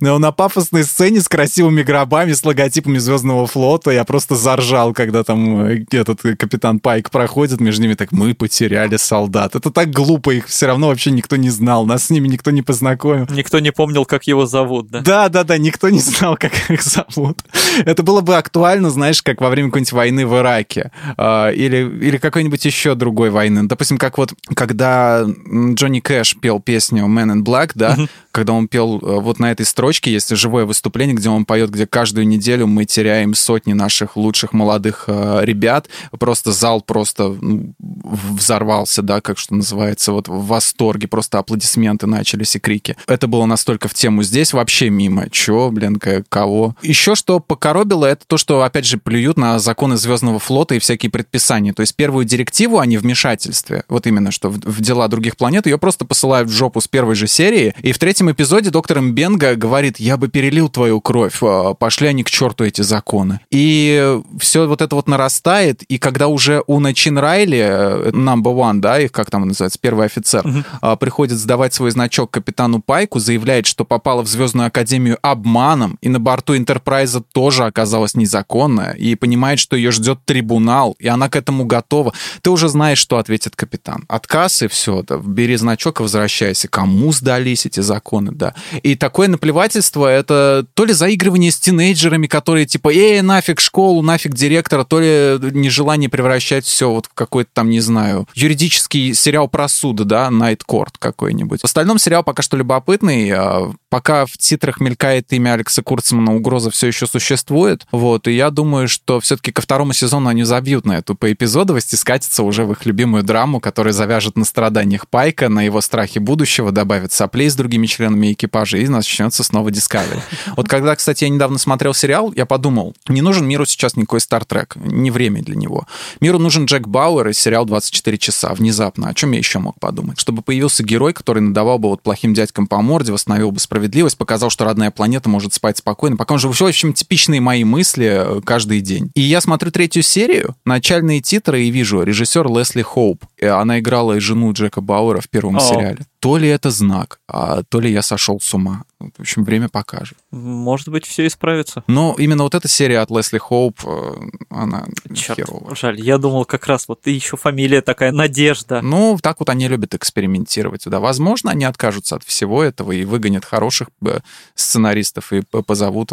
[0.00, 5.24] Но на пафосной сцене с красивыми гробами, с логотипами Звездного флота я просто заржал, когда
[5.24, 9.56] там э, этот капитан Пайк проходит между ними, так мы потеряли солдат.
[9.56, 12.62] Это так глупо, их все равно вообще никто не знал, нас с ними никто не
[12.62, 13.26] познакомил.
[13.30, 15.00] Никто не помнил, как его зовут, да?
[15.00, 17.42] Да, да, да, никто не знал, как их зовут.
[17.84, 22.18] Это было бы актуально, знаешь, как во время какой-нибудь войны в Ираке э, или, или
[22.18, 23.64] какой-нибудь еще другой войны.
[23.64, 27.96] Допустим, как вот, когда Джонни Кэш пел песню Man in Black, да,
[28.32, 31.86] когда он пел э, вот на этой строчке, есть живое выступление, где он поет, где
[31.86, 34.73] каждую неделю мы теряем сотни наших лучших молодых
[35.06, 35.88] э, ребят,
[36.18, 37.36] просто зал просто
[37.78, 42.96] взорвался, да, как что называется, вот в восторге, просто аплодисменты начались и крики.
[43.06, 44.22] Это было настолько в тему.
[44.22, 45.28] Здесь вообще мимо.
[45.30, 46.76] Чё, блин, кого?
[46.82, 51.10] Еще что покоробило, это то, что, опять же, плюют на законы Звездного флота и всякие
[51.10, 51.72] предписания.
[51.72, 55.78] То есть первую директиву о невмешательстве, вот именно что в, в дела других планет, ее
[55.78, 57.74] просто посылают в жопу с первой же серии.
[57.82, 62.24] И в третьем эпизоде доктор Мбенга говорит, я бы перелил твою кровь, а, пошли они
[62.24, 63.40] к черту эти законы.
[63.50, 68.80] И все вот это вот нарастает, и когда уже Уна Чин Райли, э, number one,
[68.80, 70.96] да, их как там называется, первый офицер, uh-huh.
[70.96, 76.20] приходит сдавать свой значок капитану Пайку, заявляет, что попала в Звездную Академию обманом, и на
[76.20, 81.64] борту Энтерпрайза тоже оказалась незаконная, и понимает, что ее ждет трибунал, и она к этому
[81.64, 82.12] готова.
[82.42, 84.04] Ты уже знаешь, что ответит капитан.
[84.08, 86.68] Отказ и все, да, бери значок и возвращайся.
[86.68, 88.54] Кому сдались эти законы, да.
[88.82, 94.34] И такое наплевательство— это то ли заигрывание с тинейджерами, которые типа, эй, нафиг школу, нафиг
[94.54, 99.68] директора, то ли нежелание превращать все вот в какой-то там, не знаю, юридический сериал про
[99.68, 101.60] суд, да, Night Court какой-нибудь.
[101.60, 106.70] В остальном сериал пока что любопытный, а пока в титрах мелькает имя Алекса Курцмана, угроза
[106.70, 110.98] все еще существует, вот, и я думаю, что все-таки ко второму сезону они забьют на
[110.98, 115.62] эту поэпизодовость и скатятся уже в их любимую драму, которая завяжет на страданиях Пайка, на
[115.62, 120.20] его страхе будущего, добавит соплей с другими членами экипажа, и начнется снова Discovery.
[120.56, 124.76] Вот когда, кстати, я недавно смотрел сериал, я подумал, не нужен миру сейчас никакой Стартрек,
[124.76, 125.86] не время для него.
[126.20, 128.52] Миру нужен Джек Бауэр и сериал «24 часа».
[128.54, 129.08] Внезапно.
[129.08, 130.20] О чем я еще мог подумать?
[130.20, 134.50] Чтобы появился герой, который надавал бы вот плохим дядькам по морде, восстановил бы справедливость, показал,
[134.50, 136.16] что родная планета может спать спокойно.
[136.16, 139.10] Пока он же, в общем, типичные мои мысли э, каждый день.
[139.14, 143.24] И я смотрю третью серию, начальные титры и вижу режиссер Лесли Хоуп.
[143.40, 145.60] Она играла и жену Джека Бауэра в первом О.
[145.60, 146.06] сериале.
[146.24, 148.84] То ли это знак, а то ли я сошел с ума.
[148.98, 150.16] В общем, время покажет.
[150.30, 151.84] Может быть, все исправится.
[151.86, 154.12] Но именно вот эта серия от Лесли Хоуп, э,
[154.48, 155.74] она Черт, херовая.
[155.74, 158.80] Жаль, я думал как раз вот еще фамилия такая Надежда.
[158.80, 160.84] Ну, так вот они любят экспериментировать.
[160.86, 164.20] Да, возможно, они откажутся от всего этого и выгонят хороших э,
[164.54, 166.10] сценаристов и позовут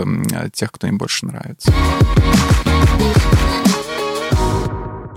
[0.51, 1.71] тех, кто им больше нравится.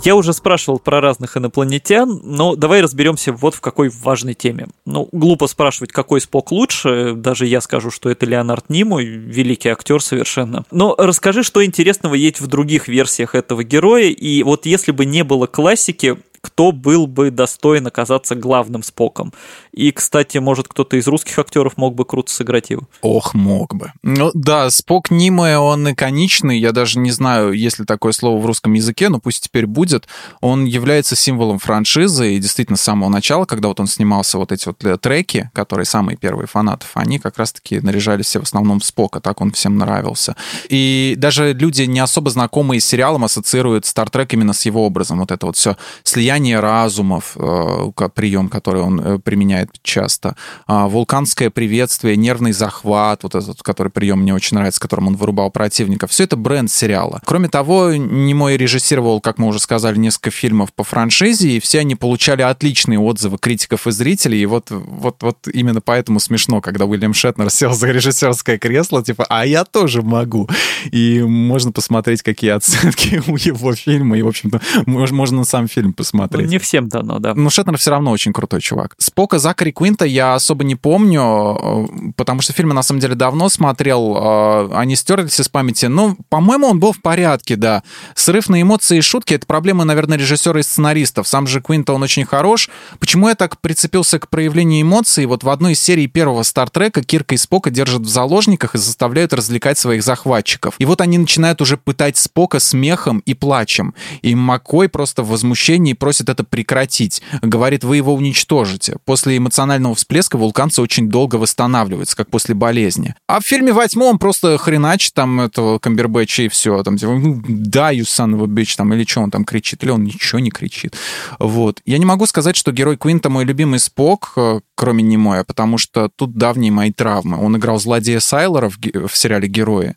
[0.05, 4.67] Я уже спрашивал про разных инопланетян, но давай разберемся вот в какой важной теме.
[4.85, 10.03] Ну, глупо спрашивать, какой Спок лучше, даже я скажу, что это Леонард Нимой, великий актер
[10.03, 10.65] совершенно.
[10.71, 15.25] Но расскажи, что интересного есть в других версиях этого героя, и вот если бы не
[15.25, 19.33] было классики, кто был бы достоин оказаться главным Споком.
[19.73, 22.83] И, кстати, может, кто-то из русских актеров мог бы круто сыграть его.
[23.01, 23.93] Ох, мог бы.
[24.03, 28.45] Ну да, Спок Нимэ, он иконичный, я даже не знаю, есть ли такое слово в
[28.45, 30.07] русском языке, но пусть теперь будет.
[30.43, 34.67] Он является символом франшизы, и действительно с самого начала, когда вот он снимался вот эти
[34.67, 38.85] вот э, треки, которые самые первые фанатов, они как раз-таки наряжались все в основном в
[38.85, 40.37] Спока, так он всем нравился.
[40.69, 45.21] И даже люди, не особо знакомые с сериалом, ассоциируют Стартрек именно с его образом.
[45.21, 50.37] Вот это вот все слияние слияние разумов, э, прием, который он э, применяет часто,
[50.67, 55.51] а, вулканское приветствие, нервный захват, вот этот, который прием мне очень нравится, которым он вырубал
[55.51, 56.11] противников.
[56.11, 57.21] Все это бренд сериала.
[57.25, 61.95] Кроме того, Немой режиссировал, как мы уже сказали, несколько фильмов по франшизе, и все они
[61.95, 64.43] получали отличные отзывы критиков и зрителей.
[64.43, 69.27] И вот, вот, вот именно поэтому смешно, когда Уильям Шетнер сел за режиссерское кресло, типа,
[69.29, 70.49] а я тоже могу.
[70.91, 76.24] И можно посмотреть, какие оценки у его фильма, и, в общем-то, можно сам фильм посмотреть
[76.25, 76.47] смотреть.
[76.47, 77.35] Ну, не всем дано, да.
[77.35, 78.95] Ну, Шетнер все равно очень крутой чувак.
[78.99, 83.49] Спока Закари Квинта я особо не помню, э, потому что фильмы на самом деле давно
[83.49, 85.87] смотрел, э, они стерлись из памяти.
[85.87, 87.83] Ну, по-моему, он был в порядке, да.
[88.15, 91.29] Срыв на эмоции и шутки— это проблема, наверное, режиссера и сценаристов.
[91.29, 92.71] Сам же Квинта, он очень хорош.
[92.99, 95.27] Почему я так прицепился к проявлению эмоций?
[95.27, 99.33] Вот в одной из серий первого Стартрека Кирка и Спока держат в заложниках и заставляют
[99.33, 100.75] развлекать своих захватчиков.
[100.79, 103.95] И вот они начинают уже пытать Спока смехом и плачем.
[104.23, 107.23] И Маккой просто в возмущении просит это прекратить.
[107.41, 108.99] Говорит, вы его уничтожите.
[109.07, 113.15] После эмоционального всплеска вулканцы очень долго восстанавливаются, как после болезни.
[113.27, 116.83] А в фильме «Восьмом» просто хреначит там этого Камбербэтча и все.
[116.83, 120.05] Там, типа, ну, да, you son of там, или что он там кричит, или он
[120.05, 120.95] ничего не кричит.
[121.39, 121.81] Вот.
[121.87, 126.11] Я не могу сказать, что герой Квинта мой любимый Спок, э, кроме Немоя, потому что
[126.15, 127.43] тут давние мои травмы.
[127.43, 128.77] Он играл злодея Сайлора в,
[129.09, 129.95] в сериале «Герои».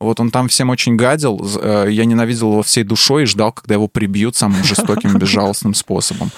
[0.00, 1.46] Вот он там всем очень гадил.
[1.60, 6.30] Э, я ненавидел его всей душой и ждал, когда его прибьют самым жестоким, безжалостным способом.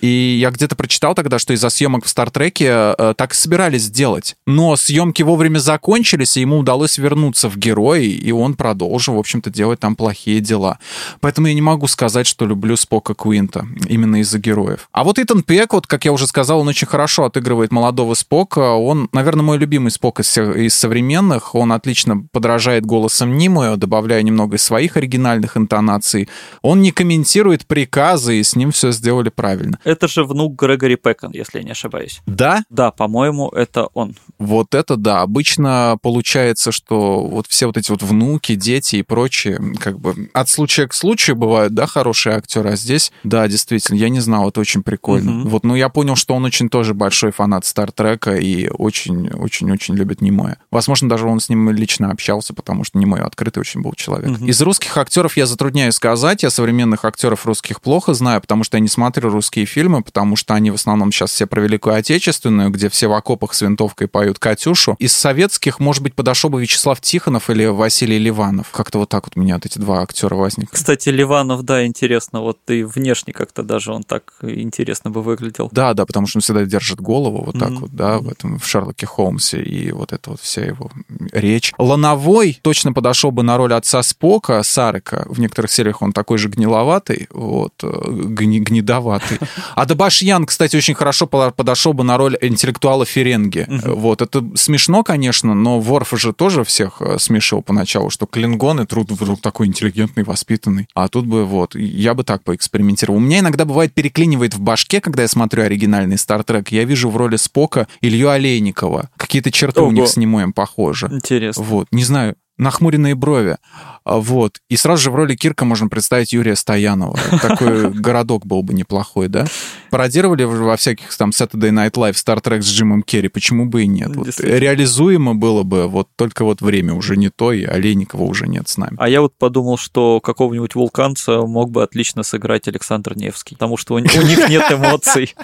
[0.00, 4.36] И я где-то прочитал тогда, что из-за съемок в Стартреке э, так и собирались сделать.
[4.46, 9.50] Но съемки вовремя закончились, и ему удалось вернуться в герои, и он продолжил, в общем-то,
[9.50, 10.78] делать там плохие дела.
[11.20, 14.88] Поэтому я не могу сказать, что люблю Спока Квинта именно из-за героев.
[14.92, 18.72] А вот Итан Пек, вот, как я уже сказал, он очень хорошо отыгрывает молодого Спока.
[18.72, 21.54] Он, наверное, мой любимый Спок из, из современных.
[21.54, 26.28] Он отлично подражает голосу голосом Нимуэ, добавляя немного своих оригинальных интонаций.
[26.62, 29.78] Он не комментирует приказы, и с ним все сделали правильно.
[29.84, 32.20] Это же внук Грегори Пэкон, если я не ошибаюсь.
[32.26, 32.62] Да?
[32.70, 34.14] Да, по-моему, это он.
[34.38, 35.22] Вот это да.
[35.22, 40.48] Обычно получается, что вот все вот эти вот внуки, дети и прочие, как бы от
[40.48, 44.60] случая к случаю бывают, да, хорошие актеры, а здесь, да, действительно, я не знал, это
[44.60, 45.40] очень прикольно.
[45.40, 45.48] Угу.
[45.48, 50.58] Вот, ну, я понял, что он очень тоже большой фанат Стартрека и очень-очень-очень любит Немоя.
[50.70, 54.30] Возможно, даже он с ним лично общался, потому что не мой открытый очень был человек.
[54.30, 54.46] Угу.
[54.46, 58.80] Из русских актеров я затрудняюсь сказать, я современных актеров русских плохо знаю, потому что я
[58.80, 62.88] не смотрю русские фильмы, потому что они в основном сейчас все про Великую Отечественную, где
[62.88, 64.96] все в окопах с винтовкой поют «Катюшу».
[64.98, 68.70] Из советских, может быть, подошел бы Вячеслав Тихонов или Василий Ливанов.
[68.70, 70.74] Как-то вот так вот у меня вот эти два актера возникли.
[70.74, 75.68] Кстати, Ливанов, да, интересно, вот и внешне как-то даже он так интересно бы выглядел.
[75.72, 77.78] Да, да, потому что он всегда держит голову вот так mm-hmm.
[77.78, 80.90] вот, да, в этом, в Шерлоке Холмсе, и вот это вот вся его
[81.32, 81.72] речь.
[81.78, 85.26] Лановой точно отлично подошел бы на роль отца Спока, Сарика.
[85.28, 89.38] В некоторых сериях он такой же гниловатый, вот, э, гни, гнедоватый.
[89.74, 93.66] А Дабашьян, кстати, очень хорошо подошел бы на роль интеллектуала Ференги.
[93.84, 99.10] Вот, это смешно, конечно, но Ворф же тоже всех э, смешил поначалу, что клингоны труд
[99.10, 100.86] вдруг такой интеллигентный, воспитанный.
[100.94, 103.18] А тут бы вот, я бы так поэкспериментировал.
[103.18, 107.16] У меня иногда бывает переклинивает в башке, когда я смотрю оригинальный Стартрек, я вижу в
[107.16, 109.10] роли Спока Илью Олейникова.
[109.16, 109.88] Какие-то черты Ого.
[109.88, 111.08] у них с Немоем похожи.
[111.10, 111.62] Интересно.
[111.62, 113.56] Вот, не знаю, нахмуренные брови.
[114.04, 114.58] А, вот.
[114.68, 117.18] И сразу же в роли Кирка можно представить Юрия Стоянова.
[117.42, 119.46] Такой городок был бы неплохой, да?
[119.90, 123.86] Пародировали во всяких там Saturday Night Live Star Trek с Джимом Керри, почему бы и
[123.86, 124.14] нет?
[124.14, 128.68] Вот, реализуемо было бы, вот только вот время уже не то, и Олейникова уже нет
[128.68, 128.96] с нами.
[128.98, 133.94] А я вот подумал, что какого-нибудь вулканца мог бы отлично сыграть Александр Невский, потому что
[133.94, 134.14] у них
[134.48, 135.34] нет эмоций.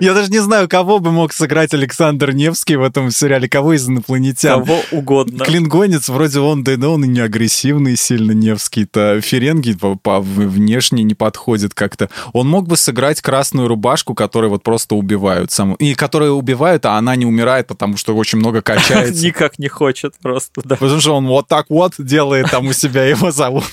[0.00, 3.88] Я даже не знаю, кого бы мог сыграть Александр Невский в этом сериале, кого из
[3.88, 4.60] инопланетян.
[4.60, 5.44] Кого угодно.
[5.44, 9.20] Клингонец вроде он, да, но он и не агрессивный сильно Невский-то.
[9.20, 12.10] Ференги по, по внешне не подходит как-то.
[12.32, 15.50] Он мог бы сыграть красную рубашку, которую вот просто убивают.
[15.50, 19.24] Саму, и которую убивают, а она не умирает, потому что очень много качается.
[19.24, 20.76] Никак не хочет просто, да.
[20.76, 23.64] Потому что он вот так вот делает, там у себя его зовут.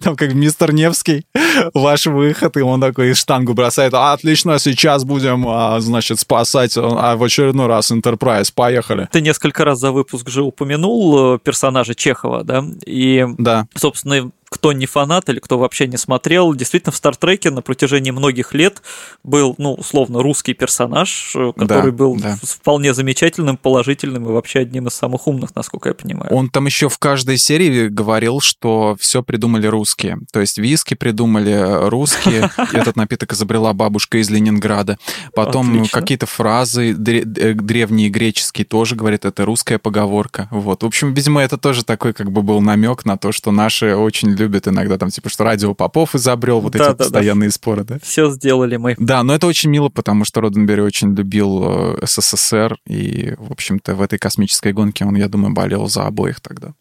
[0.00, 1.26] Там как мистер Невский,
[1.74, 3.94] ваш выход, и он такой штангу бросает.
[3.94, 8.52] А, отлично, сейчас будем, а, значит, спасать а, в очередной раз Enterprise.
[8.54, 9.08] Поехали.
[9.10, 12.64] Ты несколько раз за выпуск же упомянул э, персонажа Чехова, да?
[12.86, 13.66] И, да.
[13.74, 18.52] собственно, кто не фанат или кто вообще не смотрел, действительно в Стартреке на протяжении многих
[18.52, 18.82] лет
[19.22, 22.36] был, ну, условно, русский персонаж, э, который да, был да.
[22.42, 26.34] вполне замечательным, положительным и вообще одним из самых умных, насколько я понимаю.
[26.34, 30.18] Он там еще в каждой серии говорил, что все придумали русские.
[30.32, 34.98] То есть виски придумали русские, этот напиток изобрела бабушка из Ленинграда.
[35.32, 40.48] Потом какие-то фразы э, древние греческие тоже говорит, это русская поговорка.
[40.50, 40.82] Вот.
[40.82, 44.39] В общем, видимо, это тоже такой как бы был намек на то, что наши очень
[44.40, 47.52] любят иногда там, типа, что радио Попов изобрел вот да, эти да, постоянные да.
[47.52, 47.98] споры, да?
[48.02, 48.96] Все сделали мы.
[48.98, 53.94] Да, но это очень мило, потому что Роденберри очень любил э, СССР, и, в общем-то,
[53.94, 56.72] в этой космической гонке он, я думаю, болел за обоих тогда.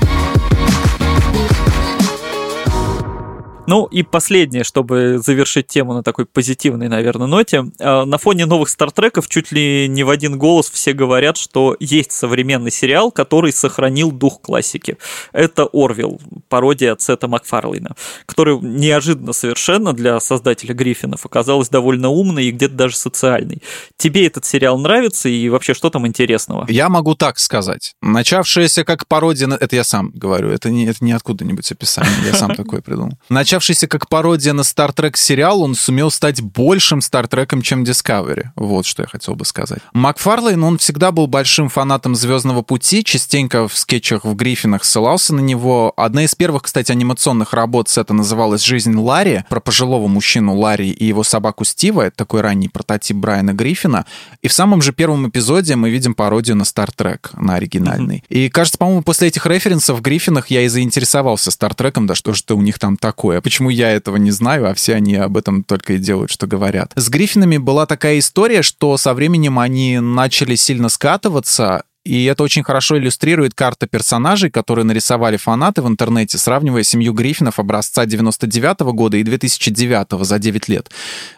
[3.69, 7.65] Ну и последнее, чтобы завершить тему на такой позитивной, наверное, ноте.
[7.79, 12.11] А, на фоне новых Стартреков чуть ли не в один голос все говорят, что есть
[12.11, 14.97] современный сериал, который сохранил дух классики.
[15.33, 22.45] Это Орвилл, пародия от Сета Макфарлейна, который неожиданно совершенно для создателя Гриффинов оказалась довольно умной
[22.45, 23.61] и где-то даже социальной.
[23.97, 26.65] Тебе этот сериал нравится и вообще что там интересного?
[26.69, 27.93] Я могу так сказать.
[28.01, 29.47] Начавшаяся как пародия...
[29.47, 33.19] Это я сам говорю, это не, это не откуда-нибудь описание, я сам такое придумал.
[33.60, 38.45] Начавшийся как пародия на Star Trek сериал, он сумел стать большим Star Trek, чем Discovery.
[38.56, 39.80] Вот что я хотел бы сказать.
[39.91, 45.41] Макфарлейн, он всегда был большим фанатом «Звездного пути», частенько в скетчах в Гриффинах ссылался на
[45.41, 45.91] него.
[45.98, 51.06] Одна из первых, кстати, анимационных работ это называлась «Жизнь Ларри», про пожилого мужчину Ларри и
[51.06, 52.03] его собаку Стива.
[52.03, 54.06] Это такой ранний прототип Брайана Гриффина.
[54.41, 58.23] И в самом же первом эпизоде мы видим пародию на Star Trek, на оригинальный.
[58.30, 58.45] Mm-hmm.
[58.45, 62.34] И кажется, по-моему, после этих референсов в Гриффинах я и заинтересовался Star Trek, да что
[62.34, 63.41] же у них там такое.
[63.49, 66.91] Почему я этого не знаю, а все они об этом только и делают, что говорят.
[66.95, 72.63] С Гриффинами была такая история, что со временем они начали сильно скатываться, и это очень
[72.63, 78.93] хорошо иллюстрирует карта персонажей, которые нарисовали фанаты в интернете, сравнивая семью Гриффинов образца 99 -го
[78.93, 80.91] года и 2009 за 9 лет.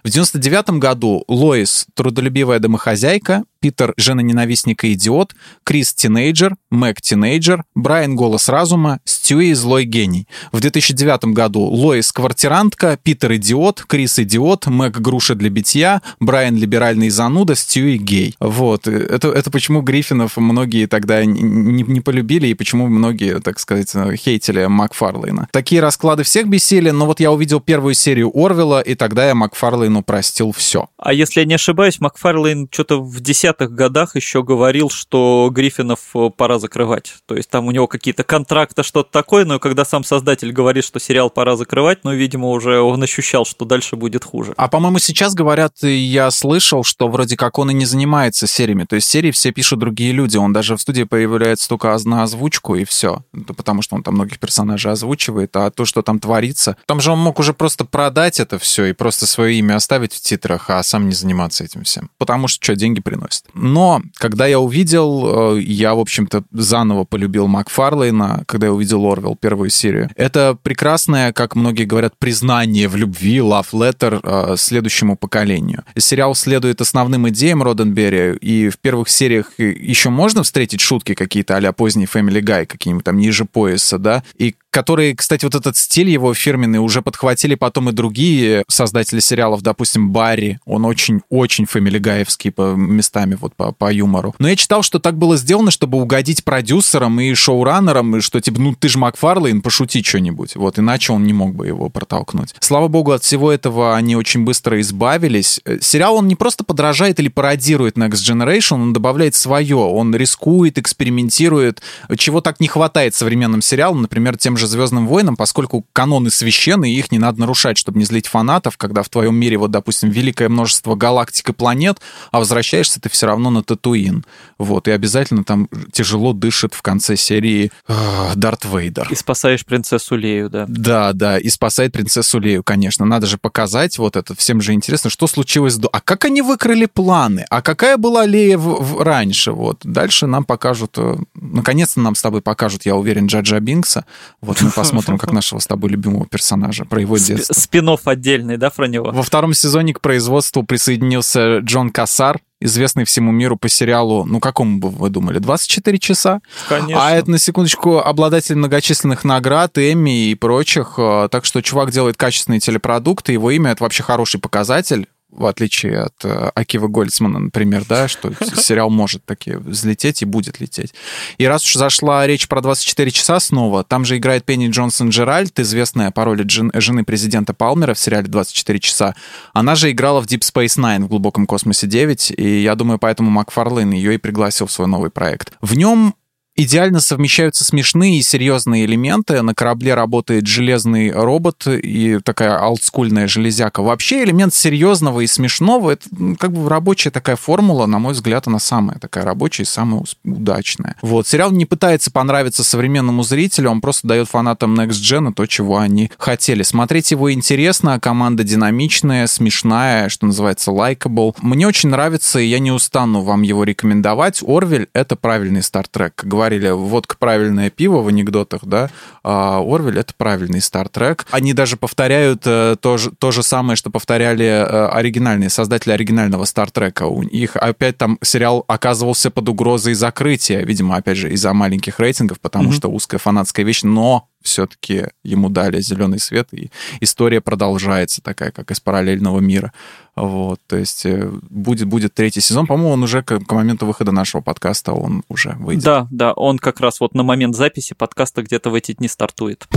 [0.04, 5.34] В 99 году Лоис— трудолюбивая домохозяйка, Питер— жена-ненавистник и идиот,
[5.64, 9.00] Крис— тинейджер, Мэг— тинейджер, Брайан— голос разума,
[9.32, 10.28] Стюи— злой гений.
[10.52, 17.10] В 2009 году Лоис— квартирантка, Питер— идиот, Крис— идиот, Мэг— груша для битья, Брайан— либеральный
[17.10, 18.36] зануда, Стюи— гей.
[18.42, 18.88] Вот.
[18.88, 24.66] Это, это почему Гриффинов многие тогда не, не полюбили и почему многие, так сказать, хейтили
[24.66, 25.48] Макфарлейна.
[25.54, 30.04] Такие расклады всех бесили, но вот я увидел первую серию Орвела, и тогда я Макфарлейну
[30.04, 30.90] простил все.
[30.98, 36.00] А если я не ошибаюсь, Макфарлейн что-то в 10 70-х годах еще говорил, что Гриффинов
[36.16, 37.14] э, пора закрывать.
[37.26, 41.00] То есть там у него какие-то контракты, что-то такое, но когда сам создатель говорит, что
[41.00, 44.54] сериал пора закрывать, ну, видимо, уже он ощущал, что дальше будет хуже.
[44.58, 48.86] А, по-моему, сейчас говорят, я слышал, что вроде как он и не занимается сериями.
[48.86, 50.38] То есть серии все пишут другие люди.
[50.38, 53.24] Он даже в студии появляется только на озвучку, и все.
[53.58, 56.78] Потому что он там многих персонажей озвучивает, а то, что там творится...
[56.86, 60.22] Там же он мог уже просто продать это все и просто свое имя оставить в
[60.22, 62.10] титрах, а сам не заниматься этим всем.
[62.18, 63.48] Потому что что, деньги приносят текст.
[63.54, 69.36] Но, когда я увидел, э, я, в общем-то, заново полюбил Макфарлейна, когда я увидел Орвел
[69.36, 70.10] первую серию.
[70.16, 75.84] Это прекрасное, как многие говорят, признание в любви, love letter э, следующему поколению.
[75.98, 81.72] Сериал следует основным идеям Роденберри, и в первых сериях еще можно встретить шутки какие-то а-ля
[81.72, 86.34] поздний Family Guy, какие-нибудь там ниже пояса, да, и которые, кстати, вот этот стиль его
[86.34, 93.38] фирменный уже подхватили потом и другие создатели сериалов, допустим, Барри, он очень-очень фамилигаевский по местами,
[93.40, 94.34] вот по, по юмору.
[94.40, 98.60] Но я читал, что так было сделано, чтобы угодить продюсерам и шоураннерам, и что, типа,
[98.60, 102.56] ну ты же Макфарлейн, пошути что-нибудь, вот, иначе он не мог бы его протолкнуть.
[102.62, 105.60] Слава богу, от всего этого они очень быстро избавились.
[105.66, 110.78] Э, сериал, он не просто подражает или пародирует Next Generation, он добавляет свое, он рискует,
[110.78, 111.82] экспериментирует,
[112.18, 116.92] чего так не хватает современным сериалам, например, тем же же Звездным войнам, поскольку каноны священны,
[116.92, 120.10] и их не надо нарушать, чтобы не злить фанатов, когда в твоем мире, вот, допустим,
[120.10, 122.00] великое множество галактик и планет,
[122.32, 124.24] а возвращаешься ты все равно на Татуин.
[124.58, 127.94] Вот, и обязательно там тяжело дышит в конце серии э,
[128.36, 129.08] Дарт Вейдер.
[129.10, 130.66] И спасаешь принцессу Лею, да.
[130.68, 133.06] Да, да, и спасает принцессу Лею, конечно.
[133.06, 134.36] Надо же показать вот это.
[134.36, 135.88] Всем же интересно, что случилось до...
[135.88, 137.46] А как они выкрыли планы?
[137.50, 139.02] А какая была Лея в, в...
[139.02, 139.52] раньше?
[139.52, 139.80] Вот.
[139.84, 140.98] Дальше нам покажут...
[140.98, 144.06] Э, наконец-то нам с тобой покажут, я уверен, Джаджа Бинкса.
[144.42, 147.54] Вот мы посмотрим, как нашего с тобой любимого персонажа, про его детство.
[147.54, 149.12] Спинов отдельный, да, про него?
[149.12, 154.80] Во втором сезоне к производству присоединился Джон Кассар, известный всему миру по сериалу, ну, какому
[154.80, 156.42] бы вы думали, 24 часа?
[156.70, 157.04] Конечно.
[157.04, 160.94] А это, на секундочку, обладатель многочисленных наград, Эмми и прочих.
[160.98, 166.00] Э, так что чувак делает качественные телепродукты, его имя— это вообще хороший показатель в отличие
[166.00, 170.94] от э, Акива Гольцмана, например, да, что сериал может таки взлететь и будет лететь.
[171.38, 175.60] И раз уж зашла речь про 24 часа снова, там же играет Пенни Джонсон Джеральд,
[175.60, 179.16] известная по роли джен, жены президента Палмера в сериале 24 часа.
[179.54, 183.30] Она же играла в Deep Space Nine в глубоком космосе 9, и я думаю, поэтому
[183.32, 185.54] Макфарлейн ее и пригласил в свой новый проект.
[185.62, 186.16] В нем
[186.56, 189.42] идеально совмещаются смешные и серьезные элементы.
[189.42, 193.82] На корабле работает железный робот и такая олдскульная железяка.
[193.82, 196.08] Вообще элемент серьезного и смешного— это
[196.38, 200.96] как бы рабочая такая формула, на мой взгляд, она самая такая рабочая и самая удачная.
[201.02, 201.28] Вот.
[201.28, 206.12] Сериал не пытается понравиться современному зрителю, он просто дает фанатам Next Gen то, чего они
[206.18, 206.64] хотели.
[206.64, 211.36] Смотреть его интересно, команда динамичная, смешная, что называется, likable.
[211.42, 214.42] Мне очень нравится, и я не устану вам его рекомендовать.
[214.46, 216.14] Орвель— это правильный стартрек.
[216.16, 218.90] Как говорили, водка правильное пиво в анекдотах, да,
[219.24, 221.28] а Орвель это правильный Стартрек.
[221.30, 226.46] Они даже повторяют э, то, же, то же самое, что повторяли э, оригинальные создатели оригинального
[226.46, 227.04] Стартрека.
[227.04, 232.40] У них опять там сериал оказывался под угрозой закрытия, видимо, опять же, из-за маленьких рейтингов,
[232.40, 232.76] потому mm-hmm.
[232.76, 238.72] что узкая фанатская вещь, но все-таки ему дали зеленый свет, и история продолжается такая, как
[238.72, 239.74] из параллельного мира.
[240.16, 242.68] Вот, то есть э, будет, будет третий сезон.
[242.68, 245.84] По-моему, он уже к, к моменту выхода нашего подкаста он уже выйдет.
[245.84, 249.68] Да, да, он как раз вот на момент записи подкаста где-то в эти дни стартует.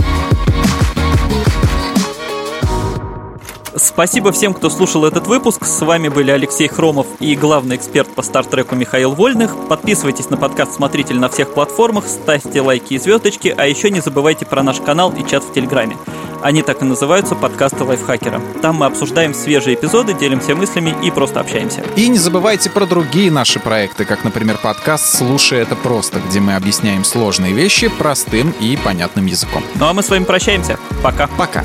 [3.77, 5.65] Спасибо всем, кто слушал этот выпуск.
[5.65, 9.53] С вами были Алексей Хромов и главный эксперт по стартреку Михаил Вольных.
[9.67, 14.45] Подписывайтесь на подкаст «Смотритель» на всех платформах, ставьте лайки и звездочки, а еще не забывайте
[14.45, 15.97] про наш канал и чат в Телеграме.
[16.41, 18.41] Они так и называются подкасты лайфхакера.
[18.61, 21.83] Там мы обсуждаем свежие эпизоды, делимся мыслями и просто общаемся.
[21.97, 26.55] И не забывайте про другие наши проекты, как, например, подкаст «Слушай это просто», где мы
[26.55, 29.63] объясняем сложные вещи простым и понятным языком.
[29.75, 30.79] Ну а мы с вами прощаемся.
[31.03, 31.27] Пока.
[31.37, 31.63] Пока.